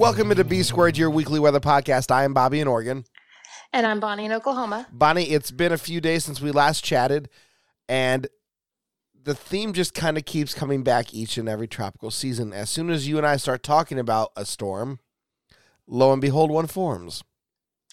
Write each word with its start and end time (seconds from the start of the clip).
Welcome 0.00 0.34
to 0.34 0.44
B 0.44 0.62
Squared, 0.62 0.96
your 0.96 1.10
weekly 1.10 1.38
weather 1.38 1.60
podcast. 1.60 2.10
I 2.10 2.24
am 2.24 2.32
Bobby 2.32 2.58
in 2.58 2.66
Oregon. 2.66 3.04
And 3.70 3.86
I'm 3.86 4.00
Bonnie 4.00 4.24
in 4.24 4.32
Oklahoma. 4.32 4.86
Bonnie, 4.90 5.24
it's 5.24 5.50
been 5.50 5.72
a 5.72 5.76
few 5.76 6.00
days 6.00 6.24
since 6.24 6.40
we 6.40 6.52
last 6.52 6.82
chatted, 6.82 7.28
and 7.86 8.26
the 9.14 9.34
theme 9.34 9.74
just 9.74 9.92
kind 9.92 10.16
of 10.16 10.24
keeps 10.24 10.54
coming 10.54 10.82
back 10.82 11.12
each 11.12 11.36
and 11.36 11.50
every 11.50 11.68
tropical 11.68 12.10
season. 12.10 12.54
As 12.54 12.70
soon 12.70 12.88
as 12.88 13.06
you 13.06 13.18
and 13.18 13.26
I 13.26 13.36
start 13.36 13.62
talking 13.62 13.98
about 13.98 14.30
a 14.38 14.46
storm, 14.46 15.00
lo 15.86 16.14
and 16.14 16.22
behold, 16.22 16.50
one 16.50 16.66
forms. 16.66 17.22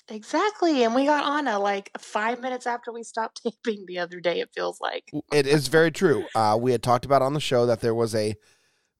Exactly. 0.07 0.85
And 0.85 0.95
we 0.95 1.03
got 1.03 1.25
Ana 1.25 1.59
like 1.59 1.91
five 1.99 2.39
minutes 2.39 2.65
after 2.65 2.93
we 2.93 3.03
stopped 3.03 3.41
taping 3.43 3.83
the 3.85 3.99
other 3.99 4.21
day, 4.21 4.39
it 4.39 4.51
feels 4.55 4.79
like. 4.79 5.11
It 5.33 5.45
is 5.45 5.67
very 5.67 5.91
true. 5.91 6.23
Uh, 6.33 6.57
we 6.57 6.71
had 6.71 6.81
talked 6.81 7.03
about 7.03 7.21
on 7.21 7.33
the 7.33 7.41
show 7.41 7.65
that 7.65 7.81
there 7.81 7.93
was 7.93 8.15
a 8.15 8.35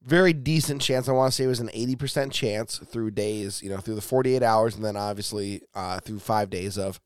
very 0.02 0.32
decent 0.32 0.80
chance. 0.80 1.08
I 1.08 1.12
want 1.12 1.32
to 1.32 1.36
say 1.36 1.44
it 1.44 1.48
was 1.48 1.60
an 1.60 1.68
80% 1.68 2.32
chance 2.32 2.78
through 2.78 3.10
days, 3.12 3.62
you 3.62 3.70
know, 3.70 3.78
through 3.78 3.96
the 3.96 4.00
48 4.00 4.42
hours, 4.42 4.76
and 4.76 4.84
then 4.84 4.96
obviously 4.96 5.62
uh, 5.74 6.00
through 6.00 6.20
five 6.20 6.50
days 6.50 6.78
of 6.78 7.00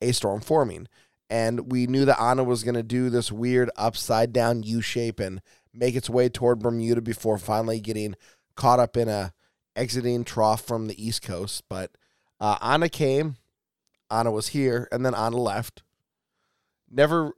a 0.00 0.12
storm 0.12 0.40
forming. 0.40 0.88
And 1.30 1.72
we 1.72 1.86
knew 1.86 2.04
that 2.04 2.20
Ana 2.20 2.44
was 2.44 2.62
going 2.62 2.74
to 2.74 2.82
do 2.82 3.08
this 3.08 3.32
weird 3.32 3.70
upside 3.76 4.32
down 4.32 4.64
U 4.64 4.82
shape 4.82 5.18
and 5.18 5.40
make 5.72 5.94
its 5.94 6.10
way 6.10 6.28
toward 6.28 6.58
Bermuda 6.58 7.00
before 7.00 7.38
finally 7.38 7.80
getting 7.80 8.16
caught 8.54 8.78
up 8.78 8.96
in 8.96 9.08
a 9.08 9.32
exiting 9.74 10.24
trough 10.24 10.62
from 10.62 10.88
the 10.88 11.02
East 11.02 11.22
Coast. 11.22 11.62
But 11.68 11.92
uh, 12.38 12.58
Ana 12.60 12.88
came, 12.88 13.36
Ana 14.10 14.30
was 14.30 14.48
here, 14.48 14.88
and 14.92 15.06
then 15.06 15.14
Ana 15.14 15.38
left. 15.38 15.82
Never 16.90 17.32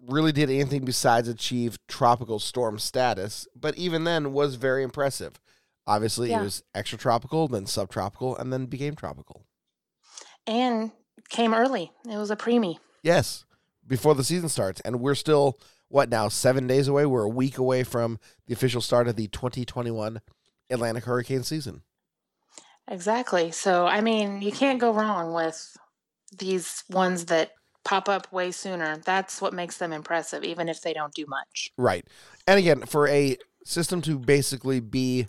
really 0.00 0.32
did 0.32 0.50
anything 0.50 0.84
besides 0.84 1.28
achieve 1.28 1.78
tropical 1.88 2.38
storm 2.38 2.78
status, 2.78 3.46
but 3.54 3.76
even 3.76 4.04
then 4.04 4.32
was 4.32 4.56
very 4.56 4.82
impressive. 4.82 5.40
Obviously, 5.86 6.30
Yeah. 6.30 6.40
it 6.40 6.44
was 6.44 6.62
extra 6.74 6.98
tropical, 6.98 7.48
then 7.48 7.66
subtropical, 7.66 8.36
and 8.36 8.52
then 8.52 8.66
became 8.66 8.94
tropical. 8.94 9.46
And 10.46 10.92
came 11.28 11.54
early. 11.54 11.92
It 12.08 12.16
was 12.16 12.30
a 12.30 12.36
preemie. 12.36 12.78
Yes, 13.02 13.44
before 13.86 14.14
the 14.14 14.24
season 14.24 14.48
starts, 14.48 14.80
and 14.82 15.00
we're 15.00 15.14
still 15.14 15.58
what 15.88 16.08
now 16.08 16.28
seven 16.28 16.66
days 16.66 16.88
away. 16.88 17.06
We're 17.06 17.22
a 17.22 17.28
week 17.28 17.58
away 17.58 17.84
from 17.84 18.18
the 18.46 18.52
official 18.54 18.80
start 18.80 19.06
of 19.08 19.16
the 19.16 19.28
2021 19.28 20.20
Atlantic 20.70 21.04
hurricane 21.04 21.44
season. 21.44 21.82
Exactly. 22.88 23.50
So, 23.52 23.86
I 23.86 24.00
mean, 24.00 24.42
you 24.42 24.52
can't 24.52 24.80
go 24.80 24.92
wrong 24.92 25.32
with 25.32 25.76
these 26.36 26.84
ones 26.90 27.26
that 27.26 27.52
pop 27.86 28.08
up 28.08 28.30
way 28.32 28.50
sooner. 28.50 28.96
That's 28.98 29.40
what 29.40 29.54
makes 29.54 29.78
them 29.78 29.92
impressive, 29.92 30.42
even 30.42 30.68
if 30.68 30.82
they 30.82 30.92
don't 30.92 31.14
do 31.14 31.24
much. 31.26 31.70
Right. 31.78 32.04
And 32.46 32.58
again, 32.58 32.84
for 32.84 33.06
a 33.08 33.36
system 33.64 34.02
to 34.02 34.18
basically 34.18 34.80
be 34.80 35.28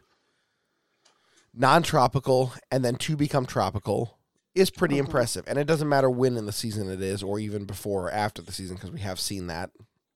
non 1.54 1.84
tropical 1.84 2.54
and 2.72 2.84
then 2.84 2.96
to 2.96 3.16
become 3.16 3.46
tropical 3.46 4.18
is 4.56 4.72
pretty 4.72 4.96
Mhm. 4.96 5.02
impressive. 5.02 5.46
And 5.48 5.60
it 5.60 5.66
doesn't 5.66 5.88
matter 5.88 6.10
when 6.10 6.36
in 6.36 6.48
the 6.48 6.52
season 6.52 6.90
it 6.90 7.02
is 7.02 7.22
or 7.22 7.38
even 7.40 7.66
before 7.66 8.08
or 8.08 8.12
after 8.12 8.42
the 8.42 8.52
season 8.52 8.76
because 8.76 8.92
we 8.92 9.02
have 9.02 9.20
seen 9.20 9.48
that. 9.48 9.70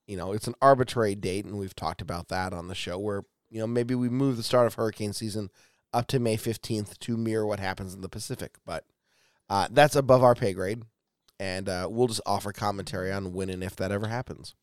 You 0.08 0.16
know, 0.16 0.32
it's 0.32 0.48
an 0.48 0.56
arbitrary 0.60 1.14
date 1.14 1.44
and 1.44 1.58
we've 1.58 1.76
talked 1.76 2.02
about 2.02 2.26
that 2.28 2.52
on 2.52 2.66
the 2.66 2.74
show 2.74 2.98
where, 2.98 3.22
you 3.50 3.60
know, 3.60 3.68
maybe 3.68 3.94
we 3.94 4.08
move 4.08 4.36
the 4.36 4.42
start 4.42 4.66
of 4.66 4.74
hurricane 4.74 5.12
season 5.12 5.50
up 5.92 6.08
to 6.08 6.18
May 6.18 6.36
15th 6.36 6.98
to 7.00 7.16
mirror 7.16 7.46
what 7.46 7.60
happens 7.60 7.94
in 7.94 8.00
the 8.00 8.08
Pacific. 8.08 8.56
But 8.66 8.84
uh, 9.48 9.68
that's 9.70 9.94
above 9.94 10.24
our 10.24 10.34
pay 10.34 10.52
grade. 10.54 10.82
And 11.40 11.68
uh, 11.68 11.88
we'll 11.90 12.08
just 12.08 12.20
offer 12.24 12.52
commentary 12.52 13.10
on 13.10 13.32
when 13.32 13.50
and 13.50 13.64
if 13.64 13.74
that 13.76 13.90
ever 13.90 14.06
happens. 14.06 14.54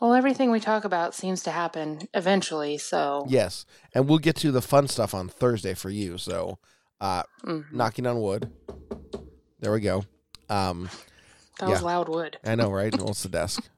Well, 0.00 0.14
everything 0.14 0.50
we 0.50 0.60
talk 0.60 0.84
about 0.84 1.14
seems 1.14 1.42
to 1.44 1.50
happen 1.50 2.00
eventually. 2.14 2.78
So, 2.78 3.24
Yes, 3.28 3.64
and 3.94 4.08
we'll 4.08 4.18
get 4.18 4.36
to 4.36 4.50
the 4.50 4.62
fun 4.62 4.88
stuff 4.88 5.14
on 5.14 5.28
Thursday 5.28 5.74
for 5.74 5.90
you. 5.90 6.18
So, 6.18 6.58
uh, 7.00 7.22
mhm. 7.44 7.72
knocking 7.72 8.06
on 8.06 8.20
wood. 8.20 8.50
There 9.60 9.72
we 9.72 9.80
go. 9.80 10.04
Um, 10.48 10.90
that 11.58 11.68
was 11.68 11.82
loud 11.82 12.08
wood. 12.08 12.38
I 12.44 12.54
know, 12.54 12.70
right? 12.70 12.94
well, 12.98 13.10
it's 13.10 13.22
the 13.22 13.28
desk. 13.28 13.68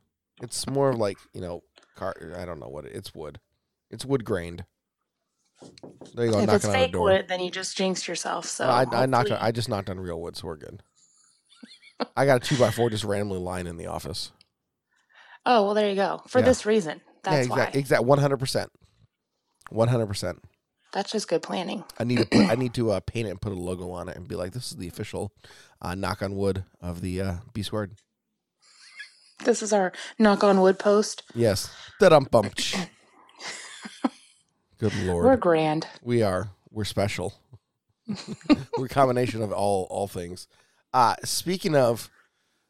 It's 0.43 0.69
more 0.69 0.91
of 0.91 0.99
like 0.99 1.19
you 1.33 1.41
know, 1.41 1.63
car. 1.97 2.15
I 2.37 2.45
don't 2.45 2.61
know 2.61 2.69
what 2.69 2.85
it, 2.85 2.93
it's 2.95 3.15
wood. 3.15 3.41
It's 3.91 4.05
wood 4.05 4.25
grained. 4.25 4.65
There 6.15 6.27
you 6.27 6.33
go. 6.33 6.39
if 6.41 6.49
it's 6.51 6.65
knocking 6.65 6.71
on 6.71 6.77
a 6.77 6.87
fake 6.87 6.97
wood, 6.97 7.27
then 7.29 7.41
you 7.41 7.51
just 7.51 7.77
jinxed 7.77 8.07
yourself. 8.07 8.47
So, 8.47 8.69
I, 8.69 8.85
I 8.93 9.07
knocked. 9.07 9.31
On, 9.31 9.39
I 9.41 9.51
just 9.51 9.69
knocked 9.69 9.91
on 9.91 9.99
real 9.99 10.21
wood, 10.21 10.37
so 10.37 10.47
we're 10.47 10.57
good. 10.57 10.83
I 12.17 12.27
got 12.27 12.37
a 12.43 12.47
two 12.47 12.57
by 12.59 12.71
four 12.71 12.91
just 12.91 13.05
randomly 13.05 13.39
lying 13.41 13.67
in 13.67 13.77
the 13.77 13.87
office. 13.87 14.33
Oh, 15.47 15.65
well, 15.65 15.75
there 15.75 15.89
you 15.89 15.97
go. 15.97 16.23
For 16.29 16.41
Yeah. 16.41 16.45
this 16.47 16.67
reason. 16.67 17.01
That's 17.25 17.35
yeah, 17.37 17.43
exact, 17.43 17.75
why. 17.75 17.79
exact, 17.81 18.05
one 18.05 18.19
hundred 18.19 18.39
percent, 18.39 18.71
one 19.71 19.89
hundred 19.89 20.07
percent. 20.07 20.39
That's 20.93 21.11
just 21.13 21.29
good 21.29 21.43
planning. 21.43 21.85
I 21.99 22.05
need 22.05 22.19
to 22.19 22.27
put, 22.27 22.49
I 22.49 22.55
need 22.55 22.73
to 22.75 22.93
uh, 22.93 23.01
paint 23.01 23.27
it 23.27 23.31
and 23.31 23.41
put 23.41 23.53
a 23.53 23.57
logo 23.57 23.91
on 23.91 24.09
it 24.09 24.17
and 24.17 24.27
be 24.27 24.37
like, 24.37 24.53
this 24.53 24.71
is 24.71 24.77
the 24.79 24.89
official 24.89 25.33
uh, 25.83 25.95
knock 25.95 26.23
on 26.23 26.35
wood 26.37 26.65
of 26.81 27.03
the 27.03 27.21
uh, 27.21 27.35
B 27.53 27.63
squared. 27.63 27.93
This 29.45 29.63
is 29.63 29.73
our 29.73 29.93
knock 30.19 30.43
on 30.43 30.61
wood 30.61 30.79
post. 30.79 31.23
Yes. 31.35 31.71
Da-dum 32.01 32.29
bum. 32.31 32.51
Good 34.79 34.95
lord. 35.05 35.27
We're 35.27 35.37
grand. 35.37 35.87
we 36.03 36.23
are. 36.23 36.51
We're 36.71 36.85
special. 36.85 37.35
We're 38.79 38.87
a 38.87 38.89
combination 38.89 39.43
of 39.43 39.53
all 39.53 39.87
all 39.91 40.09
things. 40.09 40.47
Uh 40.93 41.15
speaking 41.25 41.75
of 41.77 42.11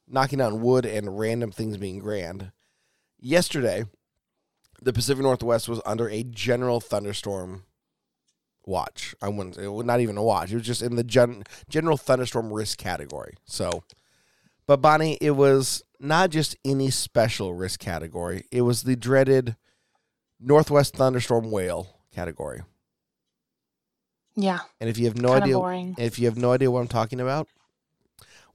knocking 0.07 0.41
on 0.41 0.61
wood 0.63 0.87
and 0.87 1.19
random 1.19 1.51
things 1.53 1.77
being 1.77 1.99
grand, 1.99 2.53
yesterday 3.21 3.85
the 4.81 4.93
Pacific 4.93 5.23
Northwest 5.23 5.69
was 5.69 5.81
under 5.85 6.09
a 6.09 6.23
general 6.23 6.81
thunderstorm 6.81 7.65
watch. 8.65 9.15
I 9.23 9.29
wouldn't 9.29 9.59
it 9.59 9.69
was 9.69 9.85
not 9.87 10.01
even 10.01 10.17
a 10.17 10.23
watch. 10.23 10.53
It 10.53 10.57
was 10.57 10.67
just 10.67 10.83
in 10.83 10.97
the 10.97 11.05
gen, 11.05 11.45
general 11.69 11.97
thunderstorm 11.97 12.53
risk 12.53 12.79
category. 12.79 13.35
So 13.45 13.83
but 14.67 14.83
Bonnie, 14.83 15.17
it 15.21 15.31
was 15.33 15.83
not 15.99 16.31
just 16.31 16.55
any 16.65 16.91
special 16.91 17.55
risk 17.55 17.81
category. 17.81 18.45
It 18.53 18.63
was 18.63 18.83
the 18.83 18.97
dreaded 18.97 19.57
Northwest 20.39 20.95
thunderstorm 20.95 21.51
whale 21.51 21.89
category. 22.15 22.63
Yeah. 24.37 24.61
And 24.81 24.89
if 24.89 24.99
you 24.99 25.07
have 25.07 25.17
no 25.17 25.31
Kind 25.31 25.45
idea, 25.45 25.55
boring. 25.57 25.95
if 25.99 26.19
you 26.19 26.27
have 26.27 26.37
no 26.37 26.53
idea 26.53 26.71
what 26.71 26.81
I'm 26.81 26.87
talking 26.89 27.21
about, 27.21 27.49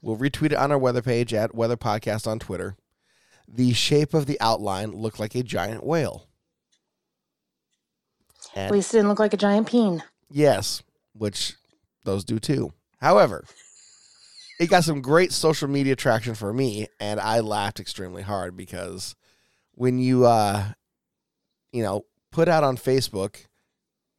we'll 0.04 0.18
retweet 0.18 0.52
it 0.52 0.56
on 0.56 0.72
our 0.72 0.78
weather 0.78 1.02
page 1.02 1.34
at 1.34 1.56
Weather 1.56 1.78
Podcast 1.78 2.28
on 2.28 2.38
Twitter. 2.38 2.76
The 3.48 3.74
shape 3.74 4.14
of 4.14 4.26
the 4.28 4.40
outline 4.40 4.92
looked 4.92 5.20
like 5.20 5.34
a 5.34 5.42
giant 5.44 5.84
whale. 5.84 6.28
At 8.56 8.72
least 8.72 8.94
it 8.94 8.98
didn't 8.98 9.10
look 9.10 9.20
like 9.20 9.34
a 9.34 9.38
giant 9.38 9.68
peen. 9.68 10.04
yes, 10.30 10.84
which 11.14 11.56
those 12.04 12.24
do 12.24 12.38
too. 12.38 12.74
However, 13.00 13.46
it 14.60 14.70
got 14.70 14.84
some 14.84 15.02
great 15.02 15.32
social 15.32 15.68
media 15.68 15.96
traction 15.96 16.36
for 16.36 16.54
me, 16.54 16.88
and 17.00 17.20
I 17.20 17.40
laughed 17.40 17.80
extremely 17.80 18.22
hard 18.22 18.56
because 18.56 19.16
when 19.74 19.98
you, 19.98 20.26
uh, 20.26 20.66
you 21.72 21.82
know, 21.82 22.06
put 22.32 22.48
out 22.48 22.64
on 22.64 22.78
Facebook 22.78 23.46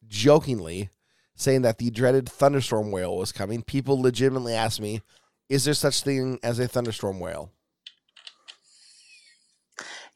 jokingly 0.07 0.89
saying 1.35 1.61
that 1.61 1.77
the 1.77 1.89
dreaded 1.89 2.27
thunderstorm 2.27 2.91
whale 2.91 3.15
was 3.17 3.31
coming, 3.31 3.61
people 3.61 4.01
legitimately 4.01 4.53
asked 4.53 4.81
me, 4.81 5.01
"Is 5.49 5.65
there 5.65 5.73
such 5.73 6.01
thing 6.01 6.39
as 6.43 6.59
a 6.59 6.67
thunderstorm 6.67 7.19
whale?" 7.19 7.51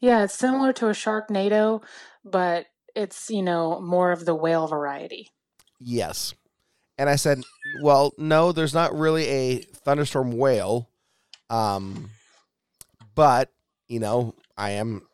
Yeah, 0.00 0.24
it's 0.24 0.34
similar 0.34 0.72
to 0.74 0.88
a 0.88 0.92
Sharknado, 0.92 1.82
but 2.24 2.66
it's, 2.94 3.28
you 3.30 3.42
know, 3.42 3.80
more 3.80 4.12
of 4.12 4.24
the 4.24 4.34
whale 4.34 4.66
variety. 4.66 5.30
Yes. 5.78 6.34
And 6.96 7.08
I 7.08 7.16
said, 7.16 7.42
well, 7.82 8.12
no, 8.18 8.52
there's 8.52 8.74
not 8.74 8.94
really 8.94 9.26
a 9.26 9.58
thunderstorm 9.58 10.32
whale. 10.32 10.88
Um, 11.48 12.10
but, 13.14 13.50
you 13.88 14.00
know, 14.00 14.34
I 14.56 14.70
am 14.72 15.06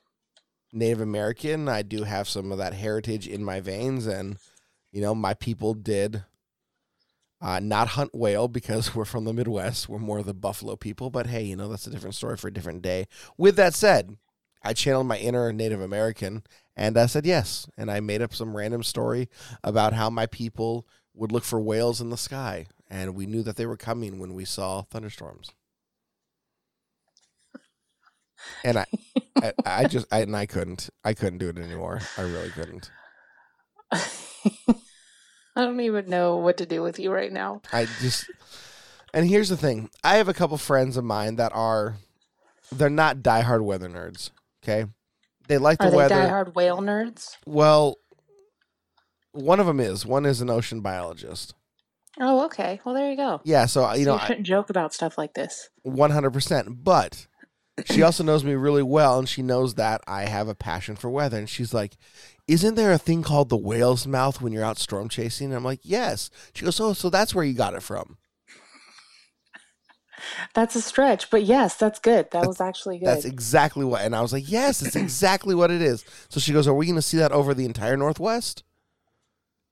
Native 0.73 1.01
American. 1.01 1.69
I 1.69 1.83
do 1.83 2.05
have 2.05 2.29
some 2.29 2.51
of 2.53 2.59
that 2.59 2.75
heritage 2.75 3.29
in 3.29 3.45
my 3.45 3.61
veins. 3.61 4.07
And, 4.07 4.39
you 4.93 5.01
know, 5.01 5.15
my 5.15 5.35
people 5.35 5.75
did 5.75 6.25
uh, 7.41 7.61
not 7.61 7.89
hunt 7.89 8.15
whale 8.15 8.49
because 8.49 8.95
we're 8.97 9.05
from 9.05 9.25
the 9.25 9.33
Midwest. 9.33 9.89
We're 9.89 9.99
more 9.99 10.19
of 10.19 10.27
the 10.27 10.35
buffalo 10.35 10.77
people. 10.77 11.11
But 11.11 11.27
hey, 11.29 11.43
you 11.45 11.57
know, 11.57 11.69
that's 11.69 11.87
a 11.87 11.91
different 11.91 12.15
story 12.15 12.37
for 12.37 12.49
a 12.49 12.53
different 12.53 12.83
day. 12.83 13.07
With 13.37 13.57
that 13.57 13.75
said, 13.75 14.17
I 14.63 14.73
channeled 14.73 15.07
my 15.07 15.19
inner 15.19 15.53
Native 15.53 15.81
American 15.81 16.43
and 16.77 16.97
I 16.99 17.07
said 17.07 17.27
yes. 17.27 17.69
And 17.77 17.91
I 17.91 18.01
made 18.01 18.23
up 18.23 18.35
some 18.35 18.57
random 18.57 18.83
story 18.83 19.29
about 19.63 19.93
how 19.93 20.11
my 20.11 20.27
people 20.27 20.87
would 21.15 21.33
look 21.33 21.45
for 21.45 21.61
whales 21.61 22.01
in 22.01 22.11
the 22.11 22.17
sky. 22.17 22.67
and 22.89 23.15
we 23.17 23.27
knew 23.27 23.43
that 23.43 23.57
they 23.57 23.67
were 23.67 23.77
coming 23.77 24.19
when 24.19 24.35
we 24.35 24.45
saw 24.45 24.83
thunderstorms. 24.83 25.51
And 28.65 28.79
I, 28.79 28.87
I, 29.43 29.53
I 29.65 29.85
just, 29.87 30.07
I, 30.13 30.21
and 30.21 30.37
I 30.37 30.47
couldn't, 30.47 30.91
I 31.05 31.15
couldn't 31.15 31.39
do 31.39 31.49
it 31.49 31.59
anymore. 31.59 32.01
I 32.17 32.23
really 32.23 32.51
couldn't. 32.51 32.91
I 35.57 35.65
don't 35.65 35.81
even 35.81 36.09
know 36.09 36.37
what 36.37 36.59
to 36.59 36.67
do 36.67 36.83
with 36.83 36.99
you 36.99 37.11
right 37.13 37.33
now. 37.33 37.63
I 37.73 37.87
just, 38.01 38.31
and 39.15 39.27
here's 39.27 39.49
the 39.49 39.57
thing: 39.57 39.91
I 40.05 40.17
have 40.17 40.29
a 40.29 40.35
couple 40.35 40.59
friends 40.59 40.97
of 40.97 41.05
mine 41.05 41.37
that 41.37 41.53
are, 41.55 41.97
they're 42.71 42.91
not 42.91 43.19
diehard 43.19 43.65
weather 43.65 43.89
nerds. 43.89 44.31
Okay, 44.63 44.85
they 45.49 45.59
like 45.59 45.79
the 45.79 45.87
Are 45.87 45.91
they 45.91 45.97
weather. 45.97 46.15
diehard 46.15 46.55
whale 46.55 46.79
nerds? 46.79 47.37
Well, 47.47 47.97
one 49.33 49.59
of 49.61 49.67
them 49.67 49.81
is. 49.81 50.05
One 50.05 50.27
is 50.27 50.41
an 50.41 50.51
ocean 50.51 50.83
biologist. 50.83 51.55
Oh, 52.19 52.47
okay. 52.47 52.81
Well, 52.85 52.95
there 52.95 53.11
you 53.11 53.17
go. 53.17 53.41
Yeah, 53.45 53.67
so 53.67 53.91
you 53.93 54.05
So 54.05 54.11
know, 54.17 54.21
you 54.21 54.27
shouldn't 54.27 54.47
joke 54.47 54.71
about 54.71 54.95
stuff 54.95 55.19
like 55.19 55.35
this. 55.35 55.69
one 55.83 56.11
hundred 56.11 56.33
percent. 56.33 56.85
But 56.85 57.27
she 57.85 58.03
also 58.03 58.25
knows 58.25 58.43
me 58.43 58.55
really 58.55 58.83
well, 58.83 59.19
and 59.19 59.29
she 59.29 59.43
knows 59.43 59.75
that 59.75 60.01
I 60.07 60.25
have 60.25 60.49
a 60.49 60.55
passion 60.55 60.97
for 60.97 61.11
weather. 61.11 61.37
And 61.39 61.49
she's 61.49 61.75
like, 61.75 61.97
"Isn't 62.47 62.75
there 62.77 62.93
a 62.93 62.99
thing 62.99 63.23
called 63.23 63.49
the 63.49 63.57
whale's 63.57 64.07
mouth 64.07 64.41
when 64.41 64.53
you're 64.53 64.65
out 64.65 64.79
storm 64.79 65.09
chasing?" 65.09 65.49
And 65.49 65.57
I'm 65.57 65.65
like, 65.65 65.81
"Yes." 65.83 66.31
She 66.55 66.65
goes, 66.65 66.81
"Oh, 66.81 66.93
so 66.93 67.11
that's 67.11 67.35
where 67.35 67.45
you 67.45 67.55
got 67.55 67.75
it 67.75 67.83
from." 67.83 68.19
That's 70.55 70.75
a 70.75 70.81
stretch, 70.81 71.31
but 71.31 71.45
yes, 71.45 71.77
that's 71.77 71.99
good. 71.99 72.31
That 72.33 72.47
was 72.47 72.61
actually 72.61 72.99
good. 72.99 73.07
That's 73.07 73.25
exactly 73.25 73.85
what. 73.85 74.03
And 74.03 74.17
I 74.17 74.23
was 74.23 74.33
like, 74.33 74.51
"Yes, 74.51 74.83
it's 74.83 74.97
exactly 74.97 75.55
what 75.55 75.71
it 75.71 75.83
is." 75.83 76.05
So 76.29 76.41
she 76.41 76.53
goes, 76.53 76.67
"Are 76.67 76.75
we 76.75 76.87
going 76.87 76.97
to 76.97 77.03
see 77.03 77.19
that 77.19 77.33
over 77.33 77.55
the 77.55 77.65
entire 77.65 77.97
Northwest?" 77.97 78.65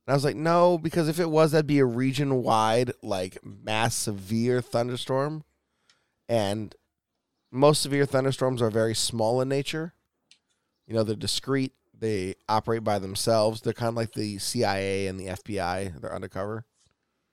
And 0.07 0.13
I 0.13 0.17
was 0.17 0.25
like, 0.25 0.37
"No, 0.37 0.77
because 0.77 1.09
if 1.09 1.19
it 1.19 1.31
was, 1.31 1.53
that'd 1.53 1.67
be 1.67 1.79
a 1.79 1.85
region-wide, 1.87 2.93
like 3.03 3.39
mass 3.43 3.95
severe 3.95 4.61
thunderstorm, 4.61 5.45
and 6.29 6.75
most 7.51 7.83
severe 7.83 8.05
thunderstorms 8.05 8.61
are 8.61 8.71
very 8.71 8.95
small 8.95 9.41
in 9.41 9.49
nature. 9.49 9.95
You 10.87 10.95
know, 10.95 11.05
they're 11.05 11.17
discrete. 11.17 11.73
They 11.99 12.35
operate 12.49 12.85
by 12.85 12.99
themselves. 12.99 13.61
They're 13.61 13.73
kind 13.73 13.89
of 13.89 13.95
like 13.95 14.13
the 14.13 14.39
CIA 14.39 15.07
and 15.07 15.19
the 15.19 15.27
FBI. 15.27 16.01
They're 16.01 16.15
undercover. 16.15 16.65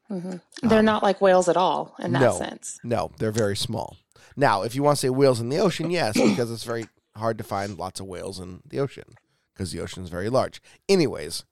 hmm 0.07 0.35
They're 0.61 0.83
not 0.83 1.03
like 1.03 1.19
whales 1.21 1.49
at 1.49 1.57
all 1.57 1.95
in 1.99 2.11
that 2.13 2.21
Um, 2.21 2.27
no. 2.29 2.37
sense. 2.37 2.79
No, 2.83 3.11
they're 3.17 3.31
very 3.31 3.55
small. 3.57 3.97
Now, 4.35 4.61
if 4.63 4.75
you 4.75 4.83
want 4.83 4.97
to 4.97 5.01
say 5.01 5.09
whales 5.09 5.39
in 5.41 5.49
the 5.49 5.59
ocean, 5.59 5.89
yes, 5.91 6.13
because 6.21 6.51
it's 6.51 6.63
very 6.63 6.87
hard 7.15 7.37
to 7.39 7.43
find 7.43 7.77
lots 7.77 7.99
of 7.99 8.05
whales 8.07 8.39
in 8.39 8.61
the 8.65 8.79
ocean 8.79 9.15
because 9.53 9.71
the 9.71 9.81
ocean 9.81 10.03
is 10.03 10.09
very 10.09 10.29
large. 10.29 10.61
Anyways, 10.87 11.43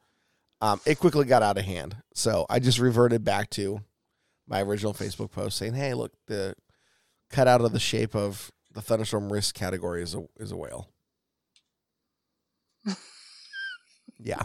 um, 0.62 0.80
it 0.86 1.00
quickly 1.00 1.26
got 1.26 1.44
out 1.44 1.58
of 1.58 1.66
hand. 1.66 1.98
So 2.14 2.46
I 2.50 2.60
just 2.60 2.80
reverted 2.80 3.24
back 3.26 3.50
to 3.52 3.82
my 4.48 4.62
original 4.62 4.94
Facebook 4.94 5.32
post 5.32 5.58
saying, 5.58 5.74
hey, 5.74 5.94
look, 5.94 6.14
the 6.28 6.56
cut 7.30 7.48
out 7.48 7.62
of 7.62 7.72
the 7.74 7.80
shape 7.80 8.16
of 8.16 8.52
the 8.74 8.82
thunderstorm 8.82 9.32
risk 9.32 9.56
category 9.56 10.02
is 10.02 10.16
a, 10.16 10.26
is 10.38 10.52
a 10.52 10.58
whale. 10.58 10.90
Yeah. 14.20 14.44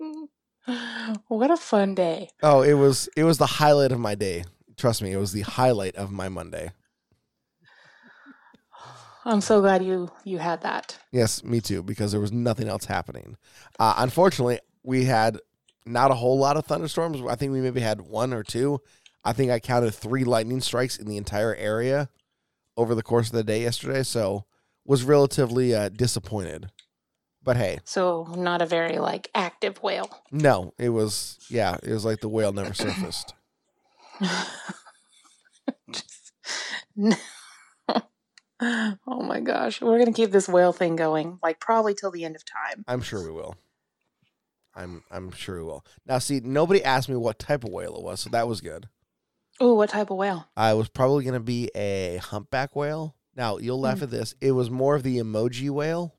What 1.28 1.50
a 1.50 1.56
fun 1.56 1.94
day. 1.94 2.30
Oh, 2.42 2.62
it 2.62 2.74
was 2.74 3.08
it 3.16 3.24
was 3.24 3.38
the 3.38 3.46
highlight 3.46 3.92
of 3.92 3.98
my 3.98 4.14
day. 4.14 4.44
Trust 4.76 5.02
me, 5.02 5.12
it 5.12 5.16
was 5.16 5.32
the 5.32 5.40
highlight 5.42 5.96
of 5.96 6.12
my 6.12 6.28
Monday. 6.28 6.70
I'm 9.24 9.40
so 9.40 9.60
glad 9.60 9.84
you 9.84 10.10
you 10.24 10.38
had 10.38 10.62
that. 10.62 10.98
Yes, 11.12 11.42
me 11.42 11.60
too, 11.60 11.82
because 11.82 12.12
there 12.12 12.20
was 12.20 12.32
nothing 12.32 12.68
else 12.68 12.84
happening. 12.84 13.36
Uh, 13.78 13.94
unfortunately, 13.98 14.60
we 14.82 15.04
had 15.04 15.38
not 15.86 16.10
a 16.10 16.14
whole 16.14 16.38
lot 16.38 16.56
of 16.56 16.66
thunderstorms. 16.66 17.20
I 17.28 17.34
think 17.34 17.52
we 17.52 17.60
maybe 17.60 17.80
had 17.80 18.02
one 18.02 18.32
or 18.32 18.42
two. 18.42 18.80
I 19.24 19.32
think 19.32 19.50
I 19.50 19.58
counted 19.60 19.92
three 19.92 20.24
lightning 20.24 20.60
strikes 20.60 20.98
in 20.98 21.06
the 21.06 21.16
entire 21.16 21.54
area 21.54 22.08
over 22.76 22.94
the 22.94 23.02
course 23.02 23.26
of 23.26 23.32
the 23.32 23.44
day 23.44 23.62
yesterday, 23.62 24.02
so 24.02 24.44
was 24.86 25.04
relatively 25.04 25.74
uh, 25.74 25.88
disappointed. 25.88 26.70
But 27.42 27.56
hey, 27.56 27.78
So 27.84 28.24
not 28.36 28.60
a 28.62 28.66
very 28.66 28.98
like 28.98 29.30
active 29.34 29.82
whale. 29.82 30.10
no, 30.30 30.74
it 30.78 30.90
was 30.90 31.38
yeah, 31.48 31.76
it 31.82 31.90
was 31.92 32.04
like 32.04 32.20
the 32.20 32.28
whale 32.28 32.52
never 32.52 32.74
surfaced. 32.74 33.34
oh 38.62 39.22
my 39.22 39.40
gosh. 39.40 39.80
We're 39.80 39.98
gonna 39.98 40.12
keep 40.12 40.30
this 40.30 40.48
whale 40.48 40.72
thing 40.72 40.96
going, 40.96 41.38
like 41.42 41.60
probably 41.60 41.94
till 41.94 42.10
the 42.10 42.24
end 42.24 42.36
of 42.36 42.44
time. 42.44 42.84
I'm 42.86 43.00
sure 43.02 43.22
we 43.24 43.30
will. 43.30 43.56
I'm 44.74 45.02
I'm 45.10 45.30
sure 45.32 45.56
we 45.58 45.64
will. 45.64 45.84
Now, 46.06 46.18
see, 46.18 46.40
nobody 46.40 46.84
asked 46.84 47.08
me 47.08 47.16
what 47.16 47.38
type 47.38 47.64
of 47.64 47.70
whale 47.70 47.96
it 47.96 48.02
was, 48.02 48.20
so 48.20 48.30
that 48.30 48.46
was 48.48 48.60
good. 48.60 48.88
Oh, 49.58 49.74
what 49.74 49.90
type 49.90 50.10
of 50.10 50.16
whale? 50.16 50.48
I 50.56 50.72
was 50.74 50.88
probably 50.88 51.24
going 51.24 51.34
to 51.34 51.40
be 51.40 51.70
a 51.74 52.16
humpback 52.22 52.74
whale. 52.74 53.14
Now, 53.36 53.58
you'll 53.58 53.80
laugh 53.80 53.98
Mm. 53.98 54.04
at 54.04 54.10
this. 54.10 54.34
It 54.40 54.52
was 54.52 54.70
more 54.70 54.94
of 54.94 55.02
the 55.02 55.18
emoji 55.18 55.68
whale 55.68 56.14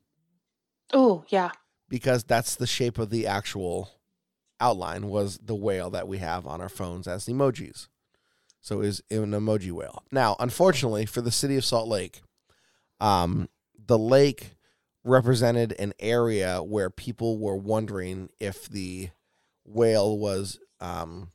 Oh, 0.92 1.24
yeah. 1.28 1.50
because 1.88 2.24
that's 2.24 2.54
the 2.54 2.66
shape 2.66 2.98
of 2.98 3.10
the 3.10 3.26
actual 3.26 3.90
outline 4.60 5.08
was 5.08 5.38
the 5.42 5.54
whale 5.54 5.90
that 5.90 6.06
we 6.06 6.18
have 6.18 6.46
on 6.46 6.60
our 6.60 6.68
phones 6.68 7.08
as 7.08 7.26
emojis. 7.26 7.88
So 8.60 8.80
it 8.80 8.86
is 8.86 9.02
an 9.10 9.32
emoji 9.32 9.72
whale. 9.72 10.04
Now, 10.12 10.36
unfortunately 10.38 11.04
for 11.06 11.20
the 11.20 11.32
city 11.32 11.56
of 11.56 11.64
Salt 11.64 11.88
Lake, 11.88 12.22
um, 13.00 13.48
the 13.86 13.98
lake 13.98 14.54
represented 15.02 15.74
an 15.78 15.92
area 15.98 16.62
where 16.62 16.88
people 16.90 17.38
were 17.38 17.56
wondering 17.56 18.28
if 18.38 18.68
the 18.68 19.10
whale 19.64 20.16
was 20.16 20.60
um, 20.80 21.32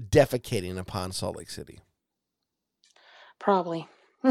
defecating 0.00 0.78
upon 0.78 1.12
Salt 1.12 1.36
Lake 1.36 1.50
City. 1.50 1.80
Probably. 3.38 3.88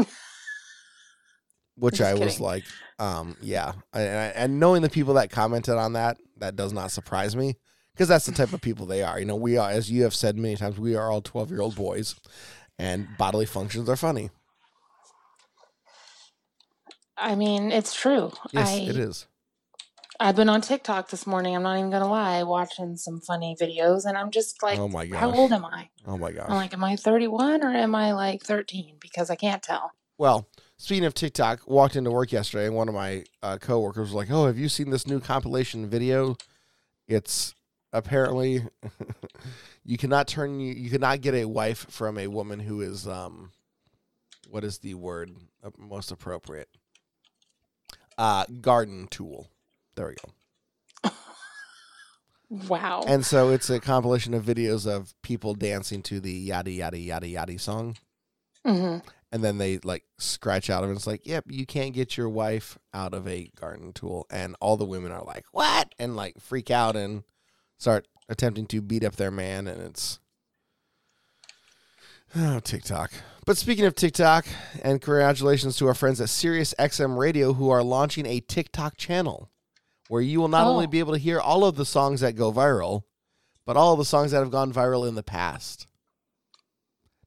which 1.80 2.00
I 2.00 2.14
was 2.14 2.38
like, 2.40 2.64
um, 2.98 3.36
yeah, 3.40 3.72
and, 3.92 4.02
and 4.08 4.36
and 4.36 4.60
knowing 4.60 4.82
the 4.82 4.90
people 4.90 5.14
that 5.14 5.30
commented 5.30 5.74
on 5.74 5.94
that, 5.94 6.18
that 6.38 6.56
does 6.56 6.72
not 6.72 6.90
surprise 6.90 7.34
me 7.34 7.56
because 7.94 8.08
that's 8.08 8.26
the 8.26 8.32
type 8.32 8.52
of 8.52 8.60
people 8.60 8.86
they 8.86 9.02
are. 9.02 9.18
You 9.18 9.24
know, 9.26 9.36
we 9.36 9.56
are, 9.56 9.70
as 9.70 9.90
you 9.90 10.02
have 10.04 10.14
said 10.14 10.36
many 10.36 10.56
times, 10.56 10.78
we 10.78 10.94
are 10.94 11.10
all 11.10 11.22
twelve 11.22 11.50
year 11.50 11.60
old 11.60 11.74
boys, 11.74 12.14
and 12.78 13.08
bodily 13.18 13.46
functions 13.46 13.88
are 13.88 13.96
funny. 13.96 14.30
I 17.16 17.34
mean, 17.34 17.72
it's 17.72 17.94
true. 17.94 18.32
Yes, 18.52 18.68
I, 18.68 18.74
it 18.74 18.96
is. 18.96 19.26
I've 20.18 20.36
been 20.36 20.50
on 20.50 20.60
TikTok 20.60 21.08
this 21.08 21.26
morning. 21.26 21.56
I'm 21.56 21.62
not 21.62 21.78
even 21.78 21.90
gonna 21.90 22.08
lie, 22.08 22.42
watching 22.42 22.96
some 22.96 23.20
funny 23.20 23.56
videos, 23.58 24.04
and 24.04 24.18
I'm 24.18 24.30
just 24.30 24.62
like, 24.62 24.78
oh 24.78 24.88
my 24.88 25.06
god, 25.06 25.18
how 25.18 25.32
old 25.32 25.52
am 25.52 25.64
I? 25.64 25.88
Oh 26.06 26.18
my 26.18 26.30
gosh! 26.30 26.46
I'm 26.48 26.56
like, 26.56 26.74
am 26.74 26.84
I 26.84 26.96
31 26.96 27.64
or 27.64 27.70
am 27.70 27.94
I 27.94 28.12
like 28.12 28.42
13? 28.42 28.96
Because 29.00 29.30
I 29.30 29.36
can't 29.36 29.62
tell. 29.62 29.92
Well, 30.18 30.46
speaking 30.80 31.04
of 31.04 31.12
TikTok, 31.12 31.68
walked 31.68 31.94
into 31.94 32.10
work 32.10 32.32
yesterday, 32.32 32.66
and 32.66 32.74
one 32.74 32.88
of 32.88 32.94
my 32.94 33.24
uh, 33.42 33.58
coworkers 33.58 34.08
was 34.08 34.14
like, 34.14 34.30
"Oh, 34.30 34.46
have 34.46 34.58
you 34.58 34.68
seen 34.68 34.90
this 34.90 35.06
new 35.06 35.20
compilation 35.20 35.88
video? 35.88 36.36
It's 37.06 37.54
apparently 37.92 38.62
you 39.84 39.98
cannot 39.98 40.26
turn 40.26 40.58
you 40.58 40.72
you 40.72 40.90
cannot 40.90 41.20
get 41.20 41.34
a 41.34 41.44
wife 41.44 41.86
from 41.90 42.16
a 42.18 42.28
woman 42.28 42.60
who 42.60 42.80
is 42.80 43.06
um, 43.06 43.52
what 44.48 44.64
is 44.64 44.78
the 44.78 44.94
word 44.94 45.30
uh, 45.62 45.70
most 45.78 46.10
appropriate? 46.10 46.68
Uh, 48.16 48.46
garden 48.60 49.06
tool. 49.08 49.48
There 49.94 50.08
we 50.08 50.14
go. 50.14 51.10
Wow. 52.68 53.04
And 53.06 53.24
so 53.24 53.50
it's 53.50 53.70
a 53.70 53.78
compilation 53.78 54.34
of 54.34 54.42
videos 54.42 54.84
of 54.84 55.14
people 55.22 55.54
dancing 55.54 56.02
to 56.02 56.18
the 56.18 56.32
yada 56.32 56.72
yada 56.72 56.98
yada 56.98 57.28
yada 57.28 57.56
song. 57.60 57.96
hmm 58.66 58.98
and 59.32 59.42
then 59.44 59.58
they 59.58 59.78
like 59.78 60.04
scratch 60.18 60.68
out 60.70 60.82
of 60.84 60.90
it. 60.90 60.94
It's 60.94 61.06
like, 61.06 61.26
yep, 61.26 61.44
you 61.48 61.66
can't 61.66 61.94
get 61.94 62.16
your 62.16 62.28
wife 62.28 62.78
out 62.92 63.14
of 63.14 63.26
a 63.28 63.50
garden 63.56 63.92
tool, 63.92 64.26
and 64.30 64.56
all 64.60 64.76
the 64.76 64.84
women 64.84 65.12
are 65.12 65.22
like, 65.24 65.44
what, 65.52 65.94
and 65.98 66.16
like 66.16 66.40
freak 66.40 66.70
out 66.70 66.96
and 66.96 67.22
start 67.78 68.06
attempting 68.28 68.66
to 68.66 68.80
beat 68.82 69.04
up 69.04 69.16
their 69.16 69.30
man, 69.30 69.66
and 69.66 69.80
it's 69.82 70.18
oh 72.36 72.60
TikTok. 72.60 73.12
But 73.46 73.56
speaking 73.56 73.84
of 73.86 73.94
TikTok, 73.94 74.46
and 74.82 75.00
congratulations 75.00 75.76
to 75.78 75.86
our 75.86 75.94
friends 75.94 76.20
at 76.20 76.28
Sirius 76.28 76.74
XM 76.78 77.16
Radio 77.18 77.54
who 77.54 77.70
are 77.70 77.82
launching 77.82 78.26
a 78.26 78.40
TikTok 78.40 78.96
channel 78.96 79.50
where 80.08 80.22
you 80.22 80.40
will 80.40 80.48
not 80.48 80.66
Oh. 80.66 80.70
only 80.70 80.86
be 80.86 80.98
able 80.98 81.12
to 81.12 81.18
hear 81.18 81.40
all 81.40 81.64
of 81.64 81.76
the 81.76 81.86
songs 81.86 82.20
that 82.20 82.34
go 82.34 82.52
viral, 82.52 83.04
but 83.64 83.76
all 83.76 83.92
of 83.92 83.98
the 83.98 84.04
songs 84.04 84.30
that 84.32 84.40
have 84.40 84.50
gone 84.50 84.72
viral 84.72 85.08
in 85.08 85.14
the 85.14 85.22
past. 85.22 85.86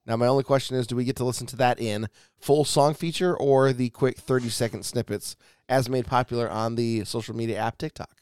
Now, 0.06 0.18
my 0.18 0.28
only 0.28 0.44
question 0.44 0.76
is 0.76 0.88
do 0.88 0.96
we 0.96 1.06
get 1.06 1.16
to 1.18 1.24
listen 1.24 1.48
to 1.48 1.56
that 1.58 1.80
in 1.80 2.10
full 2.40 2.66
song 2.66 2.94
feature 2.94 3.36
or 3.36 3.72
the 3.72 3.90
quick 3.90 4.18
30 4.18 4.50
second 4.50 4.84
snippets 4.86 5.36
as 5.70 5.90
made 5.90 6.06
popular 6.06 6.50
on 6.50 6.76
the 6.76 7.06
social 7.06 7.36
media 7.36 7.58
app 7.58 7.78
TikTok? 7.78 8.22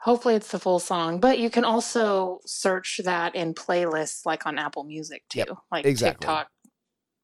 Hopefully 0.00 0.34
it's 0.34 0.50
the 0.50 0.58
full 0.58 0.80
song, 0.80 1.20
but 1.20 1.38
you 1.38 1.48
can 1.48 1.64
also 1.64 2.40
search 2.44 3.00
that 3.04 3.34
in 3.36 3.54
playlists 3.54 4.26
like 4.26 4.46
on 4.46 4.58
Apple 4.58 4.82
Music 4.84 5.22
too, 5.28 5.38
Yep, 5.38 5.48
like 5.70 5.84
exactly. 5.86 6.26
TikTok 6.26 6.48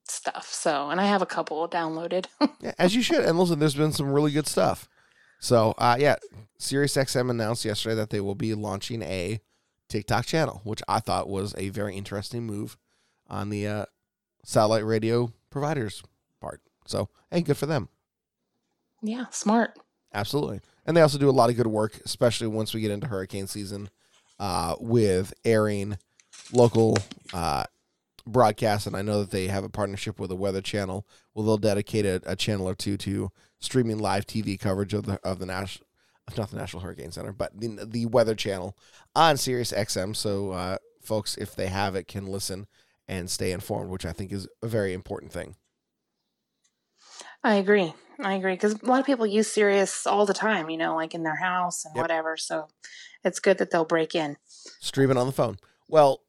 stuff. 0.08 0.48
So, 0.52 0.90
and 0.90 1.00
I 1.00 1.06
have 1.06 1.22
a 1.22 1.26
couple 1.26 1.68
downloaded. 1.68 2.26
Yeah, 2.60 2.72
as 2.78 2.94
you 2.94 3.02
should. 3.02 3.24
And 3.24 3.38
listen, 3.38 3.60
there's 3.60 3.74
been 3.74 3.92
some 3.92 4.12
really 4.12 4.32
good 4.32 4.46
stuff. 4.48 4.88
So, 5.40 5.74
uh, 5.78 5.96
yeah, 5.98 6.16
SiriusXM 6.58 7.30
announced 7.30 7.64
yesterday 7.64 7.94
that 7.94 8.10
they 8.10 8.20
will 8.20 8.34
be 8.34 8.54
launching 8.54 9.02
a 9.02 9.40
TikTok 9.88 10.26
channel, 10.26 10.60
which 10.64 10.82
I 10.88 10.98
thought 10.98 11.28
was 11.28 11.54
a 11.56 11.68
very 11.68 11.96
interesting 11.96 12.44
move 12.44 12.76
on 13.28 13.50
the 13.50 13.66
uh, 13.66 13.84
satellite 14.44 14.84
radio 14.84 15.32
providers 15.50 16.02
part. 16.40 16.60
So, 16.86 17.08
hey, 17.30 17.42
good 17.42 17.56
for 17.56 17.66
them. 17.66 17.88
Yeah, 19.02 19.26
smart. 19.30 19.78
Absolutely. 20.12 20.60
And 20.86 20.96
they 20.96 21.02
also 21.02 21.18
do 21.18 21.28
a 21.28 21.32
lot 21.32 21.50
of 21.50 21.56
good 21.56 21.66
work, 21.66 22.00
especially 22.04 22.46
once 22.46 22.72
we 22.72 22.80
get 22.80 22.90
into 22.90 23.08
hurricane 23.08 23.46
season, 23.46 23.90
uh, 24.38 24.76
with 24.80 25.34
airing 25.44 25.98
local 26.52 26.96
uh, 27.32 27.64
broadcasts. 28.26 28.86
And 28.86 28.96
I 28.96 29.02
know 29.02 29.20
that 29.20 29.30
they 29.30 29.48
have 29.48 29.64
a 29.64 29.68
partnership 29.68 30.18
with 30.18 30.30
the 30.30 30.36
weather 30.36 30.60
channel 30.60 31.06
where 31.32 31.44
they'll 31.44 31.58
dedicate 31.58 32.06
a, 32.06 32.22
a 32.24 32.36
channel 32.36 32.68
or 32.68 32.74
two 32.74 32.96
to 32.98 33.30
streaming 33.60 33.98
live 33.98 34.26
TV 34.26 34.58
coverage 34.58 34.94
of 34.94 35.04
the 35.04 35.20
of 35.24 35.38
the 35.38 35.46
national, 35.46 35.86
not 36.36 36.50
the 36.50 36.56
National 36.56 36.82
Hurricane 36.82 37.12
Center, 37.12 37.32
but 37.32 37.58
the, 37.58 37.84
the 37.84 38.06
Weather 38.06 38.34
Channel 38.34 38.76
on 39.14 39.36
Sirius 39.36 39.72
XM. 39.72 40.14
So 40.14 40.52
uh, 40.52 40.78
folks, 41.02 41.36
if 41.36 41.54
they 41.54 41.66
have 41.66 41.94
it, 41.94 42.08
can 42.08 42.26
listen 42.26 42.66
and 43.08 43.30
stay 43.30 43.52
informed, 43.52 43.90
which 43.90 44.04
I 44.06 44.12
think 44.12 44.32
is 44.32 44.46
a 44.62 44.68
very 44.68 44.92
important 44.92 45.32
thing. 45.32 45.56
I 47.42 47.54
agree. 47.54 47.94
I 48.20 48.34
agree 48.34 48.54
because 48.54 48.74
a 48.74 48.86
lot 48.86 49.00
of 49.00 49.06
people 49.06 49.26
use 49.26 49.50
Sirius 49.50 50.06
all 50.06 50.26
the 50.26 50.34
time, 50.34 50.70
you 50.70 50.76
know, 50.76 50.94
like 50.96 51.14
in 51.14 51.22
their 51.22 51.36
house 51.36 51.84
and 51.84 51.94
Yep. 51.94 52.02
whatever. 52.02 52.36
So 52.36 52.68
it's 53.24 53.38
good 53.38 53.58
that 53.58 53.70
they'll 53.70 53.84
break 53.84 54.14
in. 54.14 54.36
streaming 54.80 55.16
on 55.16 55.26
the 55.26 55.32
phone. 55.32 55.58
Well, 55.88 56.20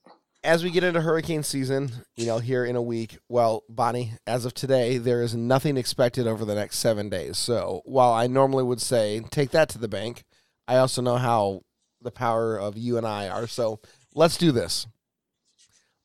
as 0.44 0.64
we 0.64 0.72
get 0.72 0.84
into 0.84 1.02
hurricane 1.02 1.44
season, 1.44 1.92
you 2.16 2.26
know, 2.26 2.40
here 2.40 2.64
in 2.64 2.76
a 2.76 2.82
week, 2.82 3.18
well, 3.28 3.64
Bonnie, 3.68 4.14
as 4.26 4.46
of 4.46 4.54
today, 4.54 4.98
there 4.98 5.22
is 5.22 5.36
nothing 5.36 5.76
expected 5.78 6.28
over 6.28 6.46
the 6.46 6.56
next 6.56 6.78
seven 6.78 7.10
days. 7.10 7.38
So 7.38 7.82
while 7.86 8.14
I 8.14 8.28
normally 8.28 8.64
would 8.64 8.82
say 8.82 9.20
take 9.32 9.52
that 9.52 9.68
to 9.70 9.78
the 9.78 9.88
bank, 9.90 10.24
I 10.68 10.78
also 10.78 11.02
know 11.02 11.18
how 11.18 11.62
the 12.02 12.12
power 12.12 12.56
of 12.58 12.78
you 12.78 12.98
and 12.98 13.06
I 13.06 13.28
are. 13.28 13.48
So 13.48 13.82
let's 14.16 14.38
do 14.38 14.52
this. 14.52 14.88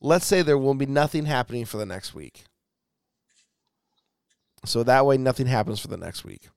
Let's 0.00 0.26
say 0.26 0.42
there 0.42 0.58
will 0.58 0.74
be 0.74 0.86
nothing 0.86 1.24
happening 1.24 1.64
for 1.64 1.76
the 1.76 1.86
next 1.86 2.14
week. 2.14 2.44
So 4.64 4.82
that 4.82 5.06
way, 5.06 5.16
nothing 5.16 5.46
happens 5.46 5.80
for 5.80 5.88
the 5.88 5.96
next 5.96 6.24
week. 6.24 6.48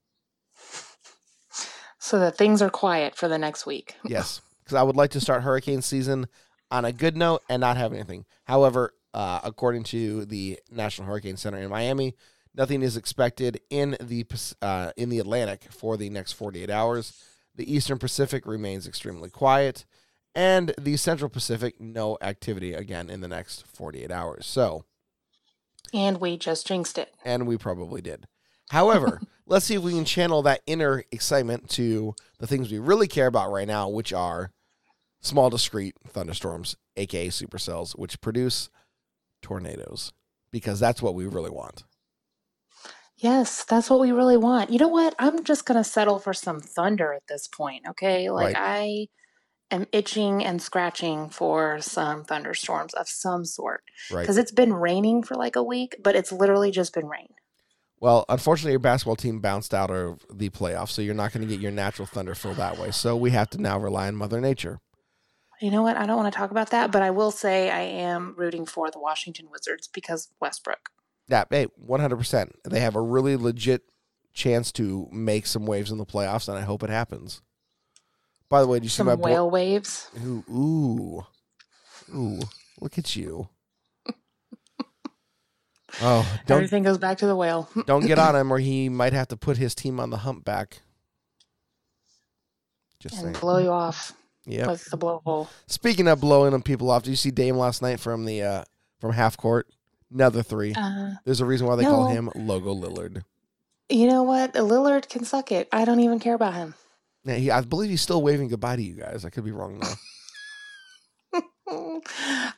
So 1.99 2.19
that 2.19 2.37
things 2.37 2.61
are 2.61 2.69
quiet 2.69 3.15
for 3.15 3.27
the 3.27 3.37
next 3.37 3.65
week. 3.65 3.95
Yes, 4.05 4.41
because 4.63 4.75
I 4.75 4.83
would 4.83 4.95
like 4.95 5.11
to 5.11 5.19
start 5.19 5.43
hurricane 5.43 5.81
season 5.81 6.27
on 6.71 6.85
a 6.85 6.91
good 6.91 7.17
note 7.17 7.41
and 7.49 7.59
not 7.61 7.77
have 7.77 7.93
anything. 7.93 8.25
However, 8.45 8.93
uh, 9.13 9.41
according 9.43 9.83
to 9.85 10.25
the 10.25 10.59
National 10.71 11.07
Hurricane 11.07 11.37
Center 11.37 11.57
in 11.57 11.69
Miami, 11.69 12.15
nothing 12.55 12.81
is 12.81 12.97
expected 12.97 13.59
in 13.69 13.97
the 13.99 14.25
uh, 14.61 14.91
in 14.95 15.09
the 15.09 15.19
Atlantic 15.19 15.67
for 15.71 15.97
the 15.97 16.09
next 16.09 16.33
48 16.33 16.69
hours. 16.69 17.13
The 17.55 17.73
Eastern 17.73 17.97
Pacific 17.97 18.45
remains 18.45 18.87
extremely 18.87 19.29
quiet, 19.29 19.85
and 20.37 20.71
the 20.79 20.95
Central 20.97 21.29
Pacific 21.29 21.81
no 21.81 22.15
activity 22.21 22.73
again 22.73 23.09
in 23.09 23.21
the 23.21 23.27
next 23.27 23.65
48 23.65 24.11
hours. 24.11 24.45
So, 24.45 24.85
And 25.91 26.21
we 26.21 26.37
just 26.37 26.67
jinxed 26.67 26.99
it. 26.99 27.11
and 27.25 27.47
we 27.47 27.57
probably 27.57 28.01
did. 28.01 28.27
However, 28.69 29.19
let's 29.47 29.65
see 29.65 29.73
if 29.73 29.81
we 29.81 29.93
can 29.93 30.05
channel 30.05 30.43
that 30.43 30.61
inner 30.67 31.03
excitement 31.11 31.69
to 31.71 32.13
the 32.37 32.45
things 32.45 32.71
we 32.71 32.77
really 32.77 33.07
care 33.07 33.25
about 33.25 33.51
right 33.51 33.67
now, 33.67 33.89
which 33.89 34.13
are 34.13 34.51
small, 35.21 35.49
discrete 35.49 35.95
thunderstorms, 36.07 36.75
aka 36.97 37.29
supercells, 37.29 37.97
which 37.97 38.21
produce 38.21 38.69
tornadoes, 39.41 40.13
because 40.51 40.79
that's 40.79 41.01
what 41.01 41.15
we 41.15 41.25
really 41.25 41.49
want. 41.49 41.83
Yes, 43.15 43.63
that's 43.63 43.89
what 43.89 43.99
we 43.99 44.11
really 44.11 44.37
want. 44.37 44.69
You 44.69 44.77
know 44.77 44.87
what? 44.87 45.15
I'm 45.17 45.43
just 45.43 45.65
going 45.65 45.79
to 45.79 45.83
settle 45.83 46.19
for 46.19 46.35
some 46.35 46.59
thunder 46.61 47.13
at 47.13 47.23
this 47.27 47.47
point, 47.47 47.85
okay? 47.89 48.29
Like 48.29 48.55
Right. 48.55 48.55
I 48.55 49.07
am 49.71 49.85
itching 49.91 50.43
and 50.43 50.61
scratching 50.61 51.29
for 51.29 51.81
some 51.81 52.23
thunderstorms 52.23 52.93
of 52.93 53.07
some 53.07 53.45
sort 53.45 53.83
Right. 54.11 54.21
because 54.21 54.37
it's 54.37 54.51
been 54.51 54.73
raining 54.73 55.23
for 55.23 55.35
like 55.35 55.55
a 55.55 55.63
week, 55.63 55.95
but 56.01 56.15
it's 56.15 56.31
literally 56.31 56.71
just 56.71 56.93
been 56.93 57.07
rain. 57.07 57.27
Well, 57.99 58.25
unfortunately, 58.29 58.71
your 58.73 58.79
basketball 58.79 59.15
team 59.15 59.39
bounced 59.39 59.73
out 59.73 59.89
of 59.89 60.23
the 60.31 60.49
playoffs, 60.49 60.89
so 60.89 61.01
you're 61.01 61.15
not 61.15 61.33
going 61.33 61.45
to 61.45 61.51
get 61.51 61.59
your 61.61 61.71
natural 61.71 62.05
thunder 62.05 62.35
flow 62.35 62.53
that 62.53 62.77
way. 62.77 62.91
So 62.91 63.17
we 63.17 63.31
have 63.31 63.49
to 63.51 63.57
now 63.61 63.79
rely 63.79 64.07
on 64.07 64.15
Mother 64.15 64.39
Nature. 64.39 64.79
You 65.59 65.71
know 65.71 65.81
what? 65.81 65.97
I 65.97 66.05
don't 66.05 66.17
want 66.17 66.31
to 66.31 66.37
talk 66.37 66.51
about 66.51 66.69
that, 66.69 66.91
but 66.91 67.01
I 67.01 67.09
will 67.09 67.31
say 67.31 67.71
I 67.71 67.81
am 67.81 68.35
rooting 68.37 68.67
for 68.67 68.91
the 68.91 68.99
Washington 68.99 69.47
Wizards 69.51 69.89
because 69.91 70.29
Westbrook. 70.39 70.89
Yeah, 71.27 71.45
hey, 71.49 71.65
100%. 71.83 72.51
They 72.69 72.79
have 72.79 72.95
a 72.95 73.01
really 73.01 73.35
legit 73.35 73.81
chance 74.33 74.71
to 74.73 75.09
make 75.11 75.47
some 75.47 75.65
waves 75.65 75.91
in 75.91 75.97
the 75.97 76.05
playoffs, 76.05 76.47
and 76.47 76.55
I 76.55 76.61
hope 76.61 76.83
it 76.83 76.91
happens. 76.91 77.41
By 78.49 78.61
the 78.61 78.67
way, 78.67 78.79
do 78.79 78.83
you 78.83 78.89
see 78.89 78.97
Some 78.97 79.07
my 79.07 79.15
boy? 79.15 79.23
whale 79.29 79.49
waves. 79.49 80.09
Ooh, 80.25 80.43
ooh, 80.49 81.25
ooh! 82.15 82.39
Look 82.79 82.97
at 82.97 83.15
you. 83.15 83.49
Oh, 86.01 86.39
don't 86.45 86.57
Everything 86.57 86.83
goes 86.83 86.97
back 86.97 87.17
to 87.19 87.25
the 87.27 87.35
whale. 87.35 87.69
don't 87.87 88.05
get 88.05 88.19
on 88.19 88.35
him, 88.35 88.51
or 88.51 88.59
he 88.59 88.89
might 88.89 89.13
have 89.13 89.29
to 89.29 89.37
put 89.37 89.57
his 89.57 89.73
team 89.73 89.99
on 89.99 90.09
the 90.09 90.17
humpback. 90.17 90.81
Just 92.99 93.19
saying. 93.21 93.33
blow 93.33 93.57
you 93.59 93.69
off 93.71 94.13
Yeah. 94.45 94.67
with 94.67 94.83
the 94.91 94.97
blowhole. 94.97 95.47
Speaking 95.67 96.07
of 96.07 96.19
blowing 96.19 96.51
them 96.51 96.61
people 96.61 96.91
off, 96.91 97.03
did 97.03 97.11
you 97.11 97.15
see 97.15 97.31
Dame 97.31 97.55
last 97.55 97.81
night 97.81 97.99
from 97.99 98.25
the 98.25 98.43
uh 98.43 98.63
from 98.99 99.13
half 99.13 99.37
court? 99.37 99.67
Another 100.13 100.43
three. 100.43 100.73
Uh, 100.75 101.11
There's 101.25 101.41
a 101.41 101.45
reason 101.45 101.65
why 101.67 101.75
they 101.77 101.83
call 101.83 102.07
him 102.07 102.29
Logo 102.35 102.73
Lillard. 102.75 103.23
you 103.89 104.07
know 104.07 104.23
what? 104.23 104.53
Lillard 104.53 105.09
can 105.09 105.23
suck 105.25 105.51
it. 105.51 105.67
I 105.71 105.85
don't 105.85 106.01
even 106.01 106.19
care 106.19 106.35
about 106.35 106.53
him. 106.53 106.75
Yeah, 107.27 107.35
he, 107.35 107.51
I 107.51 107.61
believe 107.61 107.89
he's 107.89 108.01
still 108.01 108.21
waving 108.21 108.47
goodbye 108.47 108.77
to 108.77 108.81
you 108.81 108.95
guys. 108.95 109.25
I 109.25 109.29
could 109.29 109.43
be 109.43 109.51
wrong 109.51 109.79
though. 109.79 111.41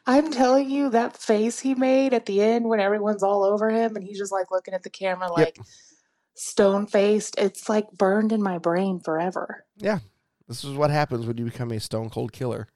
I'm 0.06 0.32
telling 0.32 0.70
you, 0.70 0.92
that 0.92 1.18
face 1.18 1.60
he 1.60 1.74
made 1.74 2.14
at 2.14 2.28
the 2.28 2.42
end 2.42 2.66
when 2.66 2.80
everyone's 2.80 3.24
all 3.24 3.44
over 3.44 3.72
him 3.72 3.96
and 3.96 4.06
he's 4.06 4.20
just 4.20 4.32
like 4.32 4.52
looking 4.52 4.76
at 4.76 4.84
the 4.84 4.90
camera 4.92 5.32
like 5.32 5.58
stone 6.36 6.86
faced, 6.86 7.36
it's 7.40 7.68
like 7.68 7.92
burned 7.92 8.32
in 8.32 8.44
my 8.44 8.60
brain 8.60 9.00
forever. 9.00 9.66
Yeah. 9.78 10.00
This 10.48 10.64
is 10.64 10.76
what 10.76 10.92
happens 10.92 11.26
when 11.26 11.38
you 11.38 11.46
become 11.46 11.72
a 11.72 11.80
stone 11.80 12.10
cold 12.10 12.32
killer. 12.32 12.68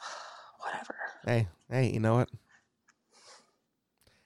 Whatever. 0.60 0.96
Hey, 1.24 1.48
hey, 1.70 1.92
you 1.92 2.00
know 2.00 2.16
what? 2.16 2.30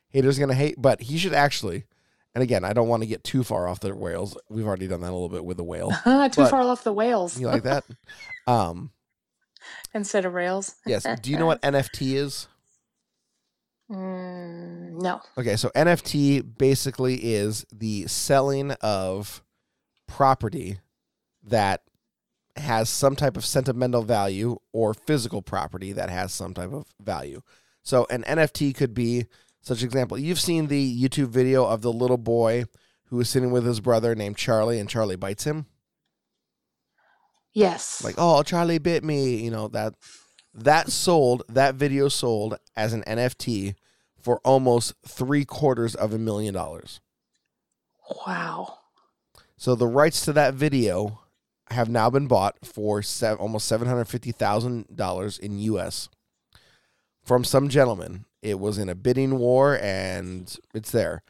Haters 0.09 0.39
gonna 0.41 0.55
hate, 0.55 0.75
but 0.77 1.03
he 1.03 1.19
should 1.19 1.35
actually. 1.35 1.85
And 2.35 2.43
again, 2.43 2.65
I 2.65 2.73
don't 2.73 2.89
want 2.89 3.03
to 3.03 3.09
get 3.09 3.25
too 3.25 3.43
far 3.43 3.67
off 3.67 3.81
the 3.81 3.95
whales. 3.95 4.37
We've 4.49 4.67
already 4.67 4.87
done 4.87 5.01
that 5.01 5.11
a 5.11 5.13
little 5.13 5.29
bit 5.29 5.45
with 5.45 5.57
the 5.57 5.65
whale. 5.65 5.91
Too 6.31 6.47
far 6.47 6.63
off 6.63 6.85
the 6.85 6.93
whales 6.93 7.41
You 7.41 7.49
like 7.49 7.65
that? 7.65 7.85
um, 8.47 8.93
instead 9.95 10.25
of 10.25 10.35
rails. 10.35 10.77
yes. 10.87 11.05
Do 11.23 11.31
you 11.31 11.39
know 11.39 11.47
what 11.47 11.61
NFT 11.63 12.15
is? 12.15 12.47
Mm, 13.91 15.03
no. 15.03 15.21
Okay, 15.37 15.57
so 15.57 15.71
NFT 15.71 16.57
basically 16.59 17.17
is 17.17 17.67
the 17.73 18.07
selling 18.07 18.71
of 18.81 19.43
property 20.07 20.79
that 21.43 21.83
has 22.57 22.89
some 22.89 23.17
type 23.17 23.37
of 23.37 23.45
sentimental 23.45 24.03
value 24.03 24.59
or 24.73 24.95
physical 24.95 25.43
property 25.43 25.93
that 25.93 26.11
has 26.11 26.33
some 26.33 26.55
type 26.55 26.73
of 26.73 26.87
value. 27.01 27.43
So 27.83 28.07
an 28.11 28.23
NFT 28.23 28.75
could 28.75 28.95
be 28.95 29.27
such 29.63 29.83
example. 29.83 30.19
You've 30.19 30.41
seen 30.41 30.67
the 30.67 31.03
YouTube 31.03 31.29
video 31.29 31.65
of 31.65 31.83
the 31.83 31.93
little 31.93 32.19
boy 32.19 32.65
who 33.07 33.21
is 33.21 33.29
sitting 33.29 33.51
with 33.51 33.65
his 33.67 33.81
brother 33.81 34.15
named 34.15 34.37
Charlie 34.37 34.79
and 34.79 34.89
Charlie 34.89 35.17
bites 35.17 35.45
him. 35.45 35.67
Yes. 37.53 38.03
Like, 38.05 38.15
"Oh, 38.17 38.43
Charlie 38.43 38.79
bit 38.79 39.03
me," 39.03 39.37
you 39.37 39.51
know, 39.51 39.69
that 39.69 39.95
that 40.55 40.91
sold, 40.91 41.43
that 41.49 41.75
video 41.75 42.09
sold 42.09 42.57
as 42.77 42.93
an 42.93 43.03
NFT 43.07 43.75
for 44.21 44.41
almost 44.45 44.95
3 45.07 45.45
quarters 45.45 45.95
of 45.95 46.13
a 46.13 46.19
million 46.19 46.55
dollars. 46.55 47.01
wow. 48.27 48.79
So 49.57 49.75
the 49.75 49.87
rights 49.87 50.25
to 50.25 50.33
that 50.33 50.55
video 50.55 51.21
have 51.71 51.89
now 51.89 52.11
been 52.11 52.27
bought 52.27 52.57
for 52.65 53.03
almost 53.39 53.67
seven 53.67 53.87
hundred 53.89 54.07
fifty 54.07 54.33
thousand 54.33 54.97
dollars 54.97 55.39
in 55.39 55.59
U.S. 55.59 56.09
from 57.23 57.45
some 57.45 57.69
gentleman. 57.69 58.25
It 58.43 58.59
was 58.59 58.79
in 58.79 58.89
a 58.89 58.95
bidding 58.95 59.39
war, 59.39 59.79
and 59.81 60.55
it's 60.75 60.91
there. 60.91 61.23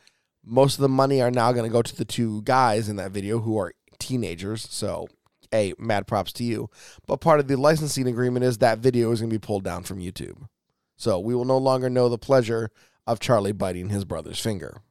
Most 0.45 0.75
of 0.77 0.83
the 0.83 0.89
money 0.89 1.21
are 1.21 1.31
now 1.31 1.53
going 1.53 1.65
to 1.69 1.73
go 1.73 1.83
to 1.83 1.97
the 1.97 2.05
two 2.05 2.43
guys 2.43 2.89
in 2.89 2.97
that 2.97 3.11
video 3.11 3.41
who 3.41 3.59
are 3.59 3.73
teenagers. 3.99 4.67
So, 4.71 5.09
hey, 5.51 5.75
mad 5.79 6.07
props 6.07 6.33
to 6.35 6.45
you. 6.45 6.71
But 7.07 7.21
part 7.21 7.41
of 7.41 7.49
the 7.49 7.57
licensing 7.57 8.07
agreement 8.07 8.45
is 8.45 8.59
that 8.59 8.79
video 8.79 9.11
is 9.13 9.21
going 9.21 9.31
to 9.31 9.35
be 9.35 9.45
pulled 9.45 9.65
down 9.65 9.83
from 9.83 9.99
YouTube. 9.99 10.49
So 10.97 11.19
we 11.19 11.35
will 11.35 11.45
no 11.45 11.59
longer 11.59 11.91
know 11.91 12.09
the 12.09 12.19
pleasure 12.19 12.71
of 13.07 13.21
Charlie 13.21 13.53
biting 13.53 13.89
his 13.89 14.05
brother's 14.05 14.39
finger 14.39 14.83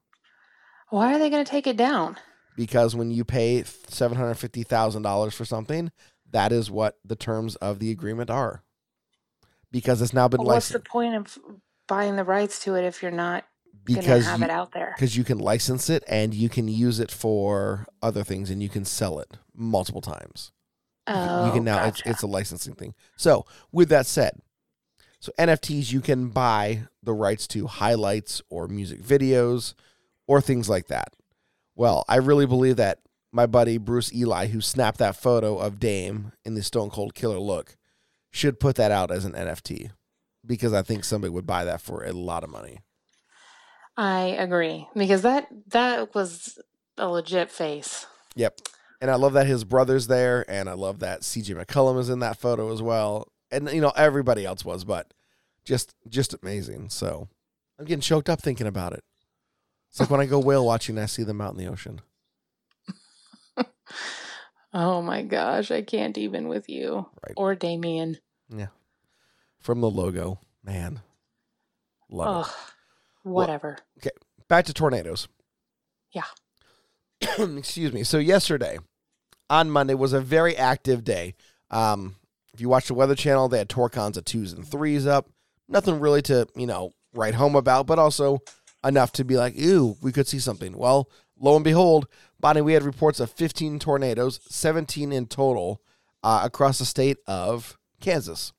Why 0.90 1.14
are 1.14 1.20
they 1.20 1.30
going 1.30 1.46
to 1.46 1.50
take 1.50 1.68
it 1.68 1.78
down? 1.78 2.18
because 2.58 2.96
when 2.96 3.12
you 3.12 3.24
pay 3.24 3.64
seven 3.88 4.18
hundred 4.18 4.36
fifty 4.36 4.64
thousand 4.64 5.04
dollars 5.04 5.34
for 5.34 5.46
something, 5.46 5.92
that 6.32 6.52
is 6.52 6.70
what 6.70 6.98
the 7.06 7.16
terms 7.16 7.56
of 7.58 7.80
the 7.80 7.92
agreement 7.92 8.30
are. 8.30 8.64
Because 9.72 10.02
it's 10.02 10.14
now 10.14 10.28
been 10.28 10.40
Well, 10.40 10.56
what's 10.56 10.70
the 10.70 10.80
point 10.80 11.16
of 11.16 11.38
buying 11.90 12.16
the 12.16 12.24
rights 12.24 12.60
to 12.64 12.76
it 12.76 12.86
if 12.86 13.02
you're 13.02 13.12
not 13.12 13.44
going 13.86 14.00
to 14.00 14.02
Because 14.02 14.26
have 14.26 14.40
you, 14.40 14.46
it 14.46 14.52
out 14.52 14.72
there? 14.72 14.94
because 14.96 15.18
you 15.18 15.26
can 15.26 15.40
license 15.40 15.90
it 15.90 16.04
and 16.08 16.34
you 16.34 16.48
can 16.48 16.70
use 16.70 17.00
it 17.00 17.12
for 17.12 17.86
other 18.02 18.24
things 18.24 18.50
and 18.50 18.64
you 18.64 18.70
can 18.70 18.86
sell 18.86 19.20
it 19.20 19.38
multiple 19.54 20.00
times. 20.00 20.52
Oh, 21.08 21.48
you 21.48 21.52
can 21.52 21.62
oh, 21.68 21.74
now 21.74 21.86
it's, 21.86 22.02
it's 22.06 22.22
a 22.22 22.28
licensing 22.28 22.76
thing. 22.76 22.94
So 23.18 23.46
with 23.72 23.90
that 23.90 24.06
said, 24.06 24.40
so 25.20 25.34
NFTs 25.38 25.92
you 25.92 26.00
can 26.00 26.30
buy 26.30 26.84
the 27.04 27.14
rights 27.14 27.48
to 27.48 27.68
highlights 27.68 28.42
or 28.50 28.68
music 28.68 29.02
videos 29.02 29.74
or 30.28 30.40
things 30.40 30.70
like 30.70 30.88
that. 30.88 31.16
Well, 31.76 32.06
I 32.08 32.18
really 32.18 32.46
believe 32.46 32.76
that 32.78 33.00
my 33.32 33.46
buddy 33.46 33.78
Bruce 33.78 34.14
Ely, 34.14 34.48
who 34.48 34.62
snapped 34.62 35.00
that 35.00 35.16
photo 35.16 35.58
of 35.58 35.80
Dame 35.80 36.32
in 36.46 36.54
the 36.54 36.64
Stone 36.64 36.92
Cold 36.92 37.16
Killer 37.16 37.40
look, 37.40 37.76
should 38.32 38.60
put 38.60 38.76
that 38.76 38.92
out 38.92 39.12
as 39.12 39.26
an 39.26 39.34
NFT 39.34 39.92
because 40.46 40.74
I 40.74 40.82
think 40.82 41.04
somebody 41.04 41.32
would 41.32 41.46
buy 41.48 41.66
that 41.66 41.82
for 41.82 42.04
a 42.04 42.12
lot 42.14 42.44
of 42.44 42.50
money. 42.50 42.80
I 43.98 44.28
agree 44.28 44.88
because 44.96 45.24
that 45.24 45.48
that 45.68 46.16
was 46.16 46.58
a 46.98 47.08
legit 47.08 47.52
face. 47.52 48.06
Yep. 48.36 48.60
And 49.02 49.10
I 49.10 49.16
love 49.16 49.34
that 49.34 49.48
his 49.48 49.64
brother's 49.64 50.08
there, 50.08 50.46
and 50.50 50.70
I 50.70 50.74
love 50.74 51.00
that 51.00 51.22
CJ 51.22 51.56
McCollum 51.64 52.00
is 52.00 52.10
in 52.10 52.20
that 52.20 52.38
photo 52.38 52.72
as 52.72 52.82
well. 52.82 53.32
And 53.52 53.70
you 53.72 53.82
know, 53.82 53.94
everybody 53.96 54.46
else 54.46 54.64
was, 54.66 54.84
but 54.86 55.14
just 55.66 55.96
just 56.08 56.34
amazing. 56.42 56.90
So 56.90 57.28
I'm 57.78 57.86
getting 57.86 58.02
choked 58.02 58.30
up 58.30 58.42
thinking 58.42 58.68
about 58.68 58.94
it. 58.94 59.04
It's 59.90 60.00
like 60.00 60.10
when 60.10 60.22
I 60.22 60.26
go 60.26 60.40
whale 60.40 60.66
watching 60.66 60.98
I 60.98 61.06
see 61.08 61.24
them 61.24 61.42
out 61.42 61.52
in 61.54 61.58
the 61.58 61.68
ocean. 61.72 62.02
Oh 64.72 65.02
my 65.02 65.24
gosh, 65.24 65.72
I 65.72 65.82
can't 65.82 66.16
even 66.18 66.48
with 66.48 66.70
you 66.70 67.08
Right. 67.26 67.34
or 67.36 67.56
Damian. 67.56 68.18
From 69.60 69.82
the 69.82 69.90
logo. 69.90 70.40
Man. 70.64 71.02
Love 72.10 72.48
Ugh, 72.48 72.56
whatever. 73.24 73.78
Okay, 74.00 74.10
Back 74.48 74.66
to 74.66 74.74
tornadoes. 74.74 75.28
Yeah. 76.12 76.24
Excuse 77.40 77.94
me. 77.94 78.04
So 78.04 78.18
yesterday, 78.18 78.80
on 79.50 79.70
Monday, 79.70 79.94
was 79.94 80.12
a 80.12 80.22
very 80.22 80.58
active 80.58 81.04
day. 81.04 81.36
Um, 81.70 82.16
if 82.54 82.60
you 82.60 82.68
watch 82.68 82.88
the 82.88 82.96
Weather 82.96 83.16
Channel, 83.16 83.48
they 83.48 83.60
had 83.60 83.70
Torcons 83.70 84.18
of 84.18 84.26
twos 84.26 84.54
and 84.54 84.68
threes 84.68 85.06
up. 85.06 85.30
Nothing 85.68 86.00
really 86.00 86.24
to, 86.24 86.48
you 86.56 86.66
know, 86.66 86.94
write 87.14 87.36
home 87.36 87.56
about, 87.56 87.86
but 87.86 88.00
also 88.00 88.40
enough 88.84 89.12
to 89.14 89.24
be 89.24 89.38
like, 89.38 89.56
ew, 89.56 89.98
we 90.02 90.12
could 90.12 90.28
see 90.28 90.40
something. 90.40 90.76
Well, 90.76 91.10
lo 91.40 91.56
and 91.56 91.64
behold, 91.64 92.08
Bonnie, 92.40 92.62
we 92.62 92.74
had 92.74 92.84
reports 92.84 93.20
of 93.20 93.30
15 93.32 93.78
tornadoes, 93.78 94.40
17 94.50 95.12
in 95.12 95.28
total, 95.28 95.82
uh, 96.24 96.42
across 96.44 96.80
the 96.80 96.86
state 96.86 97.18
of 97.28 97.78
Kansas. 98.02 98.52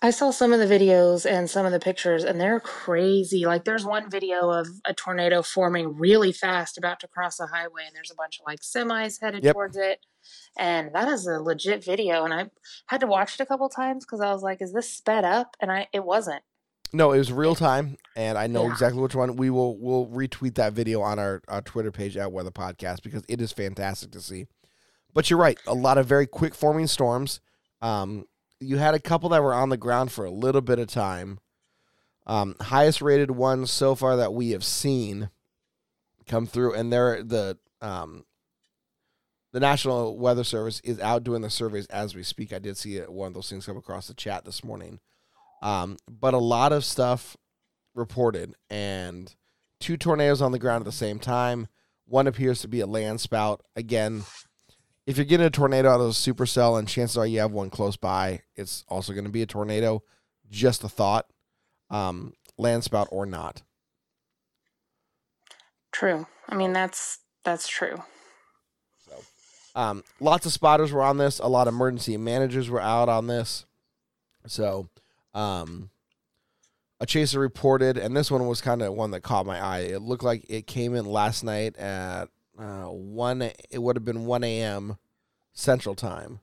I 0.00 0.10
saw 0.10 0.30
some 0.30 0.52
of 0.52 0.60
the 0.60 0.66
videos 0.72 1.28
and 1.28 1.50
some 1.50 1.66
of 1.66 1.72
the 1.72 1.80
pictures, 1.80 2.22
and 2.22 2.40
they're 2.40 2.60
crazy. 2.60 3.44
Like, 3.46 3.64
there's 3.64 3.84
one 3.84 4.08
video 4.08 4.50
of 4.50 4.68
a 4.84 4.94
tornado 4.94 5.42
forming 5.42 5.96
really 5.98 6.30
fast, 6.30 6.78
about 6.78 7.00
to 7.00 7.08
cross 7.08 7.40
a 7.40 7.46
highway, 7.46 7.82
and 7.86 7.96
there's 7.96 8.12
a 8.12 8.14
bunch 8.14 8.38
of 8.38 8.46
like 8.46 8.60
semis 8.60 9.20
headed 9.20 9.42
Yep. 9.42 9.54
towards 9.54 9.76
it. 9.76 9.98
And 10.56 10.90
that 10.94 11.08
is 11.08 11.26
a 11.26 11.40
legit 11.40 11.82
video, 11.84 12.24
and 12.24 12.32
I 12.32 12.50
had 12.86 13.00
to 13.00 13.06
watch 13.08 13.34
it 13.34 13.40
a 13.40 13.46
couple 13.46 13.68
times 13.68 14.04
because 14.04 14.20
I 14.20 14.32
was 14.32 14.42
like, 14.42 14.60
"Is 14.62 14.72
this 14.72 14.88
sped 14.88 15.24
up?" 15.24 15.56
And 15.60 15.72
I, 15.72 15.88
it 15.92 16.04
wasn't. 16.04 16.42
No, 16.92 17.12
it 17.12 17.18
was 17.18 17.32
real 17.32 17.54
time, 17.54 17.96
and 18.16 18.38
I 18.38 18.46
know 18.46 18.64
Yeah. 18.66 18.72
exactly 18.72 19.00
which 19.02 19.14
one. 19.14 19.36
We 19.36 19.50
will 19.50 19.76
we'll 19.78 20.06
retweet 20.06 20.54
that 20.56 20.74
video 20.74 21.00
on 21.02 21.18
our, 21.18 21.42
our 21.48 21.60
Twitter 21.62 21.90
page 21.90 22.16
at 22.16 22.30
Weather 22.32 22.50
Podcast 22.50 23.02
because 23.02 23.22
it 23.28 23.40
is 23.40 23.52
fantastic 23.52 24.10
to 24.12 24.20
see. 24.20 24.46
But 25.12 25.28
you're 25.28 25.38
right, 25.38 25.58
a 25.66 25.74
lot 25.74 25.98
of 25.98 26.06
very 26.06 26.26
quick 26.26 26.54
forming 26.54 26.86
storms. 26.86 27.40
Um, 27.80 28.26
you 28.60 28.78
had 28.78 28.94
a 28.94 29.00
couple 29.00 29.28
that 29.30 29.42
were 29.42 29.54
on 29.54 29.68
the 29.68 29.76
ground 29.76 30.12
for 30.12 30.24
a 30.24 30.30
little 30.30 30.60
bit 30.60 30.78
of 30.78 30.88
time. 30.88 31.38
Um, 32.26 32.56
highest 32.60 33.00
rated 33.00 33.30
one 33.30 33.66
so 33.66 33.94
far 33.94 34.16
that 34.16 34.34
we 34.34 34.50
have 34.50 34.64
seen 34.64 35.30
come 36.26 36.46
through, 36.46 36.74
and 36.74 36.92
they're 36.92 37.22
the 37.22 37.58
um, 37.80 38.24
the 39.52 39.60
National 39.60 40.18
Weather 40.18 40.44
Service 40.44 40.80
is 40.84 41.00
out 41.00 41.24
doing 41.24 41.42
the 41.42 41.50
surveys 41.50 41.86
as 41.86 42.14
we 42.14 42.22
speak. 42.22 42.52
I 42.52 42.58
did 42.58 42.76
see 42.76 42.96
it, 42.96 43.10
one 43.10 43.28
of 43.28 43.34
those 43.34 43.48
things 43.48 43.64
come 43.64 43.78
across 43.78 44.08
the 44.08 44.14
chat 44.14 44.44
this 44.44 44.62
morning. 44.62 45.00
Um, 45.62 45.96
but 46.08 46.34
a 46.34 46.38
lot 46.38 46.72
of 46.72 46.84
stuff 46.84 47.36
reported, 47.94 48.54
and 48.68 49.34
two 49.80 49.96
tornadoes 49.96 50.42
on 50.42 50.52
the 50.52 50.58
ground 50.58 50.82
at 50.82 50.86
the 50.86 50.92
same 50.92 51.18
time. 51.18 51.68
One 52.06 52.26
appears 52.26 52.60
to 52.62 52.68
be 52.68 52.80
a 52.80 52.86
land 52.86 53.20
spout. 53.20 53.62
Again, 53.76 54.24
if 55.08 55.16
you're 55.16 55.24
getting 55.24 55.46
a 55.46 55.50
tornado 55.50 55.88
out 55.88 56.02
of 56.02 56.08
a 56.08 56.10
supercell, 56.10 56.78
and 56.78 56.86
chances 56.86 57.16
are 57.16 57.26
you 57.26 57.40
have 57.40 57.50
one 57.50 57.70
close 57.70 57.96
by, 57.96 58.42
it's 58.56 58.84
also 58.88 59.14
going 59.14 59.24
to 59.24 59.30
be 59.30 59.40
a 59.40 59.46
tornado. 59.46 60.02
Just 60.50 60.84
a 60.84 60.88
thought, 60.88 61.24
um, 61.88 62.34
land 62.58 62.84
spout 62.84 63.08
or 63.10 63.24
not. 63.24 63.62
True. 65.92 66.26
I 66.46 66.56
mean, 66.56 66.74
that's 66.74 67.20
that's 67.42 67.66
true. 67.66 68.02
Um, 69.74 70.04
lots 70.20 70.44
of 70.44 70.52
spotters 70.52 70.92
were 70.92 71.02
on 71.02 71.16
this. 71.16 71.38
A 71.38 71.48
lot 71.48 71.68
of 71.68 71.74
emergency 71.74 72.18
managers 72.18 72.68
were 72.68 72.80
out 72.80 73.08
on 73.08 73.28
this. 73.28 73.64
So, 74.46 74.90
um, 75.32 75.88
a 77.00 77.06
chaser 77.06 77.40
reported, 77.40 77.96
and 77.96 78.14
this 78.14 78.30
one 78.30 78.46
was 78.46 78.60
kind 78.60 78.82
of 78.82 78.92
one 78.92 79.12
that 79.12 79.22
caught 79.22 79.46
my 79.46 79.58
eye. 79.58 79.80
It 79.80 80.02
looked 80.02 80.24
like 80.24 80.44
it 80.50 80.66
came 80.66 80.94
in 80.94 81.06
last 81.06 81.44
night 81.44 81.78
at 81.78 82.28
uh, 82.58 82.86
one. 82.86 83.42
It 83.70 83.78
would 83.82 83.96
have 83.96 84.04
been 84.04 84.26
one 84.26 84.44
a.m. 84.44 84.98
Central 85.52 85.94
Time, 85.94 86.40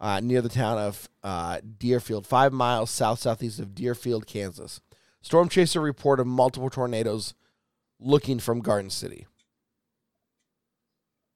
uh, 0.00 0.20
near 0.20 0.40
the 0.42 0.48
town 0.48 0.78
of 0.78 1.08
uh, 1.22 1.60
Deerfield, 1.78 2.26
five 2.26 2.52
miles 2.52 2.90
south 2.90 3.20
southeast 3.20 3.58
of 3.60 3.74
Deerfield, 3.74 4.26
Kansas. 4.26 4.80
Storm 5.20 5.48
chaser 5.48 5.80
reported 5.80 6.24
multiple 6.26 6.70
tornadoes 6.70 7.34
looking 7.98 8.38
from 8.38 8.60
Garden 8.60 8.90
City, 8.90 9.26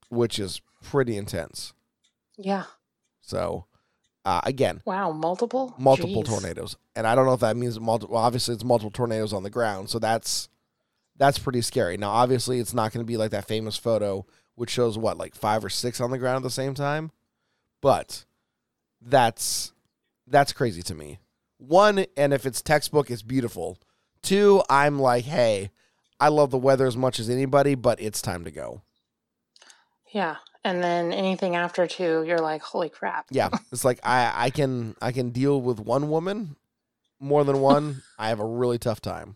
which 0.09 0.39
is 0.39 0.61
pretty 0.81 1.17
intense. 1.17 1.73
Yeah. 2.37 2.63
So, 3.21 3.65
uh, 4.25 4.41
again, 4.43 4.81
Wow. 4.85 5.11
Multiple. 5.11 5.73
multiple 5.77 6.23
Jeez. 6.23 6.27
tornadoes, 6.27 6.75
and 6.95 7.05
I 7.05 7.15
don't 7.15 7.25
know 7.25 7.33
if 7.33 7.39
that 7.41 7.57
means 7.57 7.79
multiple. 7.79 8.15
Well, 8.15 8.23
obviously, 8.23 8.53
it's 8.55 8.63
multiple 8.63 8.91
tornadoes 8.91 9.33
on 9.33 9.43
the 9.43 9.49
ground, 9.49 9.89
so 9.89 9.99
that's 9.99 10.49
that's 11.17 11.39
pretty 11.39 11.61
scary. 11.61 11.97
Now, 11.97 12.11
obviously, 12.11 12.59
it's 12.59 12.73
not 12.73 12.91
going 12.91 13.05
to 13.05 13.07
be 13.07 13.17
like 13.17 13.31
that 13.31 13.47
famous 13.47 13.77
photo 13.77 14.25
which 14.55 14.69
shows 14.69 14.97
what 14.97 15.17
like 15.17 15.35
five 15.35 15.63
or 15.63 15.69
six 15.69 15.99
on 15.99 16.11
the 16.11 16.17
ground 16.17 16.37
at 16.37 16.43
the 16.43 16.49
same 16.49 16.73
time, 16.73 17.11
but 17.81 18.25
that's 19.01 19.73
that's 20.27 20.53
crazy 20.53 20.81
to 20.83 20.95
me. 20.95 21.19
One, 21.57 22.05
and 22.17 22.33
if 22.33 22.45
it's 22.45 22.61
textbook, 22.61 23.09
it's 23.09 23.21
beautiful. 23.21 23.79
Two, 24.21 24.63
I'm 24.69 24.99
like, 24.99 25.25
hey, 25.25 25.71
I 26.19 26.29
love 26.29 26.51
the 26.51 26.57
weather 26.57 26.85
as 26.85 26.97
much 26.97 27.19
as 27.19 27.29
anybody, 27.29 27.75
but 27.75 28.01
it's 28.01 28.21
time 28.21 28.43
to 28.43 28.51
go. 28.51 28.81
Yeah. 30.11 30.37
And 30.65 30.81
then 30.81 31.11
anything 31.11 31.55
after 31.55 31.87
two, 31.87 32.23
you're 32.23 32.39
like, 32.39 32.61
holy 32.61 32.89
crap. 32.89 33.25
Yeah, 33.31 33.49
it's 33.71 33.83
like 33.83 33.99
I 34.03 34.31
I 34.35 34.49
can 34.49 34.95
I 35.01 35.11
can 35.11 35.31
deal 35.31 35.61
with 35.61 35.79
one 35.79 36.09
woman 36.09 36.55
more 37.19 37.43
than 37.43 37.59
one. 37.59 38.03
I 38.19 38.29
have 38.29 38.39
a 38.39 38.45
really 38.45 38.77
tough 38.77 39.01
time. 39.01 39.35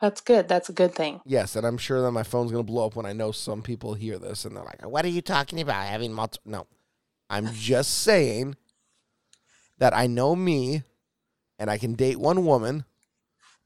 That's 0.00 0.20
good. 0.20 0.48
That's 0.48 0.68
a 0.68 0.72
good 0.72 0.94
thing. 0.94 1.20
Yes, 1.26 1.56
and 1.56 1.66
I'm 1.66 1.76
sure 1.76 2.00
that 2.00 2.12
my 2.12 2.22
phone's 2.22 2.50
gonna 2.50 2.64
blow 2.64 2.86
up 2.86 2.96
when 2.96 3.06
I 3.06 3.12
know 3.12 3.32
some 3.32 3.62
people 3.62 3.94
hear 3.94 4.18
this 4.18 4.44
and 4.44 4.56
they're 4.56 4.64
like, 4.64 4.84
"What 4.86 5.04
are 5.04 5.08
you 5.08 5.20
talking 5.20 5.60
about? 5.60 5.86
Having 5.86 6.14
multiple?" 6.14 6.50
No, 6.50 6.66
I'm 7.28 7.50
just 7.52 7.98
saying 7.98 8.56
that 9.78 9.94
I 9.94 10.06
know 10.06 10.34
me, 10.34 10.82
and 11.58 11.70
I 11.70 11.78
can 11.78 11.94
date 11.94 12.18
one 12.18 12.44
woman. 12.46 12.84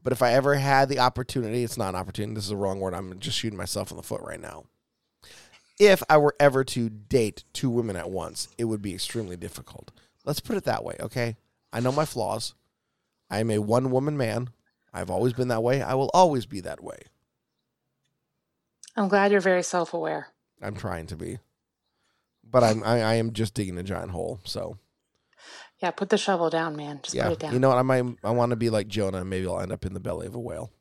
But 0.03 0.12
if 0.12 0.23
I 0.23 0.35
ever 0.35 0.57
had 0.57 0.88
the 0.90 0.99
opportunity, 0.99 1.64
it's 1.64 1.79
not 1.79 1.90
an 1.90 1.94
opportunity. 1.94 2.35
This 2.35 2.44
is 2.44 2.51
the 2.51 2.57
wrong 2.57 2.79
word. 2.79 2.92
I'm 2.92 3.18
just 3.20 3.38
shooting 3.38 3.57
myself 3.57 3.90
in 3.90 3.97
the 3.97 4.03
foot 4.03 4.20
right 4.20 4.40
now. 4.40 4.64
If 5.81 6.03
I 6.11 6.18
were 6.18 6.37
ever 6.38 6.62
to 6.62 6.90
date 6.90 7.44
two 7.53 7.70
women 7.70 7.97
at 7.97 8.11
once, 8.11 8.49
it 8.59 8.64
would 8.64 8.83
be 8.83 8.94
extremely 8.94 9.37
difficult. 9.37 9.92
Let's 10.25 10.40
put 10.40 10.57
it 10.57 10.64
that 10.64 10.85
way, 10.85 10.97
okay? 11.01 11.37
I 11.73 11.81
know 11.81 11.90
my 11.90 12.05
flaws. 12.05 12.55
I 13.31 13.38
am 13.40 13.51
a 13.51 13.59
one 13.59 13.90
woman 13.90 14.16
man. 14.16 14.51
I've 14.94 15.11
always 15.11 15.33
been 15.35 15.48
that 15.48 15.62
way. 15.62 15.83
I 15.83 15.94
will 15.94 16.11
always 16.14 16.46
be 16.46 16.61
that 16.61 16.83
way. 16.83 16.98
I'm 18.96 19.09
glad 19.09 19.33
you're 19.33 19.40
very 19.40 19.64
self 19.64 19.92
aware. 19.92 20.28
I'm 20.62 20.76
trying 20.76 21.09
to 21.09 21.16
be, 21.16 21.38
but 22.48 22.62
I'm 22.62 22.83
I, 22.85 23.02
I 23.02 23.14
am 23.14 23.33
just 23.33 23.52
digging 23.54 23.76
a 23.76 23.83
giant 23.83 24.12
hole. 24.12 24.38
So 24.44 24.78
Yeah. 25.83 25.90
Put 25.90 26.09
the 26.11 26.16
shovel 26.16 26.48
down, 26.48 26.76
man. 26.76 27.00
Just 27.02 27.14
yeah, 27.14 27.24
put 27.24 27.33
it 27.33 27.38
down. 27.40 27.52
you 27.52 27.59
know 27.59 27.68
what? 27.70 27.78
I 27.78 27.83
might 27.83 28.04
I 28.22 28.30
want 28.30 28.50
to 28.50 28.57
be 28.57 28.70
like 28.70 28.87
Jonah. 28.88 29.18
and 29.18 29.28
Maybe 29.28 29.46
I'll 29.48 29.61
end 29.61 29.72
up 29.72 29.85
in 29.85 29.94
the 29.94 30.00
belly 30.00 30.28
of 30.28 30.35
a 30.37 30.40
whale. 30.40 30.70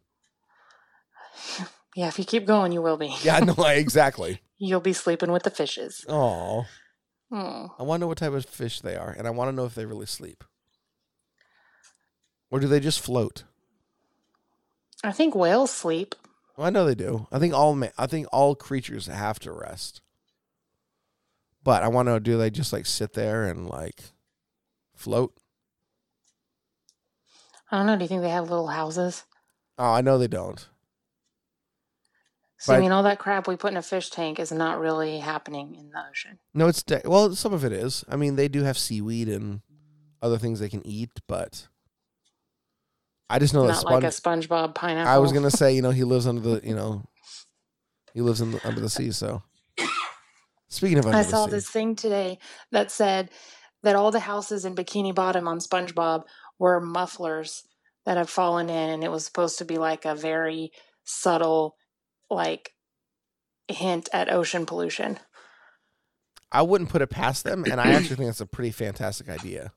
yeah. 1.95 2.07
If 2.07 2.19
you 2.19 2.25
keep 2.25 2.45
going, 2.45 2.71
you 2.71 2.83
will 2.83 2.97
be. 2.97 3.15
Yeah, 3.23 3.39
no, 3.39 3.55
I- 3.57 3.73
exactly. 3.73 4.41
You'll 4.59 4.79
be 4.79 4.93
sleeping 4.93 5.31
with 5.31 5.41
the 5.43 5.49
fishes. 5.49 6.05
Oh, 6.07 6.65
Hmm. 7.31 7.65
I 7.79 7.83
want 7.83 7.99
to 7.99 8.01
know 8.01 8.07
what 8.07 8.19
type 8.19 8.33
of 8.33 8.45
fish 8.45 8.79
they 8.81 8.95
are, 8.95 9.09
and 9.09 9.25
I 9.27 9.31
want 9.31 9.49
to 9.49 9.55
know 9.55 9.65
if 9.65 9.73
they 9.73 9.87
really 9.87 10.05
sleep, 10.05 10.43
or 12.51 12.59
do 12.59 12.67
they 12.67 12.79
just 12.79 12.99
float? 12.99 13.43
I 15.03 15.11
think 15.11 15.35
whales 15.35 15.71
sleep. 15.71 16.15
Well, 16.55 16.67
I 16.67 16.69
know 16.69 16.85
they 16.85 16.95
do. 16.95 17.27
I 17.31 17.39
think 17.39 17.53
all 17.53 17.75
ma- 17.75 17.87
I 17.97 18.07
think 18.07 18.27
all 18.31 18.55
creatures 18.55 19.07
have 19.07 19.39
to 19.39 19.51
rest. 19.51 20.01
But 21.63 21.83
I 21.83 21.87
want 21.87 22.07
to 22.07 22.11
know: 22.13 22.19
do 22.19 22.37
they 22.37 22.49
just 22.49 22.71
like 22.73 22.85
sit 22.85 23.13
there 23.13 23.45
and 23.45 23.67
like 23.67 24.01
float? 24.95 25.33
I 27.71 27.77
don't 27.77 27.87
know. 27.87 27.95
Do 27.97 28.03
you 28.03 28.07
think 28.07 28.21
they 28.21 28.29
have 28.29 28.49
little 28.49 28.67
houses? 28.67 29.25
Oh, 29.77 29.91
I 29.91 30.01
know 30.01 30.17
they 30.17 30.27
don't. 30.27 30.67
So, 32.59 32.73
I 32.73 32.79
mean, 32.79 32.91
all 32.91 33.03
that 33.03 33.19
crap 33.19 33.47
we 33.47 33.57
put 33.57 33.71
in 33.71 33.77
a 33.77 33.81
fish 33.81 34.09
tank 34.09 34.39
is 34.39 34.51
not 34.51 34.79
really 34.79 35.19
happening 35.19 35.75
in 35.75 35.89
the 35.89 36.01
ocean. 36.09 36.39
No, 36.53 36.67
it's 36.67 36.81
de- 36.81 37.01
well, 37.03 37.35
some 37.35 37.51
of 37.51 37.65
it 37.65 37.73
is. 37.73 38.05
I 38.07 38.15
mean, 38.15 38.37
they 38.37 38.47
do 38.47 38.63
have 38.63 38.77
seaweed 38.77 39.27
and 39.27 39.59
other 40.21 40.37
things 40.37 40.59
they 40.59 40.69
can 40.69 40.85
eat, 40.87 41.09
but 41.27 41.67
I 43.33 43.39
just 43.39 43.55
know 43.55 43.65
that 43.65 43.73
not 43.73 43.85
like 43.85 44.03
a 44.03 44.07
SpongeBob 44.07 44.75
pineapple. 44.75 45.11
I 45.11 45.17
was 45.17 45.31
gonna 45.31 45.49
say, 45.49 45.73
you 45.73 45.81
know, 45.81 45.89
he 45.89 46.03
lives 46.03 46.27
under 46.27 46.41
the, 46.41 46.61
you 46.63 46.75
know, 46.75 47.03
he 48.13 48.21
lives 48.21 48.41
in 48.41 48.51
the, 48.51 48.67
under 48.67 48.79
the 48.79 48.91
sea. 48.91 49.11
So, 49.11 49.41
speaking 50.67 50.99
of 50.99 51.07
under 51.07 51.17
I 51.17 51.23
saw 51.23 51.45
sea, 51.45 51.51
this 51.51 51.67
thing 51.67 51.95
today 51.95 52.37
that 52.71 52.91
said 52.91 53.31
that 53.81 53.95
all 53.95 54.11
the 54.11 54.19
houses 54.19 54.65
in 54.65 54.75
Bikini 54.75 55.15
Bottom 55.15 55.47
on 55.47 55.57
SpongeBob 55.57 56.25
were 56.59 56.79
mufflers 56.79 57.63
that 58.05 58.17
have 58.17 58.29
fallen 58.29 58.69
in, 58.69 58.89
and 58.91 59.03
it 59.03 59.09
was 59.09 59.25
supposed 59.25 59.57
to 59.57 59.65
be 59.65 59.79
like 59.79 60.05
a 60.05 60.13
very 60.13 60.71
subtle, 61.03 61.75
like 62.29 62.69
hint 63.67 64.09
at 64.13 64.31
ocean 64.31 64.67
pollution. 64.67 65.19
I 66.51 66.61
wouldn't 66.61 66.91
put 66.91 67.01
it 67.01 67.09
past 67.09 67.45
them, 67.45 67.65
and 67.65 67.81
I 67.81 67.93
actually 67.93 68.17
think 68.17 68.27
that's 68.27 68.41
a 68.41 68.45
pretty 68.45 68.69
fantastic 68.69 69.27
idea. 69.27 69.71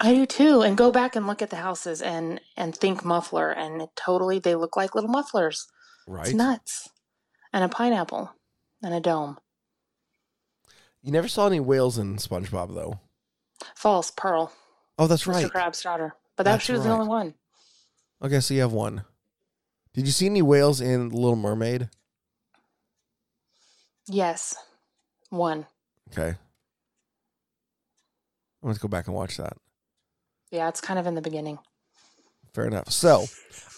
I 0.00 0.14
do 0.14 0.26
too. 0.26 0.62
And 0.62 0.76
go 0.76 0.90
back 0.90 1.16
and 1.16 1.26
look 1.26 1.40
at 1.42 1.50
the 1.50 1.56
houses 1.56 2.02
and 2.02 2.40
and 2.56 2.74
think 2.74 3.04
muffler, 3.04 3.50
and 3.50 3.82
it 3.82 3.90
totally 3.96 4.38
they 4.38 4.54
look 4.54 4.76
like 4.76 4.94
little 4.94 5.10
mufflers. 5.10 5.66
Right? 6.06 6.26
It's 6.26 6.34
nuts. 6.34 6.88
And 7.52 7.64
a 7.64 7.68
pineapple 7.68 8.32
and 8.82 8.92
a 8.94 9.00
dome. 9.00 9.38
You 11.02 11.12
never 11.12 11.28
saw 11.28 11.46
any 11.46 11.60
whales 11.60 11.96
in 11.96 12.16
SpongeBob, 12.16 12.74
though. 12.74 13.00
False 13.74 14.10
Pearl, 14.10 14.52
Oh, 14.98 15.06
that's 15.06 15.24
Mr. 15.24 15.32
right. 15.32 15.46
Krabs' 15.52 15.82
daughter. 15.82 16.14
But 16.36 16.42
that 16.44 16.52
That's 16.52 16.64
she 16.64 16.72
was 16.72 16.80
right. 16.80 16.88
the 16.88 16.94
only 16.94 17.08
one. 17.08 17.34
Okay, 18.22 18.40
so 18.40 18.52
you 18.54 18.60
have 18.60 18.72
one. 18.72 19.04
Did 19.94 20.06
you 20.06 20.12
see 20.12 20.26
any 20.26 20.42
whales 20.42 20.80
in 20.80 21.08
Little 21.10 21.36
Mermaid? 21.36 21.88
Yes, 24.06 24.54
one. 25.30 25.66
Okay. 26.12 26.30
I'm 26.30 26.36
going 28.62 28.74
to 28.74 28.80
go 28.80 28.88
back 28.88 29.06
and 29.06 29.14
watch 29.14 29.36
that. 29.36 29.56
Yeah, 30.50 30.68
it's 30.68 30.80
kind 30.80 30.98
of 30.98 31.06
in 31.06 31.14
the 31.14 31.20
beginning. 31.20 31.58
Fair 32.54 32.66
enough. 32.66 32.90
So, 32.90 33.26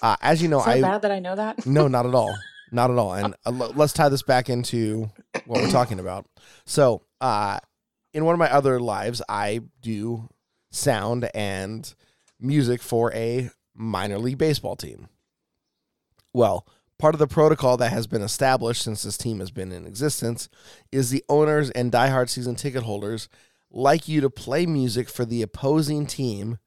uh, 0.03 0.17
as 0.23 0.43
you 0.43 0.49
know, 0.49 0.61
I 0.61 0.81
bad 0.81 1.03
that 1.03 1.11
I 1.11 1.19
know 1.19 1.37
that? 1.37 1.67
no, 1.67 1.89
not 1.89 2.07
at 2.07 2.15
all, 2.15 2.35
not 2.73 2.91
at 2.91 2.99
all. 2.99 3.15
And 3.15 3.35
uh, 3.45 3.51
let's 3.51 3.93
tie 3.93 4.09
this 4.09 4.23
back 4.23 4.49
into 4.49 5.11
what 5.47 5.61
we're 5.61 5.71
talking 5.71 6.01
about. 6.01 6.27
So, 6.65 7.03
uh, 7.21 7.59
in 8.13 8.25
one 8.25 8.35
of 8.35 8.39
my 8.39 8.51
other 8.53 8.81
lives, 8.81 9.23
I 9.29 9.61
do 9.81 10.29
sound 10.71 11.29
and 11.35 11.93
music 12.41 12.81
for 12.81 13.13
a 13.15 13.51
minor 13.75 14.19
league 14.19 14.39
baseball 14.39 14.77
team. 14.77 15.09
Well, 16.33 16.67
part 16.99 17.15
of 17.15 17.19
the 17.19 17.27
protocol 17.27 17.77
that 17.79 17.93
has 17.93 18.07
been 18.07 18.23
established 18.23 18.83
since 18.83 19.03
this 19.03 19.17
team 19.17 19.41
has 19.41 19.51
been 19.51 19.73
in 19.73 19.87
existence 19.87 20.49
is 20.93 21.11
the 21.11 21.25
owners 21.29 21.71
and 21.71 21.91
diehard 21.91 22.29
season 22.29 22.55
ticket 22.55 22.85
holders 22.85 23.29
like 23.71 24.09
you 24.09 24.21
to 24.21 24.31
play 24.31 24.67
music 24.67 25.09
for 25.09 25.25
the 25.25 25.43
opposing 25.43 26.07
team 26.07 26.59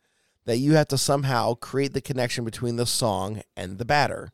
that 0.45 0.57
you 0.57 0.73
have 0.73 0.87
to 0.89 0.97
somehow 0.97 1.53
create 1.53 1.93
the 1.93 2.01
connection 2.01 2.43
between 2.45 2.75
the 2.75 2.85
song 2.85 3.41
and 3.55 3.77
the 3.77 3.85
batter. 3.85 4.31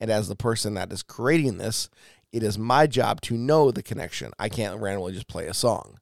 And 0.00 0.10
as 0.10 0.28
the 0.28 0.36
person 0.36 0.74
that 0.74 0.92
is 0.92 1.02
creating 1.02 1.58
this, 1.58 1.88
it 2.32 2.42
is 2.42 2.58
my 2.58 2.86
job 2.86 3.20
to 3.22 3.36
know 3.36 3.70
the 3.70 3.82
connection. 3.82 4.32
I 4.38 4.48
can't 4.48 4.80
randomly 4.80 5.12
just 5.12 5.28
play 5.28 5.46
a 5.46 5.54
song. 5.54 5.98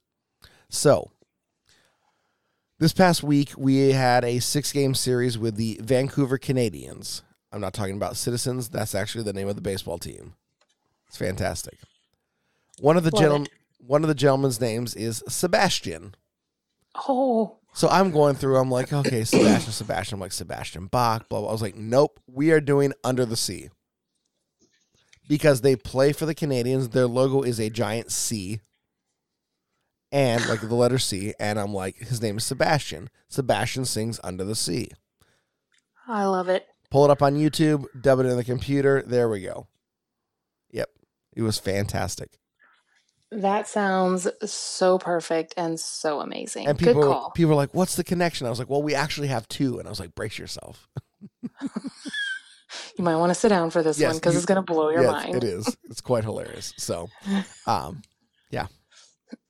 So, 0.69 1.11
this 2.79 2.93
past 2.95 3.23
week, 3.23 3.53
we 3.59 3.91
had 3.91 4.25
a 4.25 4.39
six 4.39 4.73
game 4.73 4.95
series 4.95 5.37
with 5.37 5.57
the 5.57 5.79
Vancouver 5.83 6.39
Canadians. 6.39 7.23
I'm 7.53 7.61
not 7.61 7.75
talking 7.75 7.97
about 7.97 8.17
Citizens. 8.17 8.71
That's 8.71 8.95
actually 8.95 9.25
the 9.25 9.33
name 9.33 9.49
of 9.49 9.57
the 9.57 9.61
baseball 9.61 9.99
team. 9.99 10.35
It's 11.09 11.17
fantastic. 11.19 11.79
One 12.79 12.97
of 12.97 13.05
the 13.05 13.11
gentlemen. 13.11 13.49
One 13.87 14.03
of 14.03 14.09
the 14.09 14.15
gentlemen's 14.15 14.61
names 14.61 14.95
is 14.95 15.23
Sebastian. 15.29 16.15
Oh, 17.09 17.59
So 17.73 17.89
I'm 17.89 18.11
going 18.11 18.35
through. 18.35 18.57
I'm 18.57 18.71
like, 18.71 18.93
okay, 18.93 19.25
Sebastian, 19.25 19.73
Sebastian. 19.73 20.17
I'm 20.17 20.21
like 20.21 20.33
Sebastian 20.33 20.87
Bach. 20.87 21.29
Blah, 21.29 21.41
blah. 21.41 21.49
I 21.49 21.53
was 21.53 21.63
like, 21.63 21.77
nope. 21.77 22.19
We 22.27 22.51
are 22.51 22.61
doing 22.61 22.93
Under 23.05 23.25
the 23.25 23.37
Sea 23.37 23.71
because 25.29 25.61
they 25.61 25.77
play 25.77 26.13
for 26.13 26.27
the 26.27 26.35
Canadians. 26.35 26.89
Their 26.89 27.07
logo 27.07 27.43
is 27.43 27.61
a 27.61 27.71
giant 27.71 28.11
C, 28.11 28.61
and 30.11 30.47
like 30.49 30.61
the 30.61 30.75
letter 30.75 30.99
C. 30.99 31.33
And 31.39 31.59
I'm 31.59 31.73
like, 31.73 31.97
his 31.97 32.21
name 32.21 32.39
is 32.39 32.45
Sebastian. 32.45 33.09
Sebastian 33.29 33.85
sings 33.85 34.19
Under 34.25 34.45
the 34.45 34.57
Sea. 34.57 34.91
I 36.09 36.25
love 36.25 36.49
it. 36.49 36.67
Pull 36.91 37.05
it 37.05 37.11
up 37.11 37.23
on 37.23 37.37
YouTube. 37.37 37.85
Dub 38.01 38.19
it 38.19 38.27
in 38.27 38.37
the 38.37 38.43
computer. 38.43 39.05
There 39.07 39.29
we 39.29 39.43
go. 39.43 39.69
Yep, 40.73 40.91
it 41.37 41.43
was 41.43 41.59
fantastic. 41.59 42.40
That 43.33 43.69
sounds 43.69 44.27
so 44.45 44.99
perfect 44.99 45.55
and 45.57 45.79
so 45.79 46.21
amazing. 46.21 46.67
And 46.67 46.77
Good 46.77 46.89
people, 46.89 47.03
call. 47.05 47.31
people 47.31 47.51
were 47.51 47.55
like, 47.57 47.73
"What's 47.73 47.95
the 47.95 48.03
connection?" 48.05 48.47
I 48.47 48.51
was 48.51 48.59
like, 48.59 48.69
"Well, 48.69 48.83
we 48.83 48.95
actually 48.95 49.29
have 49.29 49.47
two. 49.49 49.79
And 49.79 49.87
I 49.87 49.91
was 49.91 50.01
like, 50.01 50.15
"Brace 50.15 50.39
yourself." 50.39 50.89
You 52.97 53.05
might 53.05 53.17
want 53.17 53.31
to 53.31 53.35
sit 53.35 53.49
down 53.49 53.71
for 53.71 53.83
this 53.83 53.99
Yes, 53.99 54.11
one 54.13 54.19
because 54.19 54.37
it's 54.37 54.47
going 54.47 54.57
to 54.57 54.63
blow 54.63 54.91
your 54.91 55.03
yes, 55.03 55.11
mind. 55.11 55.35
It 55.37 55.45
is. 55.45 55.77
It's 55.89 56.01
quite 56.01 56.23
hilarious. 56.23 56.73
So, 56.77 57.09
um, 57.67 58.03
yeah. 58.51 58.67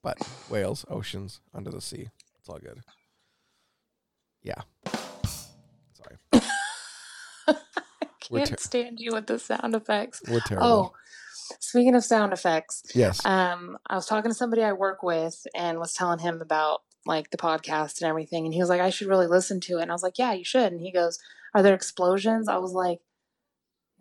But 0.02 0.16
whales, 0.48 0.86
oceans, 0.88 1.40
under 1.52 1.70
the 1.70 1.80
sea. 1.80 2.08
It's 2.38 2.48
all 2.48 2.58
good. 2.58 2.80
Yeah. 4.42 4.62
Sorry. 5.92 6.16
We're 8.30 8.38
Can't 8.38 8.50
ter- 8.50 8.56
stand 8.58 9.00
you 9.00 9.12
with 9.12 9.26
the 9.26 9.38
sound 9.38 9.74
effects. 9.74 10.22
We're 10.28 10.40
terrible. 10.40 10.66
Oh, 10.66 10.92
speaking 11.58 11.94
of 11.94 12.04
sound 12.04 12.32
effects, 12.32 12.82
yes. 12.94 13.24
um, 13.24 13.78
I 13.86 13.94
was 13.94 14.06
talking 14.06 14.30
to 14.30 14.34
somebody 14.34 14.62
I 14.62 14.72
work 14.72 15.02
with 15.02 15.46
and 15.54 15.78
was 15.78 15.94
telling 15.94 16.18
him 16.18 16.40
about 16.40 16.82
like 17.06 17.30
the 17.30 17.36
podcast 17.36 18.00
and 18.00 18.08
everything, 18.08 18.44
and 18.44 18.54
he 18.54 18.60
was 18.60 18.68
like, 18.68 18.80
"I 18.80 18.90
should 18.90 19.08
really 19.08 19.26
listen 19.26 19.60
to 19.62 19.78
it." 19.78 19.82
And 19.82 19.90
I 19.90 19.94
was 19.94 20.02
like, 20.02 20.18
"Yeah, 20.18 20.32
you 20.32 20.44
should." 20.44 20.72
And 20.72 20.80
he 20.80 20.92
goes, 20.92 21.18
"Are 21.54 21.62
there 21.62 21.74
explosions?" 21.74 22.48
I 22.48 22.58
was 22.58 22.72
like, 22.72 23.00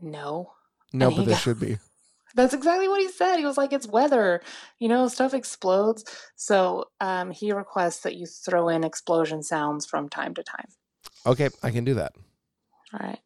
"No." 0.02 0.54
no, 0.94 1.10
but 1.10 1.26
there 1.26 1.36
go- 1.36 1.36
should 1.36 1.60
be. 1.60 1.78
That's 2.36 2.54
exactly 2.54 2.88
what 2.88 3.02
he 3.02 3.10
said. 3.10 3.38
He 3.38 3.46
was 3.46 3.58
like, 3.58 3.74
"It's 3.74 3.88
weather, 3.88 4.42
you 4.78 4.88
know, 4.88 5.08
stuff 5.08 5.34
explodes." 5.34 6.04
So 6.36 6.86
um, 7.00 7.32
he 7.32 7.52
requests 7.52 8.02
that 8.02 8.16
you 8.16 8.28
throw 8.28 8.70
in 8.70 8.84
explosion 8.84 9.44
sounds 9.44 9.86
from 9.86 10.10
time 10.10 10.34
to 10.36 10.44
time. 10.44 10.68
Okay, 11.26 11.50
I 11.64 11.72
can 11.72 11.86
do 11.86 11.96
that. 11.96 12.14
All 12.94 13.00
right. 13.00 13.20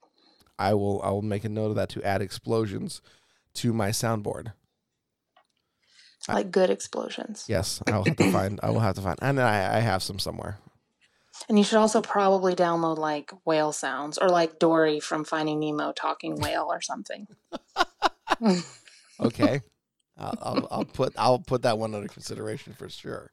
I 0.60 0.74
will. 0.74 1.02
I 1.02 1.10
will 1.10 1.22
make 1.22 1.44
a 1.44 1.50
note 1.50 1.70
of 1.70 1.76
that 1.76 1.90
to 1.90 2.04
add 2.04 2.22
explosions 2.22 3.02
to 3.56 3.74
my 3.74 3.90
soundboard. 3.90 4.54
I- 6.28 6.34
Like 6.36 6.52
good 6.52 6.70
explosions. 6.70 7.46
Yes, 7.48 7.82
I 7.86 7.98
will 7.98 8.06
have 8.06 8.16
to 8.18 8.32
find. 8.32 8.60
I 8.64 8.70
will 8.70 8.80
have 8.80 8.96
to 8.96 9.02
find, 9.02 9.20
and 9.22 9.40
I, 9.42 9.78
I 9.78 9.80
have 9.80 10.02
some 10.02 10.20
somewhere. 10.20 10.60
And 11.50 11.58
you 11.58 11.64
should 11.64 11.80
also 11.80 12.02
probably 12.02 12.56
download 12.56 12.98
like 12.98 13.32
whale 13.46 13.72
sounds 13.74 14.18
or 14.18 14.30
like 14.30 14.60
Dory 14.60 15.00
from 15.00 15.26
Finding 15.26 15.60
Nemo 15.60 15.92
talking 15.92 16.36
whale 16.40 16.68
or 16.70 16.82
something. 16.82 17.28
Okay, 19.20 19.62
I'll, 20.18 20.38
I'll, 20.42 20.68
I'll 20.72 20.86
put. 20.86 21.14
I'll 21.18 21.40
put 21.40 21.62
that 21.62 21.78
one 21.78 21.94
under 21.94 22.08
consideration 22.08 22.74
for 22.74 22.90
sure. 22.90 23.32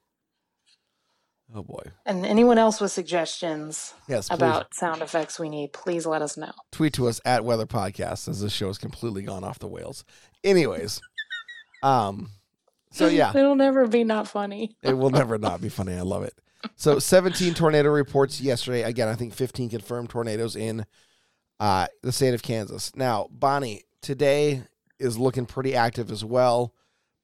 Oh 1.55 1.63
boy. 1.63 1.83
And 2.07 2.25
anyone 2.25 2.59
else 2.59 2.81
with 2.81 2.93
suggestions 2.93 3.93
Yes, 4.09 4.29
please. 4.29 4.37
about 4.37 4.75
sound 4.75 5.03
effects 5.03 5.39
we 5.39 5.49
need, 5.49 5.73
please 5.73 6.07
let 6.07 6.23
us 6.23 6.37
know. 6.37 6.53
tweet 6.71 6.93
to 6.95 7.09
us 7.09 7.21
at 7.25 7.45
Weather 7.45 7.67
Podcast 7.67 8.29
as 8.29 8.41
this 8.41 8.53
show 8.53 8.69
has 8.69 8.79
completely 8.79 9.23
gone 9.23 9.43
off 9.43 9.59
the 9.59 9.69
rails. 9.69 10.05
Anyways, 10.45 11.01
um, 11.83 12.31
so 12.93 13.07
yeah, 13.09 13.31
It'll 13.37 13.55
never 13.57 13.87
be 13.87 14.05
not 14.05 14.29
funny. 14.29 14.77
it 14.83 14.95
will 14.95 15.11
never 15.11 15.39
not 15.39 15.61
be 15.61 15.69
funny. 15.69 15.95
I 15.95 16.03
love 16.03 16.23
it. 16.23 16.35
So 16.77 16.99
17 16.99 17.55
tornado 17.55 17.89
reports 17.91 18.41
yesterday. 18.41 18.83
Again, 18.83 19.09
I 19.09 19.15
think 19.15 19.33
15 19.35 19.71
confirmed 19.71 20.11
tornadoes 20.11 20.57
in 20.57 20.85
uh, 21.59 21.87
the 22.03 22.13
state 22.13 22.35
of 22.35 22.43
Kansas. 22.43 22.95
Now, 22.95 23.29
Bonnie, 23.31 23.83
today 24.03 24.63
is 24.99 25.19
looking 25.19 25.47
pretty 25.47 25.75
active 25.75 26.11
as 26.11 26.25
well. 26.25 26.75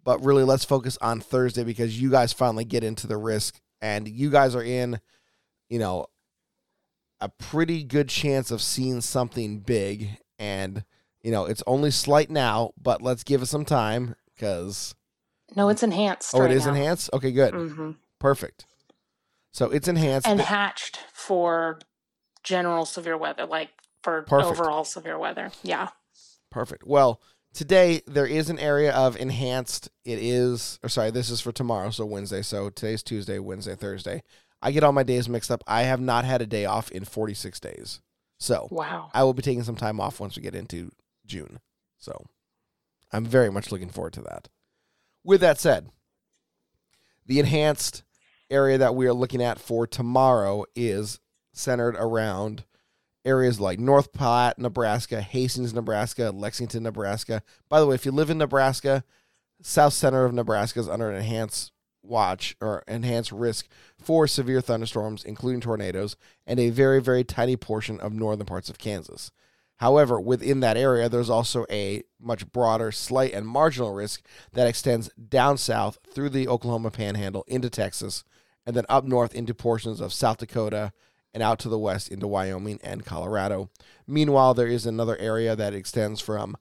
But 0.04 0.24
really, 0.24 0.44
let's 0.44 0.64
focus 0.64 0.96
on 1.00 1.20
Thursday 1.20 1.64
because 1.64 2.00
you 2.00 2.10
guys 2.10 2.32
finally 2.32 2.64
get 2.64 2.84
into 2.84 3.06
the 3.08 3.16
risk, 3.16 3.60
and 3.80 4.08
you 4.08 4.30
guys 4.30 4.54
are 4.54 4.62
in, 4.62 5.00
you 5.68 5.78
know, 5.78 6.06
a 7.20 7.28
pretty 7.28 7.82
good 7.82 8.08
chance 8.08 8.50
of 8.50 8.60
seeing 8.60 9.00
something 9.00 9.60
big. 9.60 10.18
And 10.38 10.84
you 11.22 11.32
know, 11.32 11.44
it's 11.46 11.62
only 11.66 11.90
slight 11.90 12.30
now, 12.30 12.70
but 12.80 13.02
let's 13.02 13.24
give 13.24 13.42
it 13.42 13.46
some 13.46 13.64
time 13.64 14.14
because 14.34 14.94
No, 15.56 15.68
it's 15.68 15.82
enhanced. 15.82 16.34
oh, 16.34 16.38
it 16.38 16.42
right 16.42 16.50
is 16.52 16.66
now. 16.66 16.72
enhanced. 16.74 17.10
Okay, 17.12 17.32
good, 17.32 17.54
hmm 17.54 17.92
perfect. 18.18 18.64
So 19.52 19.70
it's 19.70 19.88
enhanced. 19.88 20.26
And 20.28 20.40
hatched 20.40 20.98
for 21.12 21.78
general 22.42 22.84
severe 22.84 23.16
weather, 23.16 23.46
like 23.46 23.70
for 24.02 24.22
Perfect. 24.22 24.60
overall 24.60 24.84
severe 24.84 25.18
weather. 25.18 25.50
Yeah. 25.62 25.88
Perfect. 26.50 26.86
Well, 26.86 27.20
today 27.56 28.02
there 28.06 28.26
is 28.26 28.50
an 28.50 28.58
area 28.58 28.92
of 28.92 29.16
enhanced. 29.16 29.88
It 30.04 30.18
is, 30.20 30.78
or 30.82 30.88
sorry, 30.88 31.10
this 31.10 31.30
is 31.30 31.40
for 31.40 31.52
tomorrow, 31.52 31.90
so 31.90 32.04
Wednesday. 32.04 32.42
So 32.42 32.70
today's 32.70 33.02
Tuesday, 33.02 33.38
Wednesday, 33.38 33.74
Thursday. 33.74 34.22
I 34.62 34.70
get 34.70 34.84
all 34.84 34.92
my 34.92 35.02
days 35.02 35.28
mixed 35.28 35.50
up. 35.50 35.64
I 35.66 35.82
have 35.82 36.00
not 36.00 36.24
had 36.24 36.42
a 36.42 36.46
day 36.46 36.66
off 36.66 36.90
in 36.90 37.04
46 37.04 37.58
days. 37.60 38.00
So 38.38 38.68
Wow. 38.70 39.10
I 39.14 39.24
will 39.24 39.34
be 39.34 39.42
taking 39.42 39.64
some 39.64 39.76
time 39.76 40.00
off 40.00 40.20
once 40.20 40.36
we 40.36 40.42
get 40.42 40.54
into 40.54 40.92
June. 41.24 41.60
So 41.98 42.26
I'm 43.10 43.24
very 43.24 43.50
much 43.50 43.72
looking 43.72 43.88
forward 43.88 44.12
to 44.14 44.22
that. 44.22 44.48
With 45.24 45.40
that 45.40 45.58
said, 45.58 45.88
the 47.24 47.40
enhanced 47.40 48.04
area 48.50 48.78
that 48.78 48.94
we 48.94 49.06
are 49.06 49.14
looking 49.14 49.42
at 49.42 49.58
for 49.58 49.86
tomorrow 49.86 50.64
is 50.76 51.18
centered 51.52 51.96
around 51.96 52.64
areas 53.26 53.60
like 53.60 53.78
North 53.78 54.12
Platte, 54.12 54.58
Nebraska, 54.58 55.20
Hastings, 55.20 55.74
Nebraska, 55.74 56.30
Lexington, 56.30 56.84
Nebraska. 56.84 57.42
By 57.68 57.80
the 57.80 57.86
way, 57.86 57.96
if 57.96 58.06
you 58.06 58.12
live 58.12 58.30
in 58.30 58.38
Nebraska, 58.38 59.04
south 59.60 59.92
center 59.92 60.24
of 60.24 60.32
Nebraska 60.32 60.80
is 60.80 60.88
under 60.88 61.10
an 61.10 61.16
enhanced 61.16 61.72
watch 62.02 62.56
or 62.60 62.84
enhanced 62.86 63.32
risk 63.32 63.68
for 63.98 64.26
severe 64.26 64.60
thunderstorms, 64.60 65.24
including 65.24 65.60
tornadoes, 65.60 66.16
and 66.46 66.60
a 66.60 66.70
very, 66.70 67.02
very 67.02 67.24
tiny 67.24 67.56
portion 67.56 68.00
of 68.00 68.12
northern 68.12 68.46
parts 68.46 68.70
of 68.70 68.78
Kansas. 68.78 69.32
However, 69.78 70.18
within 70.18 70.60
that 70.60 70.76
area, 70.76 71.08
there's 71.08 71.28
also 71.28 71.66
a 71.70 72.02
much 72.18 72.50
broader, 72.50 72.90
slight, 72.92 73.34
and 73.34 73.46
marginal 73.46 73.92
risk 73.92 74.24
that 74.52 74.66
extends 74.66 75.10
down 75.14 75.58
south 75.58 75.98
through 76.14 76.30
the 76.30 76.48
Oklahoma 76.48 76.90
panhandle 76.90 77.44
into 77.46 77.68
Texas, 77.68 78.24
and 78.64 78.74
then 78.74 78.86
up 78.88 79.04
north 79.04 79.34
into 79.34 79.52
portions 79.52 80.00
of 80.00 80.14
South 80.14 80.38
Dakota 80.38 80.92
and 81.36 81.42
out 81.42 81.58
to 81.58 81.68
the 81.68 81.78
west 81.78 82.08
into 82.08 82.26
Wyoming 82.26 82.80
and 82.82 83.04
Colorado. 83.04 83.68
Meanwhile, 84.06 84.54
there 84.54 84.66
is 84.66 84.86
another 84.86 85.18
area 85.18 85.54
that 85.54 85.74
extends 85.74 86.18
from 86.18 86.56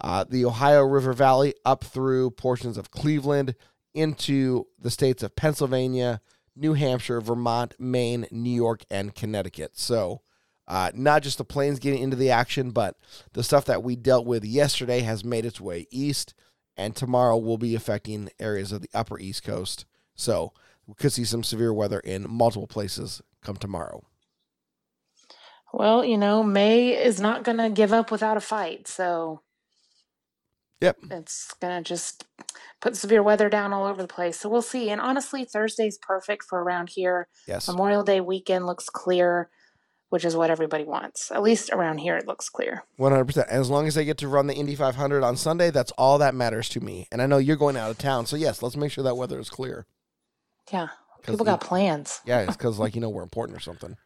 uh, 0.00 0.24
the 0.26 0.46
Ohio 0.46 0.80
River 0.82 1.12
Valley 1.12 1.52
up 1.66 1.84
through 1.84 2.30
portions 2.30 2.78
of 2.78 2.90
Cleveland 2.90 3.54
into 3.92 4.64
the 4.80 4.90
states 4.90 5.22
of 5.22 5.36
Pennsylvania, 5.36 6.22
New 6.56 6.72
Hampshire, 6.72 7.20
Vermont, 7.20 7.74
Maine, 7.78 8.26
New 8.30 8.48
York, 8.48 8.86
and 8.90 9.14
Connecticut. 9.14 9.72
So, 9.78 10.22
uh, 10.66 10.90
not 10.94 11.22
just 11.22 11.36
the 11.36 11.44
plains 11.44 11.78
getting 11.78 12.00
into 12.02 12.16
the 12.16 12.30
action, 12.30 12.70
but 12.70 12.96
the 13.34 13.44
stuff 13.44 13.66
that 13.66 13.82
we 13.82 13.94
dealt 13.94 14.24
with 14.24 14.42
yesterday 14.42 15.00
has 15.00 15.22
made 15.22 15.44
its 15.44 15.60
way 15.60 15.86
east, 15.90 16.32
and 16.78 16.96
tomorrow 16.96 17.36
will 17.36 17.58
be 17.58 17.74
affecting 17.74 18.30
areas 18.40 18.72
of 18.72 18.80
the 18.80 18.88
upper 18.94 19.18
East 19.18 19.42
Coast. 19.44 19.84
So, 20.14 20.54
we 20.86 20.94
could 20.94 21.12
see 21.12 21.24
some 21.24 21.44
severe 21.44 21.74
weather 21.74 22.00
in 22.00 22.24
multiple 22.26 22.66
places 22.66 23.20
come 23.42 23.56
tomorrow. 23.56 24.02
Well, 25.76 26.04
you 26.04 26.16
know, 26.16 26.44
May 26.44 26.90
is 26.90 27.20
not 27.20 27.42
going 27.42 27.58
to 27.58 27.68
give 27.68 27.92
up 27.92 28.12
without 28.12 28.36
a 28.36 28.40
fight. 28.40 28.86
So 28.86 29.40
Yep. 30.80 30.98
it's 31.10 31.52
going 31.60 31.82
to 31.82 31.88
just 31.88 32.24
put 32.80 32.96
severe 32.96 33.22
weather 33.22 33.48
down 33.48 33.72
all 33.72 33.84
over 33.86 34.00
the 34.00 34.08
place. 34.08 34.38
So 34.38 34.48
we'll 34.48 34.62
see. 34.62 34.88
And 34.90 35.00
honestly, 35.00 35.44
Thursday's 35.44 35.98
perfect 35.98 36.44
for 36.44 36.62
around 36.62 36.90
here. 36.90 37.26
Yes. 37.48 37.66
Memorial 37.66 38.04
Day 38.04 38.20
weekend 38.20 38.66
looks 38.66 38.88
clear, 38.88 39.50
which 40.10 40.24
is 40.24 40.36
what 40.36 40.50
everybody 40.50 40.84
wants. 40.84 41.32
At 41.32 41.42
least 41.42 41.70
around 41.72 41.98
here, 41.98 42.16
it 42.16 42.28
looks 42.28 42.48
clear. 42.48 42.84
One 42.96 43.10
hundred 43.10 43.24
percent. 43.24 43.48
As 43.48 43.68
long 43.68 43.88
as 43.88 43.96
they 43.96 44.04
get 44.04 44.18
to 44.18 44.28
run 44.28 44.46
the 44.46 44.54
Indy 44.54 44.76
500 44.76 45.24
on 45.24 45.36
Sunday, 45.36 45.70
that's 45.70 45.90
all 45.92 46.18
that 46.18 46.36
matters 46.36 46.68
to 46.70 46.80
me. 46.80 47.08
And 47.10 47.20
I 47.20 47.26
know 47.26 47.38
you're 47.38 47.56
going 47.56 47.76
out 47.76 47.90
of 47.90 47.98
town, 47.98 48.26
so 48.26 48.36
yes, 48.36 48.62
let's 48.62 48.76
make 48.76 48.92
sure 48.92 49.02
that 49.04 49.16
weather 49.16 49.40
is 49.40 49.50
clear. 49.50 49.86
Yeah. 50.72 50.88
People 51.24 51.46
got 51.46 51.60
plans. 51.62 52.20
Yeah, 52.26 52.42
it's 52.42 52.56
because 52.56 52.78
like 52.78 52.94
you 52.94 53.00
know 53.00 53.08
we're 53.08 53.22
important 53.24 53.56
or 53.56 53.60
something. 53.60 53.96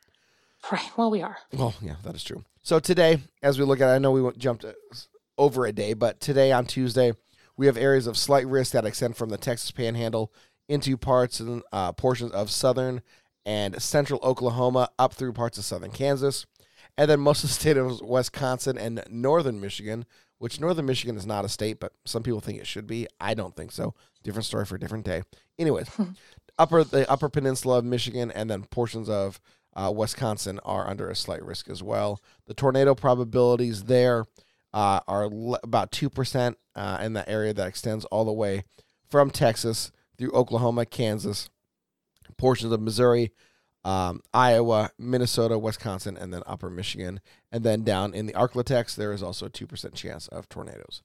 Right. 0.72 0.90
Well, 0.98 1.10
we 1.10 1.22
are. 1.22 1.38
Well, 1.52 1.74
yeah, 1.80 1.96
that 2.04 2.14
is 2.14 2.22
true. 2.22 2.44
So 2.62 2.78
today, 2.78 3.20
as 3.42 3.58
we 3.58 3.64
look 3.64 3.80
at, 3.80 3.88
it, 3.88 3.94
I 3.94 3.98
know 3.98 4.10
we 4.10 4.30
jumped 4.36 4.64
uh, 4.64 4.72
over 5.38 5.64
a 5.64 5.72
day, 5.72 5.94
but 5.94 6.20
today 6.20 6.52
on 6.52 6.66
Tuesday, 6.66 7.12
we 7.56 7.66
have 7.66 7.78
areas 7.78 8.06
of 8.06 8.18
slight 8.18 8.46
risk 8.46 8.72
that 8.72 8.84
extend 8.84 9.16
from 9.16 9.30
the 9.30 9.38
Texas 9.38 9.70
Panhandle 9.70 10.30
into 10.68 10.98
parts 10.98 11.40
and 11.40 11.62
uh, 11.72 11.92
portions 11.92 12.32
of 12.32 12.50
southern 12.50 13.00
and 13.46 13.80
central 13.80 14.20
Oklahoma 14.22 14.90
up 14.98 15.14
through 15.14 15.32
parts 15.32 15.56
of 15.56 15.64
southern 15.64 15.90
Kansas, 15.90 16.44
and 16.98 17.10
then 17.10 17.20
most 17.20 17.42
of 17.44 17.48
the 17.48 17.54
state 17.54 17.78
of 17.78 18.02
Wisconsin 18.02 18.76
and 18.76 19.02
northern 19.08 19.60
Michigan. 19.60 20.04
Which 20.40 20.60
northern 20.60 20.86
Michigan 20.86 21.16
is 21.16 21.26
not 21.26 21.44
a 21.44 21.48
state, 21.48 21.80
but 21.80 21.94
some 22.04 22.22
people 22.22 22.40
think 22.40 22.60
it 22.60 22.66
should 22.68 22.86
be. 22.86 23.08
I 23.18 23.34
don't 23.34 23.56
think 23.56 23.72
so. 23.72 23.94
Different 24.22 24.46
story 24.46 24.66
for 24.66 24.76
a 24.76 24.78
different 24.78 25.04
day. 25.04 25.22
Anyways, 25.58 25.88
upper 26.58 26.84
the 26.84 27.10
upper 27.10 27.28
peninsula 27.28 27.78
of 27.78 27.84
Michigan 27.84 28.30
and 28.30 28.48
then 28.48 28.62
portions 28.62 29.08
of 29.08 29.40
uh, 29.78 29.92
Wisconsin 29.92 30.58
are 30.64 30.88
under 30.88 31.08
a 31.08 31.14
slight 31.14 31.42
risk 31.44 31.70
as 31.70 31.82
well. 31.82 32.20
The 32.46 32.54
tornado 32.54 32.94
probabilities 32.94 33.84
there 33.84 34.24
uh, 34.74 35.00
are 35.06 35.28
le- 35.28 35.60
about 35.62 35.92
2% 35.92 36.56
uh, 36.74 36.98
in 37.00 37.12
that 37.12 37.28
area 37.28 37.54
that 37.54 37.68
extends 37.68 38.04
all 38.06 38.24
the 38.24 38.32
way 38.32 38.64
from 39.08 39.30
Texas 39.30 39.92
through 40.16 40.32
Oklahoma, 40.32 40.84
Kansas, 40.84 41.48
portions 42.36 42.72
of 42.72 42.80
Missouri, 42.80 43.30
um, 43.84 44.20
Iowa, 44.34 44.90
Minnesota, 44.98 45.56
Wisconsin, 45.56 46.16
and 46.16 46.32
then 46.32 46.42
upper 46.44 46.68
Michigan. 46.68 47.20
And 47.52 47.62
then 47.62 47.84
down 47.84 48.14
in 48.14 48.26
the 48.26 48.32
Arklatex, 48.32 48.96
there 48.96 49.12
is 49.12 49.22
also 49.22 49.46
a 49.46 49.50
2% 49.50 49.94
chance 49.94 50.26
of 50.28 50.48
tornadoes. 50.48 51.02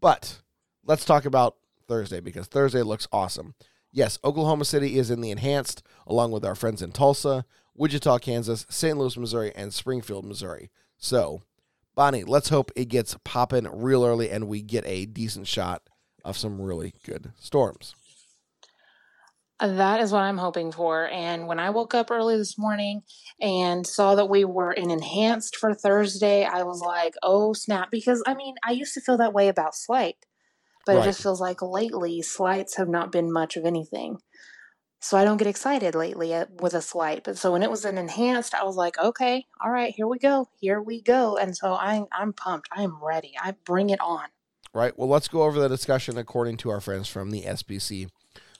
But 0.00 0.40
let's 0.84 1.04
talk 1.04 1.24
about 1.24 1.56
Thursday 1.88 2.20
because 2.20 2.46
Thursday 2.46 2.82
looks 2.82 3.08
awesome. 3.12 3.54
Yes, 3.90 4.18
Oklahoma 4.24 4.64
City 4.64 4.96
is 4.96 5.10
in 5.10 5.20
the 5.20 5.30
enhanced, 5.30 5.82
along 6.06 6.30
with 6.30 6.44
our 6.44 6.54
friends 6.54 6.80
in 6.80 6.92
Tulsa, 6.92 7.44
Wichita, 7.74 8.18
Kansas, 8.18 8.66
St. 8.68 8.96
Louis, 8.98 9.16
Missouri, 9.16 9.52
and 9.54 9.72
Springfield, 9.72 10.24
Missouri. 10.24 10.70
So, 10.98 11.42
Bonnie, 11.94 12.24
let's 12.24 12.48
hope 12.50 12.70
it 12.76 12.86
gets 12.86 13.16
popping 13.24 13.66
real 13.70 14.04
early 14.04 14.30
and 14.30 14.48
we 14.48 14.62
get 14.62 14.84
a 14.86 15.06
decent 15.06 15.46
shot 15.46 15.82
of 16.24 16.36
some 16.36 16.60
really 16.60 16.94
good 17.04 17.32
storms. 17.38 17.94
That 19.60 20.00
is 20.00 20.10
what 20.10 20.22
I'm 20.22 20.38
hoping 20.38 20.72
for. 20.72 21.08
And 21.08 21.46
when 21.46 21.60
I 21.60 21.70
woke 21.70 21.94
up 21.94 22.10
early 22.10 22.36
this 22.36 22.58
morning 22.58 23.02
and 23.40 23.86
saw 23.86 24.16
that 24.16 24.28
we 24.28 24.44
were 24.44 24.72
in 24.72 24.90
enhanced 24.90 25.56
for 25.56 25.72
Thursday, 25.72 26.44
I 26.44 26.64
was 26.64 26.80
like, 26.80 27.14
oh 27.22 27.52
snap. 27.52 27.88
Because 27.90 28.22
I 28.26 28.34
mean, 28.34 28.56
I 28.64 28.72
used 28.72 28.94
to 28.94 29.00
feel 29.00 29.18
that 29.18 29.32
way 29.34 29.46
about 29.46 29.76
Slight, 29.76 30.16
but 30.84 30.96
Right. 30.96 31.02
it 31.02 31.04
just 31.04 31.22
feels 31.22 31.40
like 31.40 31.62
lately 31.62 32.22
Slights 32.22 32.76
have 32.76 32.88
not 32.88 33.12
been 33.12 33.32
much 33.32 33.56
of 33.56 33.64
anything. 33.64 34.18
So 35.02 35.18
I 35.18 35.24
don't 35.24 35.36
get 35.36 35.48
excited 35.48 35.96
lately 35.96 36.32
with 36.60 36.74
a 36.74 36.80
Slight. 36.80 37.24
But 37.24 37.36
so 37.36 37.50
when 37.50 37.64
it 37.64 37.70
was 37.70 37.84
an 37.84 37.98
enhanced, 37.98 38.54
I 38.54 38.62
was 38.62 38.76
like, 38.76 38.96
okay, 39.00 39.46
all 39.60 39.70
right, 39.70 39.92
here 39.92 40.06
we 40.06 40.20
go. 40.20 40.48
Here 40.60 40.80
we 40.80 41.02
go. 41.02 41.36
And 41.36 41.56
so 41.56 41.72
I, 41.72 42.04
I'm 42.12 42.32
pumped. 42.32 42.68
I 42.70 42.84
am 42.84 43.02
ready. 43.02 43.34
I 43.42 43.56
bring 43.64 43.90
it 43.90 44.00
on. 44.00 44.26
Right. 44.72 44.96
Well, 44.96 45.08
let's 45.08 45.26
go 45.26 45.42
over 45.42 45.58
the 45.58 45.68
discussion 45.68 46.16
according 46.16 46.58
to 46.58 46.70
our 46.70 46.80
friends 46.80 47.08
from 47.08 47.32
the 47.32 47.42
SPC 47.42 48.10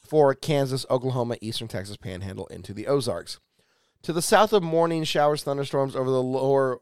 for 0.05 0.35
Kansas, 0.35 0.85
Oklahoma, 0.91 1.37
Eastern 1.41 1.69
Texas 1.69 1.97
Panhandle 1.97 2.49
into 2.49 2.75
the 2.75 2.89
Ozarks. 2.89 3.39
To 4.03 4.13
the 4.13 4.21
south 4.21 4.53
of 4.53 4.65
morning 4.65 5.05
showers, 5.05 5.45
thunderstorms 5.45 5.95
over 5.95 6.11
the 6.11 6.23
lower 6.23 6.81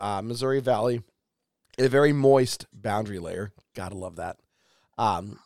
uh, 0.00 0.22
Missouri 0.22 0.60
Valley, 0.60 1.02
a 1.78 1.86
very 1.86 2.14
moist 2.14 2.64
boundary 2.72 3.18
layer. 3.18 3.52
Gotta 3.74 3.94
love 3.94 4.16
that. 4.16 4.38
Um, 4.96 5.38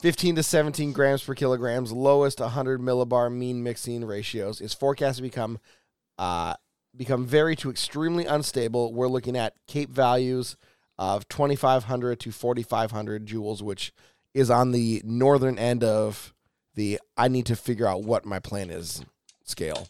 15 0.00 0.36
to 0.36 0.42
17 0.42 0.92
grams 0.92 1.22
per 1.22 1.34
kilograms, 1.34 1.92
lowest 1.92 2.40
100 2.40 2.80
millibar 2.80 3.32
mean 3.32 3.62
mixing 3.62 4.04
ratios 4.04 4.60
is 4.60 4.74
forecast 4.74 5.16
to 5.16 5.22
become 5.22 5.58
uh, 6.18 6.54
become 6.96 7.26
very 7.26 7.54
to 7.56 7.70
extremely 7.70 8.26
unstable. 8.26 8.92
We're 8.92 9.08
looking 9.08 9.36
at 9.36 9.54
Cape 9.66 9.90
values 9.90 10.56
of 10.98 11.28
2,500 11.28 12.18
to 12.20 12.32
4,500 12.32 13.26
joules, 13.26 13.62
which 13.62 13.92
is 14.34 14.50
on 14.50 14.72
the 14.72 15.02
northern 15.04 15.58
end 15.58 15.84
of 15.84 16.34
the 16.74 16.98
I 17.16 17.28
need 17.28 17.46
to 17.46 17.56
figure 17.56 17.86
out 17.86 18.02
what 18.02 18.24
my 18.24 18.38
plan 18.38 18.70
is 18.70 19.04
scale. 19.44 19.88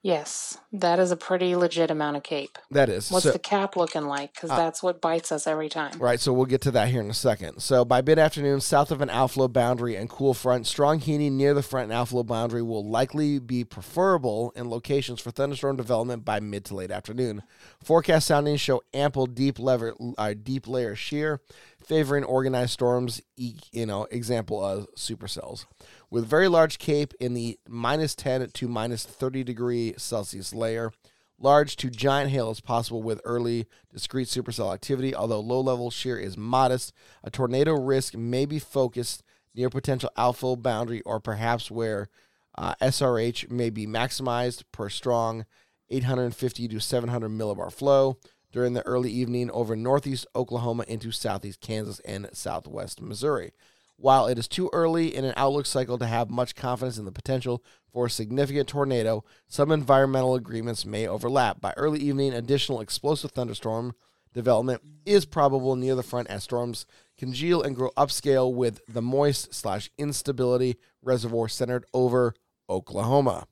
Yes, 0.00 0.56
that 0.72 1.00
is 1.00 1.10
a 1.10 1.16
pretty 1.16 1.56
legit 1.56 1.90
amount 1.90 2.16
of 2.16 2.22
cape. 2.22 2.56
That 2.70 2.88
is. 2.88 3.10
What's 3.10 3.24
So- 3.24 3.32
the 3.32 3.38
cap 3.40 3.74
looking 3.74 4.04
like? 4.06 4.32
Because 4.32 4.50
that's 4.50 4.80
what 4.80 5.00
bites 5.00 5.32
us 5.32 5.44
every 5.46 5.68
time. 5.68 5.98
Right, 5.98 6.20
so 6.20 6.32
we'll 6.32 6.46
get 6.46 6.60
to 6.62 6.70
that 6.70 6.88
here 6.88 7.00
in 7.00 7.10
a 7.10 7.14
second. 7.14 7.60
So 7.60 7.84
by 7.84 8.00
mid 8.00 8.16
afternoon, 8.16 8.60
south 8.60 8.92
of 8.92 9.00
an 9.00 9.10
outflow 9.10 9.48
boundary 9.48 9.96
and 9.96 10.08
cool 10.08 10.34
front, 10.34 10.68
strong 10.68 11.00
heating 11.00 11.36
near 11.36 11.52
the 11.52 11.62
front 11.64 11.84
and 11.84 11.92
outflow 11.92 12.22
boundary 12.22 12.62
will 12.62 12.88
likely 12.88 13.40
be 13.40 13.64
preferable 13.64 14.52
in 14.54 14.70
locations 14.70 15.20
for 15.20 15.32
thunderstorm 15.32 15.76
development 15.76 16.24
by 16.24 16.38
mid 16.38 16.64
to 16.66 16.76
late 16.76 16.92
afternoon. 16.92 17.42
Forecast 17.82 18.28
soundings 18.28 18.60
show 18.60 18.82
ample 18.94 19.26
deep 19.26 19.58
lever, 19.58 19.94
uh, 20.16 20.32
deep 20.40 20.68
layer 20.68 20.94
shear, 20.94 21.40
favoring 21.88 22.22
organized 22.24 22.72
storms. 22.72 23.22
You 23.36 23.86
know, 23.86 24.06
example 24.10 24.62
of 24.62 24.86
supercells, 24.94 25.64
with 26.10 26.26
very 26.26 26.46
large 26.46 26.78
cape 26.78 27.14
in 27.18 27.34
the 27.34 27.58
minus 27.66 28.14
ten 28.14 28.48
to 28.48 28.68
minus 28.68 29.04
thirty 29.04 29.42
degree 29.42 29.94
Celsius 29.96 30.54
layer. 30.54 30.92
Large 31.40 31.76
to 31.76 31.88
giant 31.88 32.32
hail 32.32 32.50
is 32.50 32.60
possible 32.60 33.00
with 33.00 33.20
early 33.24 33.66
discrete 33.92 34.26
supercell 34.26 34.74
activity, 34.74 35.14
although 35.14 35.38
low 35.38 35.60
level 35.60 35.88
shear 35.88 36.18
is 36.18 36.36
modest. 36.36 36.92
A 37.22 37.30
tornado 37.30 37.74
risk 37.74 38.16
may 38.16 38.44
be 38.44 38.58
focused 38.58 39.22
near 39.54 39.70
potential 39.70 40.10
outflow 40.16 40.56
boundary 40.56 41.00
or 41.02 41.20
perhaps 41.20 41.70
where 41.70 42.08
uh, 42.56 42.74
SRH 42.82 43.50
may 43.52 43.70
be 43.70 43.86
maximized 43.86 44.64
per 44.72 44.88
strong 44.88 45.46
850 45.90 46.68
to 46.68 46.80
700 46.80 47.28
millibar 47.28 47.72
flow 47.72 48.18
during 48.52 48.74
the 48.74 48.86
early 48.86 49.10
evening 49.10 49.50
over 49.50 49.76
northeast 49.76 50.26
Oklahoma 50.34 50.84
into 50.88 51.12
southeast 51.12 51.60
Kansas 51.60 52.00
and 52.00 52.28
southwest 52.32 53.00
Missouri. 53.00 53.52
While 53.96 54.26
it 54.26 54.38
is 54.38 54.46
too 54.46 54.70
early 54.72 55.14
in 55.14 55.24
an 55.24 55.34
outlook 55.36 55.66
cycle 55.66 55.98
to 55.98 56.06
have 56.06 56.30
much 56.30 56.54
confidence 56.54 56.98
in 56.98 57.04
the 57.04 57.12
potential 57.12 57.64
for 57.92 58.06
a 58.06 58.10
significant 58.10 58.68
tornado, 58.68 59.24
some 59.48 59.72
environmental 59.72 60.36
agreements 60.36 60.86
may 60.86 61.06
overlap. 61.06 61.60
By 61.60 61.74
early 61.76 61.98
evening, 61.98 62.32
additional 62.32 62.80
explosive 62.80 63.32
thunderstorm 63.32 63.94
development 64.32 64.82
is 65.04 65.24
probable 65.24 65.74
near 65.74 65.96
the 65.96 66.04
front 66.04 66.28
as 66.28 66.44
storms 66.44 66.86
congeal 67.16 67.60
and 67.60 67.74
grow 67.74 67.90
upscale 67.96 68.54
with 68.54 68.80
the 68.86 69.02
moist 69.02 69.52
slash 69.52 69.90
instability 69.98 70.76
reservoir 71.02 71.48
centered 71.48 71.84
over 71.92 72.34
Oklahoma. 72.70 73.48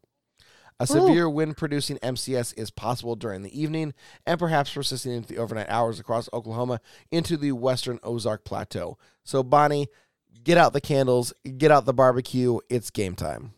A 0.78 0.86
severe 0.86 1.28
wind 1.28 1.56
producing 1.56 1.96
MCS 1.98 2.52
is 2.56 2.70
possible 2.70 3.16
during 3.16 3.42
the 3.42 3.60
evening 3.60 3.94
and 4.26 4.38
perhaps 4.38 4.70
persisting 4.72 5.12
into 5.12 5.28
the 5.28 5.38
overnight 5.38 5.70
hours 5.70 5.98
across 5.98 6.28
Oklahoma 6.34 6.80
into 7.10 7.38
the 7.38 7.52
western 7.52 7.98
Ozark 8.02 8.44
Plateau. 8.44 8.98
So, 9.24 9.42
Bonnie, 9.42 9.88
get 10.44 10.58
out 10.58 10.74
the 10.74 10.80
candles, 10.82 11.32
get 11.56 11.70
out 11.70 11.86
the 11.86 11.94
barbecue. 11.94 12.58
It's 12.68 12.90
game 12.90 13.14
time. 13.14 13.54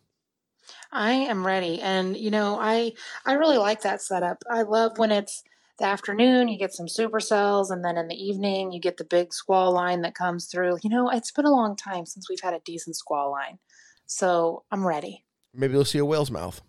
I 0.93 1.11
am 1.13 1.47
ready. 1.47 1.81
And 1.81 2.17
you 2.17 2.31
know, 2.31 2.59
I 2.61 2.93
I 3.27 3.35
really 3.35 3.59
like 3.59 3.83
that 3.83 4.01
setup. 4.01 4.43
I 4.51 4.63
love 4.63 4.97
when 4.97 5.11
it's 5.11 5.43
the 5.79 5.87
afternoon, 5.87 6.49
you 6.49 6.59
get 6.59 6.73
some 6.73 6.87
supercells, 6.87 7.71
and 7.71 7.85
then 7.85 7.97
in 7.97 8.09
the 8.09 8.15
evening 8.15 8.73
you 8.73 8.81
get 8.81 8.97
the 8.97 9.05
big 9.05 9.33
squall 9.33 9.73
line 9.73 10.03
that 10.03 10.15
comes 10.15 10.47
through. 10.47 10.79
You 10.83 10.91
know, 10.91 11.11
it's 11.11 11.31
been 11.31 11.45
a 11.47 11.51
long 11.51 11.77
time 11.77 12.07
since 12.07 12.29
we've 12.29 12.41
had 12.41 12.55
a 12.55 12.61
decent 12.65 12.97
squall 12.97 13.31
line. 13.31 13.59
So 14.07 14.65
I'm 14.71 14.87
ready. 14.87 15.25
Maybe 15.55 15.75
you'll 15.75 15.85
see 15.85 15.99
a 15.99 16.05
whale's 16.05 16.31
mouth. 16.31 16.63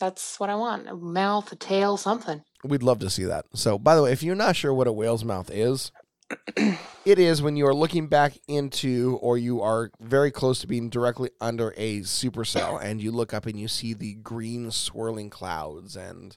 That's 0.00 0.38
what 0.40 0.50
I 0.50 0.56
want. 0.56 0.88
A 0.88 0.94
mouth, 0.94 1.50
a 1.52 1.56
tail, 1.56 1.96
something. 1.96 2.42
We'd 2.64 2.82
love 2.82 2.98
to 3.00 3.10
see 3.10 3.24
that. 3.24 3.46
So, 3.54 3.78
by 3.78 3.94
the 3.94 4.02
way, 4.02 4.12
if 4.12 4.22
you're 4.22 4.34
not 4.34 4.56
sure 4.56 4.74
what 4.74 4.86
a 4.86 4.92
whale's 4.92 5.24
mouth 5.24 5.50
is, 5.50 5.92
it 6.56 7.18
is 7.18 7.42
when 7.42 7.56
you 7.56 7.66
are 7.66 7.74
looking 7.74 8.08
back 8.08 8.34
into 8.48 9.18
or 9.20 9.38
you 9.38 9.60
are 9.60 9.90
very 10.00 10.30
close 10.30 10.60
to 10.60 10.66
being 10.66 10.88
directly 10.88 11.30
under 11.40 11.74
a 11.76 12.00
supercell 12.00 12.82
and 12.82 13.00
you 13.00 13.12
look 13.12 13.34
up 13.34 13.46
and 13.46 13.60
you 13.60 13.68
see 13.68 13.92
the 13.92 14.14
green 14.14 14.70
swirling 14.70 15.30
clouds 15.30 15.96
and 15.96 16.36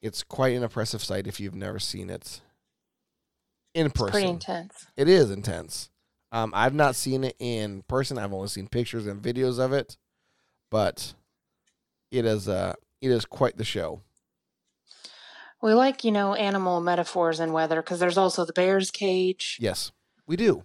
it's 0.00 0.22
quite 0.22 0.54
an 0.54 0.62
impressive 0.62 1.02
sight 1.02 1.26
if 1.26 1.40
you've 1.40 1.54
never 1.54 1.78
seen 1.78 2.08
it 2.08 2.40
in 3.74 3.90
person. 3.90 4.12
Pretty 4.12 4.28
intense. 4.28 4.86
It 4.96 5.08
is 5.08 5.30
intense. 5.30 5.90
Um, 6.32 6.52
I've 6.54 6.74
not 6.74 6.96
seen 6.96 7.24
it 7.24 7.36
in 7.38 7.82
person. 7.88 8.18
I've 8.18 8.32
only 8.32 8.48
seen 8.48 8.68
pictures 8.68 9.06
and 9.06 9.22
videos 9.22 9.58
of 9.58 9.72
it, 9.72 9.96
but 10.70 11.14
it 12.16 12.24
is 12.24 12.48
uh, 12.48 12.74
it 13.00 13.10
is 13.10 13.24
quite 13.24 13.56
the 13.56 13.64
show. 13.64 14.02
We 15.62 15.74
like, 15.74 16.04
you 16.04 16.12
know, 16.12 16.34
animal 16.34 16.80
metaphors 16.80 17.40
in 17.40 17.52
weather 17.52 17.82
because 17.82 17.98
there's 17.98 18.18
also 18.18 18.44
the 18.44 18.52
bear's 18.52 18.90
cage. 18.90 19.56
Yes, 19.60 19.90
we 20.26 20.36
do. 20.36 20.64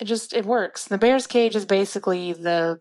It 0.00 0.04
just 0.04 0.32
it 0.32 0.44
works. 0.44 0.84
The 0.84 0.98
bear's 0.98 1.26
cage 1.26 1.56
is 1.56 1.64
basically 1.64 2.32
the 2.32 2.78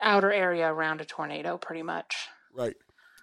outer 0.00 0.32
area 0.32 0.72
around 0.72 1.00
a 1.00 1.04
tornado, 1.04 1.56
pretty 1.56 1.82
much. 1.82 2.28
Right. 2.54 2.74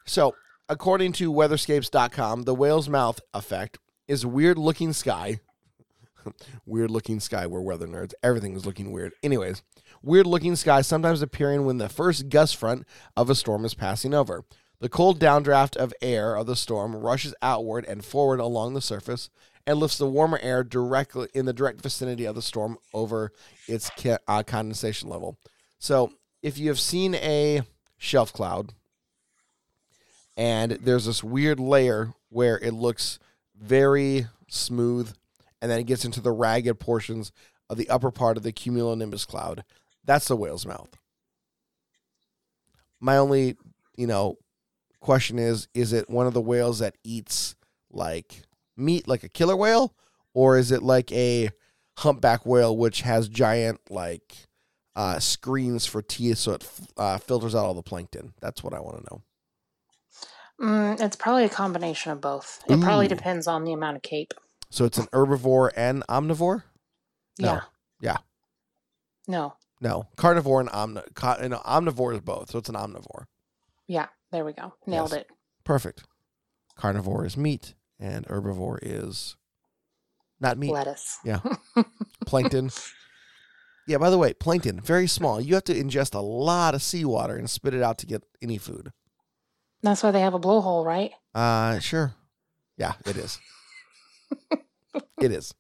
So, 0.06 0.36
according 0.68 1.14
to 1.14 1.32
weatherscapes.com, 1.32 2.44
the 2.44 2.56
whale's 2.56 2.90
mouth 2.90 3.20
effect 3.34 3.78
is 4.08 4.26
weird 4.26 4.58
looking 4.58 4.94
sky. 4.94 5.40
weird 6.66 6.92
looking 6.92 7.20
sky, 7.20 7.46
we're 7.46 7.62
weather 7.62 7.88
nerds. 7.88 8.14
Everything 8.24 8.56
is 8.56 8.66
looking 8.66 8.92
weird. 8.92 9.14
Anyways, 9.22 9.62
weird 10.04 10.28
looking 10.28 10.56
sky 10.56 10.82
sometimes 10.82 11.22
appearing 11.22 11.66
when 11.66 11.78
the 11.78 11.90
first 11.90 12.30
gust 12.30 12.56
front 12.56 12.86
of 13.18 13.30
a 13.30 13.36
storm 13.36 13.66
is 13.66 13.74
passing 13.74 14.14
over. 14.14 14.44
The 14.80 14.90
cold 14.90 15.20
downdraft 15.20 15.78
of 15.78 15.94
air 16.02 16.36
of 16.36 16.46
the 16.46 16.58
storm 16.58 16.96
rushes 16.96 17.34
outward 17.42 17.86
and 17.86 18.04
forward 18.04 18.42
along 18.42 18.74
the 18.74 18.82
surface 18.82 19.30
and 19.66 19.80
lifts 19.80 19.98
the 19.98 20.10
warmer 20.10 20.40
air 20.42 20.64
directly 20.64 21.30
in 21.34 21.46
the 21.46 21.54
direct 21.54 21.82
vicinity 21.82 22.26
of 22.26 22.36
the 22.36 22.42
storm 22.42 22.78
over 22.94 23.32
its 23.68 23.90
uh, 24.28 24.44
condensation 24.44 25.08
level. 25.10 25.38
So, 25.80 26.12
if 26.42 26.58
you 26.58 26.68
have 26.68 26.80
seen 26.80 27.16
a 27.16 27.62
shelf 27.98 28.34
cloud 28.34 28.74
and 30.36 30.74
there's 30.74 31.06
this 31.06 31.24
weird 31.24 31.60
layer 31.60 32.14
where 32.30 32.60
it 32.60 32.74
looks 32.74 33.20
very 33.58 34.28
smooth 34.50 35.14
and 35.62 35.72
then 35.72 35.80
it 35.80 35.86
gets 35.86 36.04
into 36.04 36.20
the 36.20 36.32
ragged 36.32 36.80
portions 36.80 37.32
of 37.70 37.78
the 37.78 37.90
upper 37.90 38.12
part 38.12 38.36
of 38.36 38.44
the 38.44 38.52
cumulonimbus 38.52 39.26
cloud, 39.26 39.64
that's 40.06 40.28
the 40.28 40.36
whale's 40.36 40.66
mouth. 40.66 40.90
My 43.00 43.18
only, 43.18 43.58
you 43.98 44.08
know, 44.08 44.38
question 45.02 45.38
is 45.38 45.68
is 45.74 45.92
it 45.92 46.10
one 46.10 46.26
of 46.28 46.34
the 46.34 46.42
whales 46.42 46.80
that 46.80 46.96
eats 47.04 47.56
like 47.92 48.44
meat 48.78 49.06
like 49.06 49.24
a 49.24 49.30
killer 49.30 49.56
whale 49.56 49.94
or 50.34 50.58
is 50.58 50.72
it 50.72 50.82
like 50.82 51.12
a 51.12 51.50
humpback 51.98 52.46
whale 52.46 52.76
which 52.78 53.02
has 53.02 53.28
giant 53.28 53.82
like 53.90 54.34
uh, 54.96 55.20
screens 55.20 55.86
for 55.86 56.02
teeth 56.02 56.38
so 56.38 56.54
it 56.54 56.66
uh, 56.96 57.18
filters 57.18 57.54
out 57.54 57.66
all 57.66 57.74
the 57.74 57.84
plankton 57.84 58.34
that's 58.40 58.64
what 58.64 58.74
i 58.74 58.80
want 58.80 58.98
to 58.98 59.04
know 59.12 59.22
Mm, 60.62 61.02
it's 61.02 61.16
probably 61.18 61.44
a 61.46 61.50
combination 61.50 62.12
of 62.12 62.22
both. 62.22 62.64
It 62.70 62.80
probably 62.80 63.08
depends 63.08 63.48
on 63.48 63.66
the 63.66 63.74
amount 63.74 63.98
of 63.98 64.04
cape. 64.04 64.34
so 64.70 64.86
it's 64.86 65.00
an 65.00 65.08
herbivore 65.08 65.72
and 65.76 66.04
omnivore 66.08 66.64
No. 67.40 67.54
Yeah. 67.56 67.62
Yeah. 68.00 68.18
No. 69.28 69.56
No 69.84 70.08
carnivore 70.16 70.60
and 70.62 70.70
omni- 70.70 71.02
co- 71.14 71.48
no, 71.48 71.60
omnivore 71.60 72.16
is 72.16 72.22
both 72.22 72.50
so 72.50 72.58
it's 72.58 72.70
an 72.70 72.76
omnivore 72.76 73.26
Yeah. 73.88 74.08
There 74.32 74.44
we 74.46 74.54
go. 74.54 74.74
Nailed 74.88 75.12
Yes. 75.12 75.20
it. 75.22 75.28
perfect 75.64 76.04
carnivore 76.76 77.24
is 77.26 77.38
meat 77.38 77.76
and 78.00 78.26
herbivore 78.28 78.80
is 78.82 79.36
not 80.40 80.58
meat 80.58 80.72
Lettuce. 80.72 81.20
Yeah. 81.24 81.40
plankton. 82.26 82.72
Yeah, 83.88 83.98
by 83.98 84.10
the 84.10 84.18
way, 84.18 84.34
plankton, 84.34 84.80
very 84.80 85.08
small. 85.08 85.40
You 85.42 85.54
have 85.56 85.66
to 85.66 85.74
ingest 85.76 86.16
a 86.16 86.20
lot 86.22 86.74
of 86.74 86.82
seawater 86.82 87.36
and 87.36 87.50
spit 87.50 87.74
it 87.74 87.84
out 87.84 87.98
to 88.00 88.06
get 88.06 88.24
any 88.42 88.58
food. 88.58 88.92
That's 89.84 90.02
why 90.02 90.12
they 90.12 90.22
have 90.22 90.34
a 90.34 90.40
blowhole, 90.40 90.86
right? 90.86 91.12
Uh, 91.36 91.80
sure. 91.80 92.14
Yeah, 92.78 92.94
it 93.06 93.18
is. 93.18 93.40
it 95.22 95.32
is. 95.32 95.54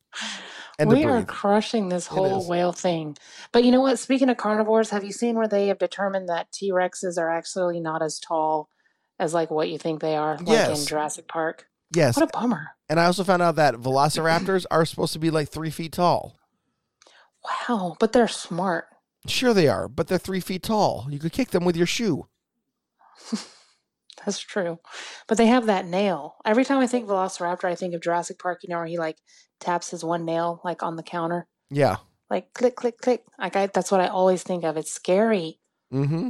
And 0.79 0.89
we 0.89 1.03
are 1.03 1.23
crushing 1.23 1.89
this 1.89 2.07
whole 2.07 2.47
whale 2.47 2.71
thing. 2.71 3.15
But 3.51 3.63
you 3.63 3.71
know 3.71 3.81
what? 3.81 3.99
Speaking 3.99 4.29
of 4.29 4.37
carnivores, 4.37 4.89
have 4.89 5.03
you 5.03 5.11
seen 5.11 5.35
where 5.35 5.47
they 5.47 5.67
have 5.67 5.77
determined 5.77 6.29
that 6.29 6.51
T 6.51 6.71
Rexes 6.71 7.17
are 7.17 7.29
actually 7.29 7.79
not 7.79 8.01
as 8.01 8.19
tall 8.19 8.69
as 9.19 9.33
like 9.33 9.51
what 9.51 9.69
you 9.69 9.77
think 9.77 10.01
they 10.01 10.15
are, 10.15 10.37
like 10.37 10.47
Yes. 10.47 10.81
in 10.81 10.87
Jurassic 10.87 11.27
Park? 11.27 11.67
Yes. 11.95 12.17
What 12.17 12.29
a 12.33 12.37
bummer. 12.39 12.69
And 12.89 12.99
I 12.99 13.05
also 13.05 13.23
found 13.23 13.43
out 13.43 13.55
that 13.57 13.75
velociraptors 13.75 14.65
are 14.71 14.85
supposed 14.85 15.13
to 15.13 15.19
be 15.19 15.29
like 15.29 15.49
three 15.49 15.69
feet 15.69 15.91
tall. 15.93 16.39
Wow, 17.69 17.95
but 17.99 18.13
they're 18.13 18.27
smart. 18.27 18.85
Sure, 19.27 19.53
they 19.53 19.67
are, 19.67 19.87
but 19.87 20.07
they're 20.07 20.17
three 20.17 20.39
feet 20.39 20.63
tall. 20.63 21.07
You 21.09 21.19
could 21.19 21.33
kick 21.33 21.51
them 21.51 21.65
with 21.65 21.77
your 21.77 21.85
shoe. 21.85 22.27
That's 24.25 24.39
true. 24.39 24.79
But 25.27 25.37
they 25.37 25.47
have 25.47 25.65
that 25.65 25.85
nail. 25.85 26.35
Every 26.45 26.63
time 26.63 26.79
I 26.79 26.87
think 26.87 27.07
Velociraptor, 27.07 27.65
I 27.65 27.75
think 27.75 27.93
of 27.93 28.01
Jurassic 28.01 28.39
Park, 28.39 28.61
you 28.63 28.69
know, 28.69 28.77
where 28.77 28.85
he 28.85 28.97
like 28.97 29.17
taps 29.63 29.91
his 29.91 30.03
one 30.03 30.25
nail 30.25 30.61
like 30.63 30.83
on 30.83 30.95
the 30.95 31.03
counter. 31.03 31.47
Yeah. 31.69 31.97
Like 32.29 32.53
click, 32.53 32.75
click, 32.75 32.99
click. 32.99 33.23
Like 33.39 33.55
I 33.55 33.67
that's 33.67 33.91
what 33.91 34.01
I 34.01 34.07
always 34.07 34.43
think 34.43 34.63
of. 34.63 34.77
It's 34.77 34.91
scary. 34.91 35.59
Mm-hmm. 35.91 36.29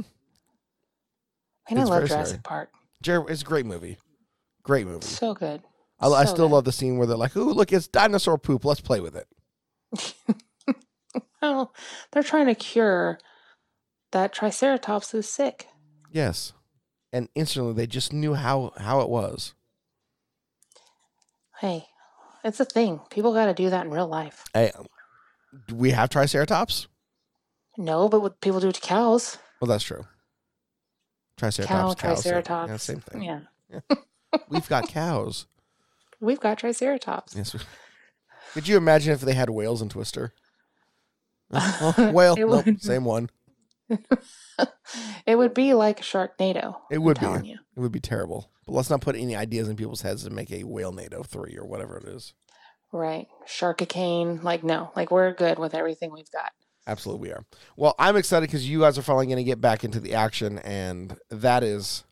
And 1.68 1.80
I 1.80 1.84
love 1.84 2.06
Jurassic 2.06 2.40
scary. 2.40 2.42
Park. 2.42 2.70
Jer- 3.02 3.28
it's 3.28 3.42
a 3.42 3.44
great 3.44 3.66
movie. 3.66 3.98
Great 4.62 4.86
movie. 4.86 5.06
So 5.06 5.34
good. 5.34 5.62
I, 6.00 6.08
I 6.08 6.24
still 6.24 6.48
good. 6.48 6.54
love 6.54 6.64
the 6.64 6.72
scene 6.72 6.98
where 6.98 7.06
they're 7.06 7.16
like, 7.16 7.36
"Ooh, 7.36 7.52
look, 7.52 7.72
it's 7.72 7.86
dinosaur 7.86 8.38
poop. 8.38 8.64
Let's 8.64 8.80
play 8.80 9.00
with 9.00 9.16
it." 9.16 10.14
Well, 11.44 11.74
they're 12.10 12.22
trying 12.22 12.46
to 12.46 12.54
cure 12.54 13.18
that 14.12 14.32
Triceratops 14.32 15.10
who's 15.10 15.28
sick. 15.28 15.66
Yes. 16.10 16.54
And 17.12 17.28
instantly 17.34 17.74
they 17.74 17.86
just 17.86 18.14
knew 18.14 18.32
how 18.32 18.72
how 18.78 19.00
it 19.00 19.10
was. 19.10 19.52
Hey, 21.60 21.86
it's 22.44 22.60
a 22.60 22.64
thing. 22.64 23.00
People 23.10 23.32
got 23.32 23.46
to 23.46 23.54
do 23.54 23.70
that 23.70 23.84
in 23.86 23.90
real 23.92 24.06
life. 24.06 24.44
Hey, 24.52 24.70
um, 24.78 24.86
do 25.66 25.74
we 25.74 25.90
have 25.90 26.10
triceratops? 26.10 26.86
No, 27.76 28.08
but 28.08 28.20
what 28.20 28.40
people 28.40 28.60
do 28.60 28.70
to 28.70 28.80
cows. 28.80 29.38
Well, 29.60 29.68
that's 29.68 29.84
true. 29.84 30.04
Triceratops, 31.36 31.70
Cow, 32.00 32.08
cows, 32.08 32.22
same- 32.22 32.32
Triceratops. 32.32 32.70
Yeah, 32.70 32.76
same 32.76 33.00
thing. 33.00 33.22
Yeah. 33.22 33.80
We've 34.48 34.68
got 34.68 34.88
cows. 34.88 35.46
We've 36.20 36.38
got 36.40 36.58
Triceratops. 36.58 37.34
Yes. 37.36 37.52
we- 37.54 37.60
Could 38.52 38.68
you 38.68 38.76
imagine 38.76 39.12
if 39.12 39.20
they 39.20 39.34
had 39.34 39.50
whales 39.50 39.82
in 39.82 39.88
Twister? 39.88 40.32
Oh, 41.52 42.10
whale, 42.12 42.36
nope, 42.36 42.64
same 42.80 43.04
one. 43.04 43.30
It 45.26 45.36
would 45.36 45.54
be 45.54 45.74
like 45.74 46.00
a 46.00 46.02
Sharknado. 46.02 46.76
It 46.90 46.96
I'm 46.96 47.02
would 47.02 47.18
be. 47.18 47.26
telling 47.26 47.44
You. 47.46 47.58
It 47.76 47.80
would 47.80 47.92
be 47.92 48.00
terrible. 48.00 48.50
But 48.66 48.74
let's 48.74 48.90
not 48.90 49.00
put 49.00 49.16
any 49.16 49.34
ideas 49.34 49.68
in 49.68 49.76
people's 49.76 50.02
heads 50.02 50.24
to 50.24 50.30
make 50.30 50.50
a 50.50 50.62
Whalenado 50.62 51.24
three 51.26 51.56
or 51.56 51.64
whatever 51.66 51.96
it 51.96 52.04
is. 52.04 52.34
Right. 52.92 53.26
Sharkicane. 53.46 54.42
Like, 54.42 54.62
no. 54.62 54.90
Like, 54.94 55.10
we're 55.10 55.32
good 55.32 55.58
with 55.58 55.74
everything 55.74 56.12
we've 56.12 56.30
got. 56.30 56.52
Absolutely, 56.86 57.28
we 57.28 57.32
are. 57.32 57.44
Well, 57.76 57.94
I'm 57.98 58.16
excited 58.16 58.46
because 58.46 58.68
you 58.68 58.80
guys 58.80 58.98
are 58.98 59.02
finally 59.02 59.26
going 59.26 59.38
to 59.38 59.44
get 59.44 59.60
back 59.60 59.84
into 59.84 60.00
the 60.00 60.14
action, 60.14 60.58
and 60.58 61.16
that 61.30 61.62
is 61.62 62.04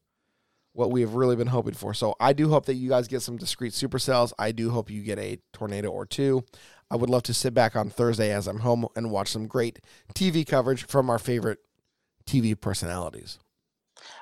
what 0.72 0.90
we 0.90 1.02
have 1.02 1.14
really 1.14 1.36
been 1.36 1.48
hoping 1.48 1.74
for. 1.74 1.92
So 1.92 2.14
I 2.18 2.32
do 2.32 2.48
hope 2.48 2.64
that 2.66 2.74
you 2.74 2.88
guys 2.88 3.06
get 3.06 3.20
some 3.20 3.36
discrete 3.36 3.74
supercells. 3.74 4.32
I 4.38 4.52
do 4.52 4.70
hope 4.70 4.90
you 4.90 5.02
get 5.02 5.18
a 5.18 5.38
tornado 5.52 5.90
or 5.90 6.06
two. 6.06 6.44
I 6.93 6.97
would 6.97 7.09
love 7.09 7.22
to 7.24 7.32
sit 7.34 7.55
back 7.55 7.74
on 7.74 7.88
Thursday 7.88 8.30
as 8.30 8.47
I'm 8.47 8.59
home 8.59 8.86
and 8.95 9.11
watch 9.11 9.28
some 9.28 9.47
great 9.47 9.78
TV 10.14 10.47
coverage 10.47 10.84
from 10.86 11.09
our 11.09 11.18
favorite 11.18 11.61
TV 12.26 12.55
personalities. 12.61 13.38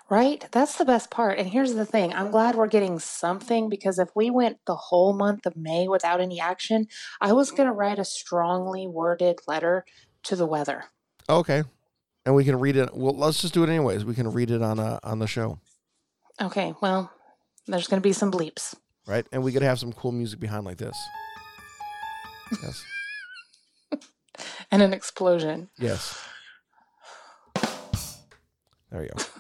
Right? 0.09 0.47
That's 0.53 0.77
the 0.77 0.85
best 0.85 1.11
part. 1.11 1.37
And 1.39 1.49
here's 1.49 1.75
the 1.75 1.85
thing 1.85 2.13
I'm 2.15 2.31
glad 2.31 2.55
we're 2.55 2.69
getting 2.69 3.01
something 3.01 3.69
because 3.69 3.99
if 3.99 4.11
we 4.15 4.31
went 4.31 4.59
the 4.67 4.77
whole 4.77 5.13
month 5.13 5.47
of 5.47 5.57
May 5.57 5.89
without 5.89 6.21
any 6.21 6.39
action, 6.39 6.87
I 7.21 7.33
was 7.33 7.51
going 7.51 7.67
to 7.67 7.73
write 7.73 7.99
a 7.99 8.05
strongly 8.05 8.87
worded 8.87 9.41
letter 9.49 9.85
to 10.25 10.37
the 10.37 10.47
weather. 10.47 10.85
Okay. 11.29 11.65
And 12.25 12.37
we 12.37 12.45
can 12.45 12.61
read 12.61 12.77
it. 12.77 12.95
Well, 12.97 13.17
let's 13.17 13.41
just 13.41 13.53
do 13.55 13.65
it 13.65 13.69
anyways. 13.69 14.05
We 14.05 14.15
can 14.15 14.31
read 14.33 14.51
it 14.53 14.63
on 14.63 14.79
uh, 14.79 15.01
on 15.03 15.19
the 15.19 15.27
show, 15.27 15.59
Okay, 16.41 16.73
well, 16.81 17.11
there's 17.67 17.89
going 17.89 18.01
to 18.01 18.07
be 18.09 18.13
some 18.13 18.31
bleeps. 18.31 18.77
right? 19.09 19.27
And 19.33 19.43
we 19.43 19.53
could 19.53 19.63
have 19.63 19.79
some 19.81 19.93
cool 19.93 20.13
music 20.13 20.39
behind 20.39 20.65
like 20.65 20.79
this. 20.79 20.97
Yes. 22.63 22.85
And 24.73 24.83
an 24.83 24.93
explosion. 24.95 25.69
Yes. 25.79 26.17
There 28.91 29.03
you 29.03 29.09
go. 29.17 29.23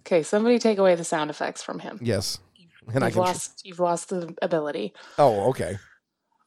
Okay, 0.00 0.22
somebody 0.24 0.58
take 0.58 0.78
away 0.78 0.96
the 0.96 1.04
sound 1.04 1.30
effects 1.30 1.62
from 1.62 1.78
him. 1.78 1.98
Yes. 2.02 2.38
And 2.92 3.04
I 3.04 3.08
you've 3.08 3.14
can. 3.14 3.22
tr- 3.22 3.28
lost 3.28 3.60
you've 3.64 3.78
lost 3.78 4.08
the 4.08 4.34
ability. 4.42 4.92
oh, 5.18 5.50
okay. 5.50 5.78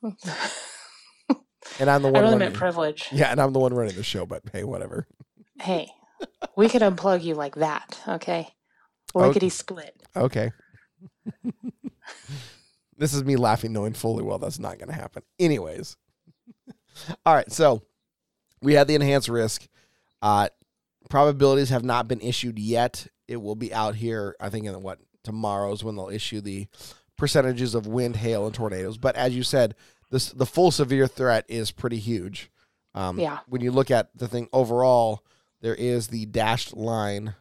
And 1.79 1.89
I'm 1.89 2.01
the 2.01 2.09
one. 2.09 2.17
I 2.17 2.19
really 2.19 2.33
running. 2.33 2.39
meant 2.39 2.55
privilege. 2.55 3.07
yeah, 3.13 3.31
and 3.31 3.39
I'm 3.39 3.53
the 3.53 3.59
one 3.59 3.73
running 3.73 3.95
the 3.95 4.03
show. 4.03 4.25
But 4.25 4.43
hey, 4.51 4.63
whatever. 4.65 5.07
Hey, 5.61 5.87
we 6.57 6.67
could 6.67 6.81
unplug 6.81 7.23
you 7.23 7.35
like 7.35 7.55
that, 7.55 8.01
okay? 8.07 8.49
Oh, 9.15 9.21
okay. 9.21 9.27
Lickety 9.29 9.49
split. 9.49 9.95
Okay. 10.15 10.51
This 13.03 13.13
is 13.13 13.25
me 13.25 13.35
laughing, 13.35 13.73
knowing 13.73 13.91
fully 13.91 14.23
well 14.23 14.39
that's 14.39 14.59
not 14.59 14.79
going 14.79 14.87
to 14.87 14.95
happen. 14.95 15.23
Anyways. 15.37 15.97
All 17.25 17.35
right. 17.35 17.51
So 17.51 17.81
we 18.61 18.75
had 18.75 18.87
the 18.87 18.95
enhanced 18.95 19.27
risk. 19.27 19.67
Uh, 20.21 20.47
probabilities 21.09 21.69
have 21.69 21.83
not 21.83 22.07
been 22.07 22.21
issued 22.21 22.57
yet. 22.57 23.05
It 23.27 23.35
will 23.37 23.55
be 23.55 23.73
out 23.73 23.95
here, 23.95 24.37
I 24.39 24.49
think, 24.49 24.65
in 24.67 24.81
what 24.81 24.99
tomorrow's 25.21 25.83
when 25.83 25.97
they'll 25.97 26.07
issue 26.07 26.39
the 26.39 26.67
percentages 27.17 27.75
of 27.75 27.87
wind, 27.87 28.15
hail, 28.15 28.45
and 28.45 28.55
tornadoes. 28.55 28.97
But 28.97 29.17
as 29.17 29.35
you 29.35 29.43
said, 29.43 29.75
this 30.09 30.29
the 30.31 30.45
full 30.45 30.71
severe 30.71 31.07
threat 31.07 31.43
is 31.49 31.71
pretty 31.71 31.99
huge. 31.99 32.49
Um, 32.95 33.19
Yeah. 33.19 33.39
When 33.47 33.61
you 33.61 33.71
look 33.71 33.91
at 33.91 34.17
the 34.17 34.29
thing 34.29 34.47
overall, 34.53 35.25
there 35.61 35.75
is 35.75 36.07
the 36.07 36.25
dashed 36.25 36.73
line 36.73 37.35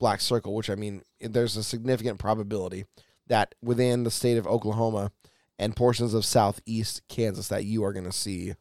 black 0.00 0.20
circle, 0.20 0.56
which 0.56 0.70
I 0.70 0.74
mean, 0.74 1.02
there's 1.20 1.56
a 1.56 1.62
significant 1.62 2.18
probability 2.18 2.84
that 3.26 3.54
within 3.62 4.04
the 4.04 4.10
state 4.10 4.36
of 4.36 4.46
Oklahoma 4.46 5.12
and 5.58 5.76
portions 5.76 6.14
of 6.14 6.24
southeast 6.24 7.02
Kansas 7.08 7.48
that 7.48 7.64
you 7.64 7.84
are 7.84 7.92
going 7.92 8.04
to 8.04 8.12
see 8.12 8.54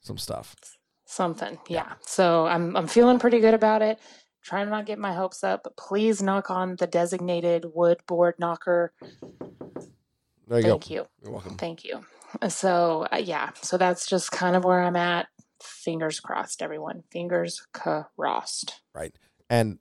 some 0.00 0.18
stuff. 0.18 0.56
Something. 1.04 1.58
Yeah. 1.68 1.94
So 2.02 2.46
I'm 2.46 2.76
I'm 2.76 2.86
feeling 2.86 3.18
pretty 3.18 3.40
good 3.40 3.54
about 3.54 3.82
it. 3.82 3.98
Trying 4.42 4.66
to 4.66 4.70
not 4.70 4.86
get 4.86 4.98
my 4.98 5.12
hopes 5.12 5.42
up, 5.42 5.62
but 5.64 5.76
please 5.76 6.22
knock 6.22 6.50
on 6.50 6.76
the 6.76 6.86
designated 6.86 7.66
wood 7.74 7.98
board 8.06 8.34
knocker. 8.38 8.92
There 10.46 10.58
you 10.58 10.62
Thank 10.62 10.88
go. 10.88 10.94
you. 10.94 11.06
You're 11.22 11.32
welcome. 11.32 11.56
Thank 11.56 11.84
you. 11.84 12.04
So, 12.48 13.06
uh, 13.12 13.16
yeah, 13.16 13.50
so 13.62 13.78
that's 13.78 14.06
just 14.06 14.30
kind 14.32 14.54
of 14.54 14.64
where 14.64 14.82
I'm 14.82 14.96
at. 14.96 15.28
Fingers 15.62 16.20
crossed, 16.20 16.62
everyone. 16.62 17.02
Fingers 17.10 17.66
crossed. 17.72 18.80
Right. 18.94 19.14
And 19.50 19.78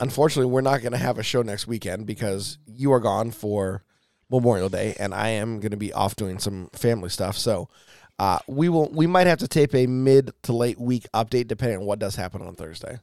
unfortunately, 0.00 0.50
we're 0.50 0.60
not 0.60 0.80
going 0.80 0.92
to 0.92 0.98
have 0.98 1.18
a 1.18 1.22
show 1.22 1.42
next 1.42 1.66
weekend 1.66 2.06
because 2.06 2.58
you 2.66 2.92
are 2.92 3.00
gone 3.00 3.30
for 3.30 3.84
Memorial 4.30 4.68
Day, 4.68 4.94
and 4.98 5.14
I 5.14 5.28
am 5.30 5.60
going 5.60 5.70
to 5.70 5.76
be 5.76 5.92
off 5.92 6.16
doing 6.16 6.38
some 6.38 6.68
family 6.72 7.08
stuff. 7.08 7.36
So 7.36 7.68
uh, 8.18 8.38
we 8.46 8.68
will. 8.68 8.88
We 8.90 9.06
might 9.06 9.26
have 9.26 9.38
to 9.38 9.48
tape 9.48 9.74
a 9.74 9.86
mid 9.86 10.32
to 10.42 10.52
late 10.52 10.80
week 10.80 11.06
update 11.14 11.48
depending 11.48 11.78
on 11.78 11.86
what 11.86 11.98
does 11.98 12.16
happen 12.16 12.42
on 12.42 12.54
Thursday. 12.54 12.98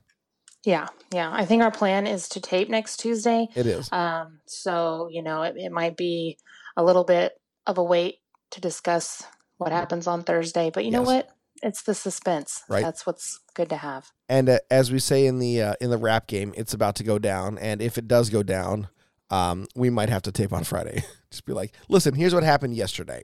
Yeah, 0.64 0.88
yeah. 1.14 1.32
I 1.32 1.46
think 1.46 1.62
our 1.62 1.72
plan 1.72 2.08
is 2.08 2.28
to 2.30 2.41
tape 2.41 2.70
next 2.70 2.98
Tuesday. 2.98 3.48
It 3.56 3.68
is. 3.68 3.91
Um, 3.91 4.39
so, 4.48 5.10
you 5.12 5.22
know, 5.22 5.43
it, 5.43 5.56
it 5.58 5.72
might 5.72 5.96
be 5.96 6.39
a 6.76 6.84
little 6.84 7.04
bit 7.04 7.34
of 7.68 7.78
a 7.78 7.84
wait 7.84 8.16
to 8.52 8.62
discuss 8.62 9.24
what 9.58 9.72
happens 9.72 10.08
on 10.08 10.24
Thursday, 10.24 10.72
but 10.74 10.84
you 10.84 10.91
know 10.91 11.04
what? 11.04 11.30
It's 11.66 11.82
the 11.82 11.95
suspense. 11.95 12.61
Right. 12.70 12.84
That's 12.84 13.07
what's 13.07 13.39
good 13.55 13.70
to 13.70 13.78
have. 13.78 14.11
And 14.30 14.49
uh, 14.49 14.59
as 14.70 14.91
we 14.91 14.99
say 14.99 15.26
in 15.26 15.39
the 15.39 15.63
uh, 15.63 15.74
in 15.82 15.89
the 15.89 15.97
rap 15.97 16.28
game, 16.28 16.53
it's 16.55 16.76
about 16.76 16.95
to 16.97 17.03
go 17.03 17.18
down. 17.18 17.57
And 17.57 17.82
if 17.82 17.97
it 17.97 18.07
does 18.07 18.30
go 18.30 18.43
down, 18.43 18.88
um, 19.32 19.66
we 19.76 19.89
might 19.89 20.09
have 20.09 20.22
to 20.24 20.32
tape 20.32 20.53
on 20.53 20.63
Friday. 20.63 21.03
Just 21.32 21.43
be 21.45 21.53
like, 21.53 21.74
listen, 21.89 22.13
here's 22.13 22.36
what 22.36 22.43
happened 22.43 22.76
yesterday. 22.76 23.24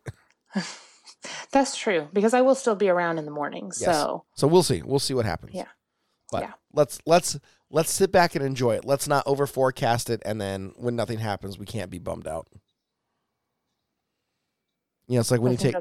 That's 1.52 1.78
true 1.78 2.10
because 2.14 2.34
I 2.34 2.42
will 2.42 2.56
still 2.56 2.74
be 2.74 2.90
around 2.90 3.20
in 3.20 3.26
the 3.26 3.32
morning. 3.32 3.66
Yes. 3.66 3.86
So, 3.86 4.26
So 4.36 4.48
we'll 4.48 4.64
see. 4.64 4.82
We'll 4.82 4.98
see 4.98 5.14
what 5.14 5.28
happens. 5.28 5.54
Yeah. 5.54 5.68
But 6.32 6.42
Yeah. 6.42 6.54
let's 6.74 7.00
let's 7.06 7.38
let's 7.70 7.92
sit 7.92 8.12
back 8.12 8.34
and 8.34 8.44
enjoy 8.44 8.74
it. 8.74 8.86
Let's 8.86 9.08
not 9.08 9.22
over 9.28 9.46
forecast 9.46 10.10
it, 10.10 10.20
and 10.26 10.42
then 10.42 10.74
when 10.78 10.96
nothing 10.96 11.20
happens, 11.20 11.60
we 11.60 11.68
can't 11.68 11.92
be 11.92 12.00
bummed 12.00 12.28
out. 12.28 12.48
You 15.08 15.16
know, 15.16 15.20
it's 15.20 15.30
like 15.30 15.42
when 15.42 15.50
I 15.50 15.54
you 15.54 15.58
take 15.58 15.76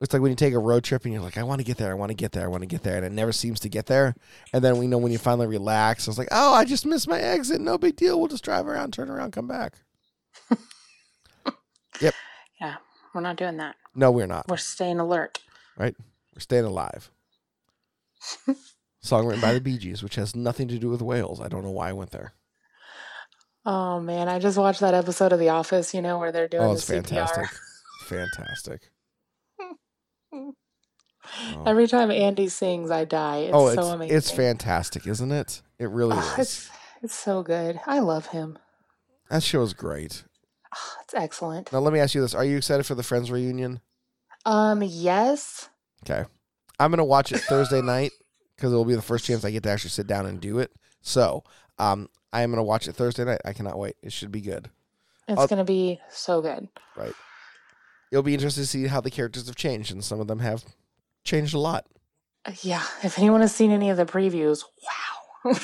it's 0.00 0.12
like 0.12 0.22
when 0.22 0.30
you 0.30 0.36
take 0.36 0.54
a 0.54 0.58
road 0.58 0.84
trip 0.84 1.04
and 1.04 1.12
you're 1.12 1.22
like, 1.22 1.36
I 1.38 1.42
want 1.42 1.58
to 1.60 1.64
get 1.64 1.76
there, 1.76 1.90
I 1.90 1.94
want 1.94 2.10
to 2.10 2.14
get 2.14 2.32
there, 2.32 2.44
I 2.44 2.48
want 2.48 2.62
to 2.62 2.66
get 2.68 2.82
there, 2.82 2.96
and 2.96 3.04
it 3.04 3.12
never 3.12 3.32
seems 3.32 3.58
to 3.60 3.68
get 3.68 3.86
there. 3.86 4.14
And 4.52 4.62
then 4.62 4.78
we 4.78 4.86
know 4.86 4.98
when 4.98 5.10
you 5.12 5.18
finally 5.18 5.46
relax, 5.48 6.06
it's 6.06 6.18
like, 6.18 6.28
oh, 6.30 6.54
I 6.54 6.64
just 6.64 6.86
missed 6.86 7.08
my 7.08 7.20
exit. 7.20 7.60
No 7.60 7.78
big 7.78 7.96
deal. 7.96 8.18
We'll 8.18 8.28
just 8.28 8.44
drive 8.44 8.66
around, 8.66 8.92
turn 8.92 9.10
around, 9.10 9.32
come 9.32 9.48
back. 9.48 9.74
Yep. 12.00 12.14
Yeah, 12.60 12.76
we're 13.14 13.20
not 13.22 13.36
doing 13.36 13.56
that. 13.56 13.74
No, 13.94 14.12
we're 14.12 14.26
not. 14.28 14.46
We're 14.48 14.56
staying 14.56 15.00
alert. 15.00 15.40
Right. 15.76 15.96
We're 16.34 16.40
staying 16.40 16.64
alive. 16.64 17.10
Song 19.00 19.26
written 19.26 19.40
by 19.40 19.52
the 19.54 19.60
Bee 19.60 19.78
Gees, 19.78 20.02
which 20.02 20.14
has 20.14 20.36
nothing 20.36 20.68
to 20.68 20.78
do 20.78 20.90
with 20.90 21.02
whales. 21.02 21.40
I 21.40 21.48
don't 21.48 21.64
know 21.64 21.70
why 21.72 21.88
I 21.88 21.92
went 21.92 22.10
there. 22.12 22.34
Oh 23.66 23.98
man, 24.00 24.28
I 24.28 24.38
just 24.38 24.56
watched 24.58 24.80
that 24.80 24.94
episode 24.94 25.32
of 25.32 25.40
The 25.40 25.48
Office, 25.48 25.92
you 25.92 26.00
know, 26.00 26.18
where 26.18 26.30
they're 26.30 26.48
doing 26.48 26.62
Oh, 26.62 26.68
the 26.68 26.74
it's 26.74 26.84
CPR. 26.88 26.94
fantastic. 27.04 27.46
Fantastic. 28.06 28.90
Oh. 30.38 31.62
Every 31.66 31.86
time 31.86 32.10
Andy 32.10 32.48
sings, 32.48 32.90
I 32.90 33.04
die. 33.04 33.38
It's 33.38 33.54
oh, 33.54 33.66
so 33.74 33.80
it's 33.80 33.88
amazing. 33.88 34.16
it's 34.16 34.30
fantastic, 34.30 35.06
isn't 35.06 35.30
it? 35.32 35.62
It 35.78 35.90
really 35.90 36.16
Oh, 36.16 36.34
is. 36.34 36.38
it's 36.38 36.70
it's 37.02 37.14
so 37.14 37.42
good. 37.42 37.78
I 37.86 37.98
love 38.00 38.26
him. 38.28 38.58
That 39.30 39.42
show 39.42 39.62
is 39.62 39.74
great. 39.74 40.24
It's 41.02 41.14
excellent. 41.14 41.72
Now 41.72 41.80
let 41.80 41.92
me 41.92 42.00
ask 42.00 42.14
you 42.14 42.20
this: 42.20 42.34
Are 42.34 42.44
you 42.44 42.56
excited 42.56 42.84
for 42.86 42.94
the 42.94 43.02
Friends 43.02 43.30
reunion? 43.30 43.80
Um, 44.46 44.82
yes. 44.82 45.68
Okay, 46.04 46.24
I'm 46.78 46.90
gonna 46.90 47.04
watch 47.04 47.32
it 47.32 47.40
Thursday 47.40 47.82
night 47.82 48.12
because 48.56 48.72
it 48.72 48.76
will 48.76 48.84
be 48.84 48.94
the 48.94 49.02
first 49.02 49.24
chance 49.24 49.44
I 49.44 49.50
get 49.50 49.62
to 49.64 49.70
actually 49.70 49.90
sit 49.90 50.06
down 50.06 50.26
and 50.26 50.40
do 50.40 50.58
it. 50.58 50.70
So, 51.02 51.44
um, 51.78 52.08
I 52.32 52.42
am 52.42 52.50
gonna 52.50 52.62
watch 52.62 52.88
it 52.88 52.94
Thursday 52.94 53.24
night. 53.24 53.40
I 53.44 53.52
cannot 53.52 53.78
wait. 53.78 53.96
It 54.02 54.12
should 54.12 54.32
be 54.32 54.40
good. 54.40 54.70
It's 55.26 55.38
I'll- 55.38 55.46
gonna 55.48 55.64
be 55.64 56.00
so 56.10 56.40
good. 56.40 56.68
Right. 56.96 57.12
It'll 58.10 58.22
be 58.22 58.34
interesting 58.34 58.62
to 58.62 58.68
see 58.68 58.86
how 58.86 59.00
the 59.00 59.10
characters 59.10 59.46
have 59.46 59.56
changed, 59.56 59.92
and 59.92 60.04
some 60.04 60.20
of 60.20 60.28
them 60.28 60.38
have 60.40 60.64
changed 61.24 61.54
a 61.54 61.58
lot. 61.58 61.86
Uh, 62.44 62.52
Yeah. 62.62 62.82
If 63.02 63.18
anyone 63.18 63.40
has 63.40 63.54
seen 63.54 63.70
any 63.70 63.90
of 63.90 63.96
the 63.96 64.06
previews, 64.06 64.64
wow. 65.44 65.54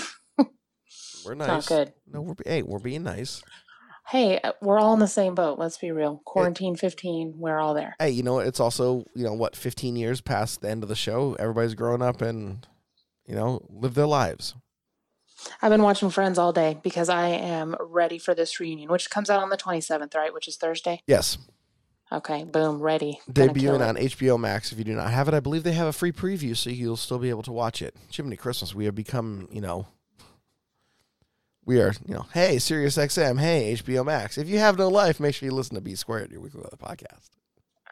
We're 1.25 1.35
nice. 1.35 1.49
not 1.49 1.67
good. 1.67 1.93
No, 2.07 2.21
we're 2.21 2.35
hey, 2.45 2.63
we're 2.63 2.79
being 2.79 3.03
nice. 3.03 3.43
Hey, 4.07 4.39
uh, 4.41 4.53
we're 4.61 4.79
all 4.79 4.93
in 4.93 5.01
the 5.01 5.09
same 5.09 5.35
boat. 5.35 5.59
Let's 5.59 5.79
be 5.79 5.91
real. 5.91 6.21
Quarantine 6.27 6.77
15, 6.77 7.35
we're 7.39 7.59
all 7.59 7.73
there. 7.73 7.97
Hey, 7.99 8.11
you 8.11 8.23
know 8.23 8.35
what? 8.35 8.47
It's 8.47 8.61
also 8.61 9.05
you 9.15 9.25
know 9.25 9.33
what, 9.33 9.57
15 9.57 9.97
years 9.97 10.21
past 10.21 10.61
the 10.61 10.69
end 10.69 10.83
of 10.83 10.89
the 10.89 10.95
show. 10.95 11.35
Everybody's 11.39 11.75
grown 11.75 12.03
up 12.03 12.21
and 12.21 12.67
you 13.27 13.35
know 13.35 13.67
live 13.71 13.95
their 13.95 14.07
lives. 14.07 14.55
I've 15.61 15.71
been 15.71 15.83
watching 15.83 16.11
Friends 16.11 16.39
all 16.39 16.53
day 16.53 16.79
because 16.83 17.09
I 17.09 17.29
am 17.29 17.75
ready 17.81 18.19
for 18.19 18.35
this 18.35 18.61
reunion, 18.61 18.91
which 18.91 19.11
comes 19.11 19.29
out 19.29 19.43
on 19.43 19.51
the 19.51 19.57
27th, 19.57 20.15
right? 20.15 20.33
Which 20.33 20.49
is 20.49 20.57
Thursday. 20.57 21.01
Yes, 21.07 21.39
Okay, 22.13 22.45
boom, 22.45 22.81
ready. 22.81 23.21
Debuting 23.31 23.87
on 23.87 23.97
HBO 23.97 24.39
Max. 24.39 24.71
If 24.71 24.79
you 24.79 24.85
do 24.85 24.95
not 24.95 25.11
have 25.11 25.27
it, 25.27 25.35
I 25.35 25.41
believe 25.41 25.65
they 25.65 25.73
have 25.73 25.89
a 25.89 25.93
free 25.93 26.13
preview, 26.13 26.57
so 26.57 26.71
you'll 26.71 26.97
still 26.97 27.19
be 27.19 27.31
able 27.31 27.43
to 27.43 27.53
watch 27.53 27.83
it. 27.83 27.97
Jiminy 28.11 28.37
Christmas, 28.37 28.75
we 28.75 28.85
have 28.85 28.95
become 28.95 29.49
you 29.51 29.61
know. 29.61 29.87
We 31.67 31.81
are, 31.81 31.95
you 32.07 32.13
know, 32.13 32.27
hey, 32.35 32.59
Sirius 32.59 32.99
XM, 32.99 33.41
hey, 33.41 33.75
HBO 33.75 34.05
Max. 34.05 34.37
If 34.37 34.51
you 34.51 34.59
have 34.59 34.77
no 34.77 34.89
life, 34.89 35.19
make 35.19 35.35
sure 35.35 35.49
you 35.49 35.55
listen 35.55 35.75
to 35.77 35.81
B 35.81 35.95
Squared, 35.95 36.31
your 36.31 36.43
weekly 36.43 36.61
weather 36.61 36.77
podcast. 36.77 37.31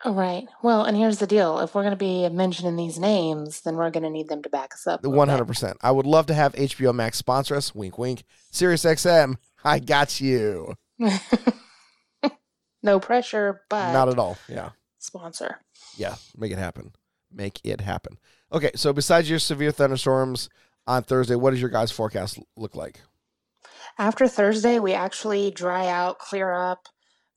All 0.04 0.14
right. 0.14 0.46
Well, 0.62 0.84
and 0.84 0.96
here's 0.96 1.18
the 1.18 1.26
deal: 1.26 1.60
if 1.60 1.74
we're 1.74 1.82
going 1.82 1.92
to 1.92 1.96
be 1.96 2.28
mentioning 2.28 2.76
these 2.76 2.98
names, 2.98 3.62
then 3.62 3.76
we're 3.76 3.90
going 3.90 4.02
to 4.02 4.10
need 4.10 4.28
them 4.28 4.42
to 4.42 4.50
back 4.50 4.74
us 4.74 4.86
up. 4.86 5.02
bit. 5.02 5.10
hundred 5.10 5.46
percent. 5.46 5.78
I 5.80 5.90
would 5.90 6.06
love 6.06 6.26
to 6.26 6.34
have 6.34 6.52
HBO 6.52 6.94
Max 6.94 7.16
sponsor 7.18 7.54
us. 7.54 7.74
Wink, 7.74 7.98
wink. 7.98 8.24
Sirius 8.50 8.84
XM, 8.84 9.36
I 9.64 9.78
got 9.78 10.20
you. 10.20 10.74
no 12.82 12.98
pressure, 13.00 13.62
but 13.68 13.92
Not 13.92 14.08
at 14.08 14.18
all. 14.18 14.38
Yeah, 14.48 14.70
sponsor. 14.98 15.60
yeah. 15.96 16.16
Make 16.36 16.52
it 16.52 16.58
happen. 16.58 16.92
Make 17.30 17.60
it 17.64 17.80
happen. 17.80 18.18
Okay. 18.52 18.70
So 18.74 18.92
besides 18.92 19.28
your 19.30 19.38
severe 19.38 19.70
thunderstorms 19.72 20.48
on 20.86 21.02
Thursday, 21.04 21.34
what 21.36 21.50
does 21.50 21.60
your 21.60 21.70
guys' 21.70 21.90
forecast 21.90 22.38
look 22.56 22.74
like? 22.74 23.00
After 23.98 24.26
Thursday, 24.26 24.78
we 24.78 24.92
actually 24.94 25.50
dry 25.50 25.86
out, 25.88 26.18
clear 26.18 26.52
up. 26.52 26.88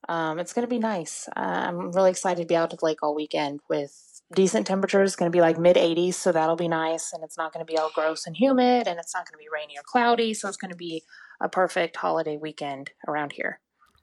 Um, 0.07 0.39
it's 0.39 0.53
going 0.53 0.65
to 0.65 0.69
be 0.69 0.79
nice. 0.79 1.27
Uh, 1.35 1.39
I'm 1.39 1.91
really 1.91 2.11
excited 2.11 2.41
to 2.41 2.47
be 2.47 2.55
out 2.55 2.71
at 2.71 2.79
the 2.79 2.85
lake 2.85 2.99
all 3.01 3.15
weekend 3.15 3.59
with 3.69 4.21
decent 4.33 4.67
temperatures. 4.67 5.09
It's 5.11 5.15
going 5.15 5.31
to 5.31 5.35
be 5.35 5.41
like 5.41 5.57
mid 5.57 5.75
80s, 5.77 6.13
so 6.13 6.31
that'll 6.31 6.55
be 6.55 6.67
nice. 6.67 7.11
And 7.13 7.23
it's 7.23 7.37
not 7.37 7.51
going 7.53 7.65
to 7.65 7.71
be 7.71 7.77
all 7.77 7.91
gross 7.93 8.27
and 8.27 8.35
humid, 8.37 8.87
and 8.87 8.99
it's 8.99 9.13
not 9.15 9.25
going 9.25 9.33
to 9.33 9.37
be 9.43 9.49
rainy 9.51 9.77
or 9.77 9.83
cloudy. 9.83 10.33
So 10.33 10.47
it's 10.47 10.57
going 10.57 10.71
to 10.71 10.77
be 10.77 11.03
a 11.41 11.49
perfect 11.49 11.95
holiday 11.97 12.37
weekend 12.37 12.91
around 13.07 13.31
here. 13.33 13.59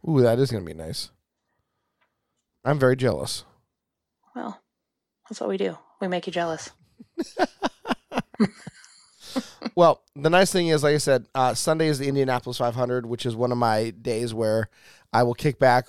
Ooh, 0.09 0.21
that 0.21 0.39
is 0.39 0.51
going 0.51 0.65
to 0.65 0.75
be 0.75 0.77
nice. 0.77 1.11
I'm 2.65 2.79
very 2.79 2.97
jealous. 2.97 3.45
Well, 4.35 4.61
that's 5.29 5.41
what 5.41 5.51
we 5.51 5.57
do. 5.57 5.77
We 6.01 6.09
make 6.09 6.27
you 6.27 6.33
jealous. 6.33 6.71
Well, 9.75 10.03
the 10.15 10.31
nice 10.31 10.53
thing 10.53 10.69
is, 10.69 10.83
like 10.83 10.95
I 10.95 10.99
said, 10.99 11.27
uh, 11.35 11.55
Sunday 11.55 11.87
is 11.87 11.99
the 11.99 12.09
Indianapolis 12.09 12.59
500, 12.59 13.07
which 13.07 13.25
is 13.25 13.35
one 13.35 13.53
of 13.53 13.59
my 13.59 13.91
days 13.91 14.35
where 14.35 14.69
I 15.13 15.23
will 15.23 15.35
kick 15.35 15.59
back, 15.59 15.87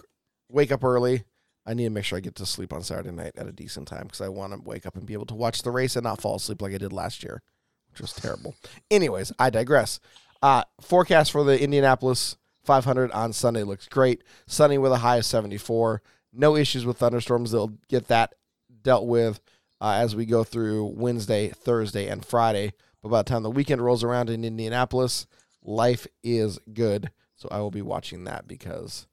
wake 0.50 0.72
up 0.72 0.84
early. 0.84 1.24
I 1.66 1.74
need 1.74 1.86
to 1.86 1.90
make 1.90 2.06
sure 2.06 2.18
I 2.18 2.22
get 2.22 2.36
to 2.36 2.46
sleep 2.46 2.74
on 2.74 2.84
Saturday 2.84 3.12
night 3.12 3.34
at 3.38 3.48
a 3.48 3.52
decent 3.52 3.88
time 3.88 4.04
because 4.04 4.22
I 4.22 4.30
want 4.30 4.54
to 4.54 4.62
wake 4.62 4.86
up 4.86 4.96
and 4.96 5.06
be 5.06 5.14
able 5.14 5.26
to 5.28 5.36
watch 5.36 5.64
the 5.64 5.72
race 5.72 5.96
and 5.96 6.04
not 6.04 6.22
fall 6.22 6.36
asleep 6.36 6.62
like 6.62 6.74
I 6.74 6.78
did 6.78 6.94
last 6.94 7.24
year, 7.24 7.42
which 7.90 8.02
was 8.02 8.14
terrible. 8.14 8.56
Anyways, 8.92 9.32
I 9.40 9.50
digress. 9.50 10.00
Uh, 10.42 10.64
forecast 10.82 11.32
for 11.32 11.44
the 11.44 11.62
Indianapolis 11.62 12.38
500 12.66 13.12
on 13.12 13.34
Sunday 13.34 13.64
looks 13.64 13.88
great. 13.88 14.24
Sunny 14.46 14.78
with 14.78 14.92
a 14.92 14.98
high 14.98 15.18
of 15.18 15.26
74. 15.26 16.02
No 16.34 16.56
issues 16.56 16.86
with 16.86 16.98
thunderstorms. 16.98 17.52
They'll 17.52 17.74
get 17.88 18.08
that 18.08 18.34
dealt 18.82 19.06
with 19.06 19.40
uh, 19.80 19.94
as 19.94 20.16
we 20.16 20.26
go 20.26 20.44
through 20.44 20.94
Wednesday, 20.96 21.50
Thursday, 21.50 22.08
and 22.08 22.26
Friday. 22.26 22.74
But 23.02 23.10
by 23.10 23.20
the 23.20 23.30
time 23.30 23.44
the 23.44 23.52
weekend 23.52 23.82
rolls 23.82 24.04
around 24.04 24.30
in 24.30 24.46
Indianapolis, 24.46 25.28
life 25.62 26.08
is 26.24 26.60
good. 26.74 27.12
So 27.36 27.50
I 27.52 27.60
will 27.60 27.72
be 27.72 27.82
watching 27.82 28.24
that 28.24 28.48
because 28.48 29.08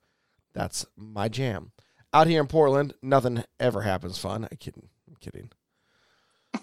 that's 0.54 0.86
my 0.96 1.28
jam. 1.28 1.72
Out 2.12 2.26
here 2.26 2.40
in 2.40 2.46
Portland, 2.46 2.94
nothing 3.02 3.44
ever 3.58 3.82
happens 3.82 4.18
fun. 4.18 4.46
I'm 4.50 4.56
kidding. 4.58 4.88
I'm 5.08 5.16
kidding. 5.16 5.50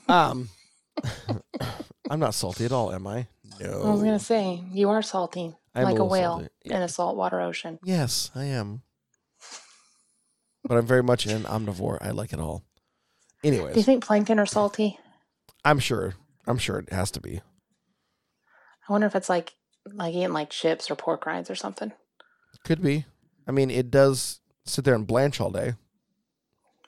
Um, 0.08 0.50
I'm 2.10 2.20
not 2.20 2.34
salty 2.34 2.66
at 2.66 2.72
all, 2.72 2.92
am 2.92 3.08
I? 3.08 3.28
No. 3.60 3.84
I 3.84 3.90
was 3.90 4.02
gonna 4.02 4.20
say 4.20 4.64
you 4.72 4.90
are 4.90 5.02
salty, 5.02 5.56
I 5.74 5.82
am 5.82 5.86
like 5.86 5.92
a, 6.00 6.04
little 6.04 6.10
whale 6.10 6.48
in 6.64 6.82
a 6.82 6.88
saltwater 6.88 7.42
ocean. 7.42 7.80
Yes, 7.84 8.32
I 8.36 8.46
am. 8.46 8.82
But 10.68 10.78
I'm 10.78 10.86
very 10.86 11.04
much 11.04 11.26
an 11.26 11.44
omnivore. 11.44 11.98
I 12.02 12.12
like 12.12 12.34
it 12.34 12.40
all. 12.40 12.64
Anyways, 13.44 13.74
do 13.74 13.80
you 13.80 13.84
think 13.86 14.04
plankton 14.04 14.40
are 14.40 14.46
salty? 14.46 15.00
I'm 15.64 15.80
sure. 15.80 16.16
I'm 16.46 16.58
sure 16.58 16.80
it 16.80 16.92
has 16.92 17.12
to 17.12 17.22
be. 17.22 17.42
I 18.88 18.92
wonder 18.92 19.08
if 19.08 19.16
it's 19.16 19.30
like 19.30 19.54
like 19.94 20.14
eating 20.14 20.34
like 20.34 20.50
chips 20.50 20.90
or 20.92 20.96
pork 20.96 21.26
rinds 21.26 21.50
or 21.50 21.56
something, 21.56 21.94
Could 22.66 22.82
be. 22.82 23.06
I 23.48 23.52
mean, 23.52 23.70
it 23.72 23.90
does 23.90 24.40
sit 24.66 24.84
there 24.84 24.96
and 24.96 25.08
blanch 25.08 25.40
all 25.40 25.52
day. 25.52 25.76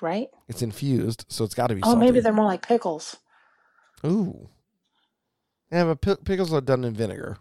right? 0.01 0.27
It's 0.49 0.61
infused, 0.61 1.25
so 1.29 1.45
it's 1.45 1.55
got 1.55 1.67
to 1.67 1.75
be. 1.75 1.81
Oh, 1.83 1.91
salty. 1.91 1.99
maybe 2.05 2.19
they're 2.19 2.33
more 2.33 2.45
like 2.45 2.65
pickles. 2.67 3.17
Ooh. 4.05 4.49
Yeah, 5.71 5.85
but 5.85 6.01
pi- 6.01 6.23
pickles 6.25 6.51
are 6.53 6.61
done 6.61 6.83
in 6.83 6.93
vinegar. 6.93 7.37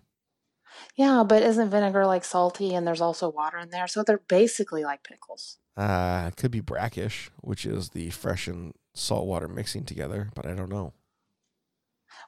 Yeah, 0.94 1.24
but 1.26 1.42
isn't 1.42 1.70
vinegar 1.70 2.06
like 2.06 2.24
salty 2.24 2.74
and 2.74 2.86
there's 2.86 3.00
also 3.00 3.28
water 3.28 3.58
in 3.58 3.70
there? 3.70 3.86
So 3.88 4.02
they're 4.04 4.22
basically 4.28 4.84
like 4.84 5.02
pickles. 5.02 5.58
Uh, 5.78 6.24
it 6.26 6.36
could 6.36 6.50
be 6.50 6.60
brackish, 6.60 7.30
which 7.40 7.64
is 7.64 7.90
the 7.90 8.10
fresh 8.10 8.48
and 8.48 8.74
salt 8.94 9.26
water 9.26 9.46
mixing 9.46 9.84
together, 9.84 10.28
but 10.34 10.44
I 10.44 10.54
don't 10.54 10.68
know. 10.68 10.92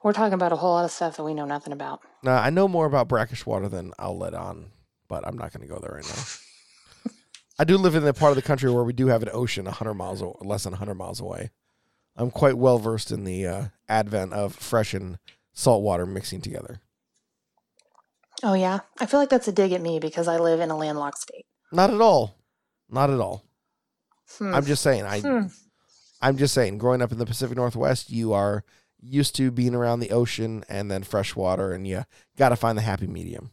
We're 0.04 0.12
talking 0.12 0.34
about 0.34 0.52
a 0.52 0.56
whole 0.56 0.74
lot 0.74 0.84
of 0.84 0.92
stuff 0.92 1.16
that 1.16 1.24
we 1.24 1.34
know 1.34 1.46
nothing 1.46 1.72
about. 1.72 2.00
Now, 2.22 2.36
I 2.36 2.50
know 2.50 2.68
more 2.68 2.86
about 2.86 3.08
brackish 3.08 3.44
water 3.44 3.68
than 3.68 3.92
I'll 3.98 4.16
let 4.16 4.34
on, 4.34 4.70
but 5.08 5.26
I'm 5.26 5.36
not 5.36 5.52
going 5.52 5.66
to 5.66 5.72
go 5.74 5.80
there 5.80 5.96
right 5.96 6.06
now. 6.06 7.12
I 7.58 7.64
do 7.64 7.76
live 7.76 7.96
in 7.96 8.04
the 8.04 8.14
part 8.14 8.30
of 8.30 8.36
the 8.36 8.42
country 8.42 8.70
where 8.70 8.84
we 8.84 8.92
do 8.92 9.08
have 9.08 9.22
an 9.22 9.30
ocean 9.32 9.64
100 9.64 9.94
miles, 9.94 10.22
o- 10.22 10.38
less 10.42 10.62
than 10.64 10.70
100 10.72 10.94
miles 10.94 11.20
away. 11.20 11.50
I'm 12.16 12.30
quite 12.30 12.56
well 12.56 12.78
versed 12.78 13.10
in 13.10 13.24
the 13.24 13.46
uh, 13.46 13.64
advent 13.88 14.32
of 14.32 14.54
fresh 14.54 14.94
and 14.94 15.18
salt 15.52 15.82
water 15.82 16.06
mixing 16.06 16.40
together. 16.40 16.80
Oh 18.42 18.54
yeah, 18.54 18.80
I 18.98 19.06
feel 19.06 19.20
like 19.20 19.28
that's 19.28 19.48
a 19.48 19.52
dig 19.52 19.72
at 19.72 19.82
me 19.82 19.98
because 19.98 20.28
I 20.28 20.38
live 20.38 20.60
in 20.60 20.70
a 20.70 20.76
landlocked 20.76 21.18
state. 21.18 21.44
Not 21.72 21.92
at 21.92 22.00
all. 22.00 22.36
Not 22.90 23.10
at 23.10 23.20
all. 23.20 23.44
Hmm. 24.38 24.54
I'm 24.54 24.64
just 24.66 24.82
saying. 24.82 25.04
I 25.04 25.20
Hmm. 25.20 25.46
I'm 26.20 26.36
just 26.36 26.52
saying. 26.54 26.78
Growing 26.78 27.00
up 27.02 27.12
in 27.12 27.18
the 27.18 27.26
Pacific 27.26 27.56
Northwest, 27.56 28.10
you 28.10 28.32
are 28.32 28.64
used 29.00 29.34
to 29.36 29.50
being 29.50 29.74
around 29.74 30.00
the 30.00 30.10
ocean 30.10 30.64
and 30.68 30.90
then 30.90 31.02
fresh 31.02 31.34
water, 31.34 31.72
and 31.72 31.86
you 31.86 32.04
got 32.36 32.50
to 32.50 32.56
find 32.56 32.76
the 32.76 32.82
happy 32.82 33.06
medium. 33.06 33.50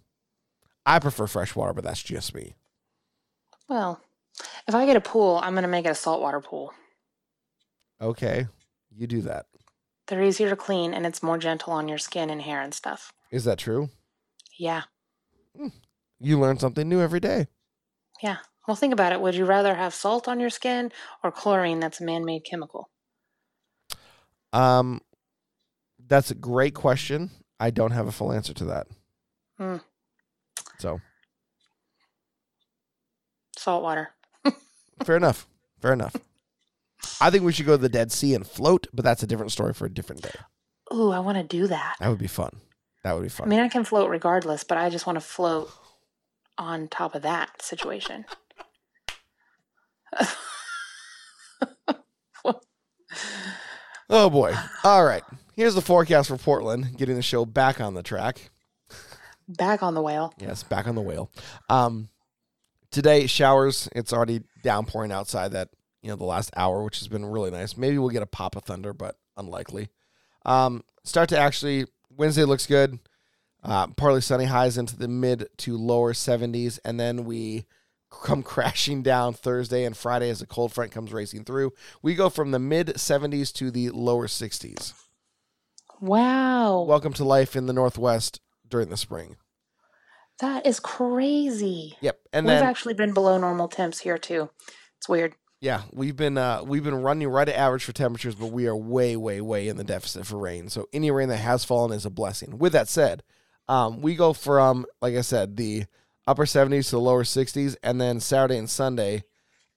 I 0.85 0.99
prefer 0.99 1.27
fresh 1.27 1.55
water, 1.55 1.73
but 1.73 1.83
that's 1.83 2.03
just 2.03 2.33
me. 2.35 2.55
Well, 3.69 4.01
if 4.67 4.75
I 4.75 4.85
get 4.85 4.95
a 4.97 5.01
pool, 5.01 5.39
I'm 5.43 5.53
gonna 5.55 5.67
make 5.67 5.85
it 5.85 5.89
a 5.89 5.95
saltwater 5.95 6.39
pool. 6.41 6.73
Okay, 8.01 8.47
you 8.95 9.07
do 9.07 9.21
that. 9.23 9.45
They're 10.07 10.23
easier 10.23 10.49
to 10.49 10.55
clean 10.55 10.93
and 10.93 11.05
it's 11.05 11.21
more 11.23 11.37
gentle 11.37 11.73
on 11.73 11.89
your 11.89 11.97
skin 11.97 12.29
and 12.29 12.41
hair 12.41 12.61
and 12.61 12.73
stuff. 12.73 13.11
Is 13.31 13.43
that 13.43 13.57
true? 13.57 13.89
Yeah, 14.57 14.83
You 16.19 16.39
learn 16.39 16.59
something 16.59 16.87
new 16.87 17.01
every 17.01 17.19
day. 17.19 17.47
yeah. 18.23 18.37
Well, 18.67 18.75
think 18.75 18.93
about 18.93 19.13
it. 19.13 19.21
Would 19.21 19.35
you 19.35 19.45
rather 19.45 19.75
have 19.75 19.93
salt 19.93 20.27
on 20.27 20.39
your 20.39 20.49
skin 20.49 20.91
or 21.23 21.31
chlorine 21.31 21.79
that's 21.79 22.01
a 22.01 22.03
man-made 22.03 22.43
chemical? 22.43 22.89
Um, 24.51 25.01
that's 26.05 26.31
a 26.31 26.35
great 26.35 26.73
question. 26.73 27.31
I 27.59 27.69
don't 27.69 27.91
have 27.91 28.07
a 28.07 28.11
full 28.11 28.31
answer 28.31 28.53
to 28.55 28.65
that. 28.65 28.87
Hmm. 29.57 29.77
So 30.79 30.99
salt 33.57 33.83
water. 33.83 34.09
fair 35.03 35.17
enough. 35.17 35.47
Fair 35.81 35.93
enough. 35.93 36.15
I 37.21 37.29
think 37.29 37.43
we 37.43 37.53
should 37.53 37.65
go 37.65 37.75
to 37.75 37.81
the 37.81 37.89
Dead 37.89 38.11
Sea 38.11 38.35
and 38.35 38.45
float, 38.45 38.87
but 38.93 39.03
that's 39.03 39.23
a 39.23 39.27
different 39.27 39.51
story 39.51 39.73
for 39.73 39.85
a 39.85 39.93
different 39.93 40.21
day. 40.21 40.35
Ooh, 40.93 41.11
I 41.11 41.19
want 41.19 41.37
to 41.37 41.43
do 41.43 41.67
that. 41.67 41.95
That 41.99 42.09
would 42.09 42.19
be 42.19 42.27
fun. 42.27 42.61
That 43.03 43.13
would 43.13 43.23
be 43.23 43.29
fun. 43.29 43.47
I 43.47 43.49
mean, 43.49 43.59
I 43.59 43.69
can 43.69 43.83
float 43.83 44.09
regardless, 44.09 44.63
but 44.63 44.77
I 44.77 44.89
just 44.89 45.05
want 45.05 45.17
to 45.17 45.21
float 45.21 45.71
on 46.57 46.87
top 46.87 47.15
of 47.15 47.21
that 47.23 47.61
situation. 47.61 48.25
Oh 54.09 54.29
boy. 54.29 54.53
All 54.83 55.03
right. 55.03 55.23
Here's 55.53 55.75
the 55.75 55.81
forecast 55.81 56.29
for 56.29 56.37
Portland, 56.37 56.97
getting 56.97 57.15
the 57.15 57.21
show 57.21 57.45
back 57.45 57.81
on 57.81 57.93
the 57.93 58.03
track. 58.03 58.51
Back 59.49 59.83
on 59.83 59.95
the 59.95 60.01
whale. 60.01 60.33
Yes, 60.37 60.63
back 60.63 60.87
on 60.87 60.95
the 60.95 61.01
whale. 61.01 61.29
Um 61.69 62.09
today 62.91 63.27
showers, 63.27 63.89
it's 63.93 64.13
already 64.13 64.43
downpouring 64.63 65.11
outside 65.11 65.51
that, 65.51 65.69
you 66.01 66.09
know, 66.09 66.15
the 66.15 66.23
last 66.23 66.51
hour, 66.55 66.83
which 66.83 66.99
has 66.99 67.07
been 67.07 67.25
really 67.25 67.51
nice. 67.51 67.75
Maybe 67.75 67.97
we'll 67.97 68.09
get 68.09 68.23
a 68.23 68.27
pop 68.27 68.55
of 68.55 68.63
thunder, 68.63 68.93
but 68.93 69.15
unlikely. 69.35 69.89
Um 70.45 70.83
start 71.03 71.29
to 71.29 71.37
actually 71.37 71.85
Wednesday 72.15 72.43
looks 72.45 72.65
good. 72.65 72.99
Uh, 73.63 73.87
partly 73.87 74.21
sunny 74.21 74.45
highs 74.45 74.77
into 74.77 74.95
the 74.95 75.07
mid 75.07 75.49
to 75.57 75.75
lower 75.75 76.13
70s, 76.13 76.79
and 76.85 76.97
then 76.99 77.25
we 77.25 77.65
come 78.09 78.43
crashing 78.43 79.01
down 79.01 79.33
Thursday 79.33 79.83
and 79.83 79.95
Friday 79.95 80.29
as 80.29 80.39
the 80.39 80.45
cold 80.47 80.73
front 80.73 80.91
comes 80.91 81.13
racing 81.13 81.43
through. 81.43 81.71
We 82.01 82.15
go 82.15 82.29
from 82.29 82.51
the 82.51 82.59
mid 82.59 82.87
70s 82.95 83.53
to 83.53 83.71
the 83.71 83.89
lower 83.89 84.27
60s. 84.27 84.93
Wow. 85.99 86.81
Welcome 86.81 87.13
to 87.13 87.23
life 87.23 87.55
in 87.55 87.65
the 87.65 87.73
Northwest 87.73 88.39
during 88.67 88.89
the 88.89 88.97
spring. 88.97 89.37
that 90.39 90.65
is 90.65 90.79
crazy. 90.79 91.97
Yep, 92.01 92.19
and 92.33 92.45
We've 92.45 92.55
then 92.55 92.63
actually 92.63 92.93
been 92.93 93.13
below 93.13 93.37
normal 93.37 93.67
temps 93.67 93.99
here 93.99 94.17
too. 94.19 94.49
It's 94.97 95.09
weird. 95.09 95.33
yeah, 95.59 95.83
we've 95.91 96.15
been 96.15 96.37
uh, 96.37 96.61
we've 96.63 96.83
been 96.83 97.01
running 97.01 97.27
right 97.29 97.49
at 97.49 97.55
average 97.55 97.83
for 97.83 97.93
temperatures, 97.93 98.35
but 98.35 98.51
we 98.51 98.67
are 98.67 98.75
way, 98.75 99.15
way, 99.15 99.41
way 99.41 99.67
in 99.67 99.77
the 99.77 99.83
deficit 99.83 100.27
for 100.27 100.37
rain. 100.37 100.69
So 100.69 100.87
any 100.93 101.09
rain 101.09 101.29
that 101.29 101.37
has 101.37 101.65
fallen 101.65 101.91
is 101.91 102.05
a 102.05 102.11
blessing. 102.11 102.59
With 102.59 102.73
that 102.73 102.87
said, 102.87 103.23
um, 103.67 104.01
we 104.01 104.13
go 104.15 104.33
from 104.33 104.85
like 105.01 105.15
I 105.15 105.21
said 105.21 105.57
the 105.57 105.85
upper 106.27 106.45
70s 106.45 106.85
to 106.85 106.91
the 106.91 106.99
lower 106.99 107.23
60s, 107.23 107.75
and 107.81 107.99
then 107.99 108.19
Saturday 108.19 108.57
and 108.57 108.69
Sunday. 108.69 109.23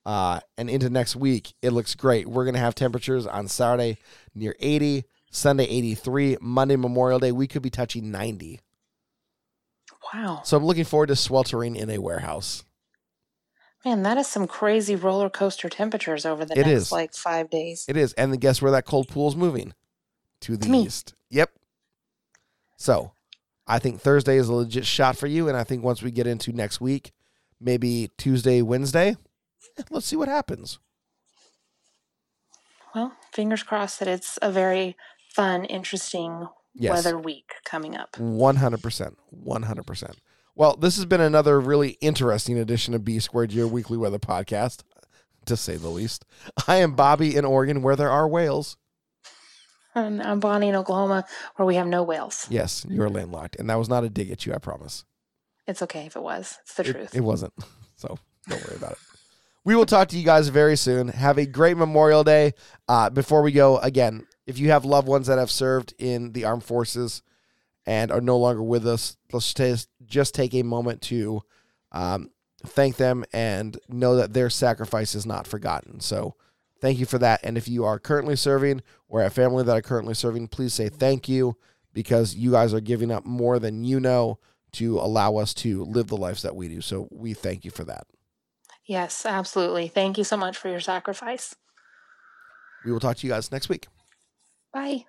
Uh, 0.06 0.40
and 0.56 0.68
into 0.70 0.88
next 0.90 1.14
week, 1.14 1.52
it 1.62 1.70
looks 1.70 1.94
great. 1.94 2.26
We're 2.26 2.44
gonna 2.46 2.58
have 2.58 2.74
temperatures 2.74 3.26
on 3.26 3.48
Saturday 3.48 3.98
near 4.34 4.56
80, 4.58 5.04
Sunday 5.30 5.64
83, 5.64 6.38
Monday 6.40 6.76
Memorial 6.76 7.18
Day 7.18 7.32
we 7.32 7.46
could 7.46 7.62
be 7.62 7.70
touching 7.70 8.10
90. 8.10 8.60
Wow. 10.12 10.40
So 10.44 10.56
I'm 10.56 10.64
looking 10.64 10.84
forward 10.84 11.08
to 11.08 11.16
sweltering 11.16 11.76
in 11.76 11.90
a 11.90 11.98
warehouse. 11.98 12.64
Man, 13.84 14.02
that 14.02 14.18
is 14.18 14.26
some 14.26 14.46
crazy 14.46 14.96
roller 14.96 15.30
coaster 15.30 15.68
temperatures 15.68 16.26
over 16.26 16.44
the 16.44 16.54
It 16.58 16.66
next 16.66 16.70
is. 16.70 16.92
like 16.92 17.14
five 17.14 17.48
days. 17.48 17.84
It 17.88 17.96
is. 17.96 18.12
And 18.14 18.32
then 18.32 18.40
guess 18.40 18.60
where 18.60 18.72
that 18.72 18.84
cold 18.86 19.08
pool 19.08 19.28
is 19.28 19.36
moving? 19.36 19.72
To 20.42 20.56
the 20.56 20.66
To 20.66 20.74
east. 20.74 21.14
Yep. 21.30 21.50
So 22.76 23.12
I 23.70 23.78
think 23.78 24.00
Thursday 24.00 24.36
is 24.36 24.48
a 24.48 24.52
legit 24.52 24.84
shot 24.84 25.16
for 25.16 25.26
you. 25.26 25.48
And 25.48 25.56
I 25.56 25.64
think 25.64 25.84
once 25.84 26.02
we 26.02 26.10
get 26.10 26.26
into 26.26 26.52
next 26.52 26.80
week, 26.80 27.12
maybe 27.60 28.10
Tuesday, 28.18 28.62
Wednesday, 28.62 29.16
let's 29.90 30.06
see 30.06 30.16
what 30.16 30.28
happens. 30.28 30.78
Well, 32.94 33.12
fingers 33.32 33.62
crossed 33.62 34.00
that 34.00 34.08
it's 34.08 34.38
a 34.42 34.50
very 34.50 34.96
fun, 35.34 35.64
interesting 35.64 36.48
Yes. 36.74 36.92
weather 37.04 37.18
week 37.18 37.52
coming 37.64 37.96
up. 37.96 38.12
100%. 38.16 39.16
100%. 39.32 40.14
Well, 40.54 40.76
this 40.76 40.96
has 40.96 41.04
been 41.04 41.20
another 41.20 41.60
really 41.60 41.90
interesting 42.00 42.58
edition 42.58 42.94
of 42.94 43.04
B 43.04 43.18
Squared, 43.18 43.52
your 43.52 43.66
weekly 43.68 43.96
weather 43.96 44.18
podcast, 44.18 44.82
to 45.46 45.56
say 45.56 45.76
the 45.76 45.88
least. 45.88 46.24
I 46.68 46.76
am 46.76 46.94
Bobby 46.94 47.36
in 47.36 47.44
Oregon, 47.44 47.82
where 47.82 47.96
there 47.96 48.10
are 48.10 48.28
whales. 48.28 48.76
And 49.94 50.22
I'm 50.22 50.40
Bonnie 50.40 50.68
in 50.68 50.74
Oklahoma, 50.76 51.24
where 51.56 51.66
we 51.66 51.74
have 51.74 51.86
no 51.86 52.02
whales. 52.02 52.46
Yes, 52.50 52.86
you're 52.88 53.10
landlocked. 53.10 53.56
And 53.56 53.68
that 53.70 53.78
was 53.78 53.88
not 53.88 54.04
a 54.04 54.08
dig 54.08 54.30
at 54.30 54.46
you, 54.46 54.54
I 54.54 54.58
promise. 54.58 55.04
It's 55.66 55.82
okay 55.82 56.06
if 56.06 56.16
it 56.16 56.22
was. 56.22 56.58
It's 56.62 56.74
the 56.74 56.88
It- 56.88 56.92
truth. 56.92 57.14
It, 57.14 57.20
wasn't. 57.20 57.52
So 57.96 58.18
don't 58.48 58.66
worry 58.66 58.76
about 58.76 58.92
it. 58.92 58.98
We 59.62 59.76
will 59.76 59.84
talk 59.84 60.08
to 60.08 60.18
you 60.18 60.24
guys 60.24 60.48
very 60.48 60.74
soon. 60.74 61.08
Have 61.08 61.36
a 61.36 61.44
great 61.44 61.76
Memorial 61.76 62.24
Day. 62.24 62.54
Uh, 62.88 63.10
before 63.10 63.42
we 63.42 63.52
go, 63.52 63.76
again, 63.76 64.26
if 64.46 64.58
you 64.58 64.70
have 64.70 64.86
loved 64.86 65.06
ones 65.06 65.26
that 65.26 65.36
have 65.36 65.50
served 65.50 65.92
in 65.98 66.32
the 66.32 66.46
armed 66.46 66.64
forces 66.64 67.20
and 67.84 68.10
are 68.10 68.22
no 68.22 68.38
longer 68.38 68.62
with 68.62 68.86
us, 68.86 69.18
let's 69.34 69.52
just, 69.52 69.90
just 70.06 70.34
take 70.34 70.54
a 70.54 70.62
moment 70.62 71.02
to 71.02 71.42
um, 71.92 72.30
thank 72.64 72.96
them 72.96 73.22
and 73.34 73.78
know 73.86 74.16
that 74.16 74.32
their 74.32 74.48
sacrifice 74.48 75.14
is 75.14 75.26
not 75.26 75.46
forgotten. 75.46 76.00
So 76.00 76.36
thank 76.80 76.98
you 76.98 77.06
for 77.06 77.18
that. 77.18 77.40
And 77.42 77.56
if 77.56 77.68
you 77.68 77.84
are 77.84 77.98
currently 77.98 78.36
serving 78.36 78.82
or 79.08 79.22
a 79.22 79.30
family 79.30 79.64
that 79.64 79.76
are 79.76 79.82
currently 79.82 80.14
serving, 80.14 80.48
please 80.48 80.74
say 80.74 80.88
thank 80.88 81.28
you 81.28 81.56
because 81.92 82.34
you 82.34 82.52
guys 82.52 82.72
are 82.72 82.80
giving 82.80 83.10
up 83.10 83.24
more 83.24 83.58
than 83.58 83.84
you 83.84 84.00
know 84.00 84.38
to 84.72 84.98
allow 84.98 85.36
us 85.36 85.52
to 85.52 85.84
live 85.84 86.06
the 86.06 86.16
lives 86.16 86.42
that 86.42 86.54
we 86.54 86.68
do. 86.68 86.80
So 86.80 87.08
we 87.10 87.34
thank 87.34 87.64
you 87.64 87.70
for 87.70 87.84
that. 87.84 88.06
yes, 88.86 89.24
absolutely. 89.26 89.88
Thank 89.88 90.18
you 90.18 90.24
so 90.24 90.36
much 90.36 90.56
for 90.56 90.68
your 90.68 90.80
sacrifice. 90.80 91.54
We 92.84 92.92
will 92.92 93.00
talk 93.00 93.18
to 93.18 93.26
you 93.26 93.32
guys 93.32 93.52
next 93.52 93.68
week. 93.68 93.86
Bye. 94.72 95.04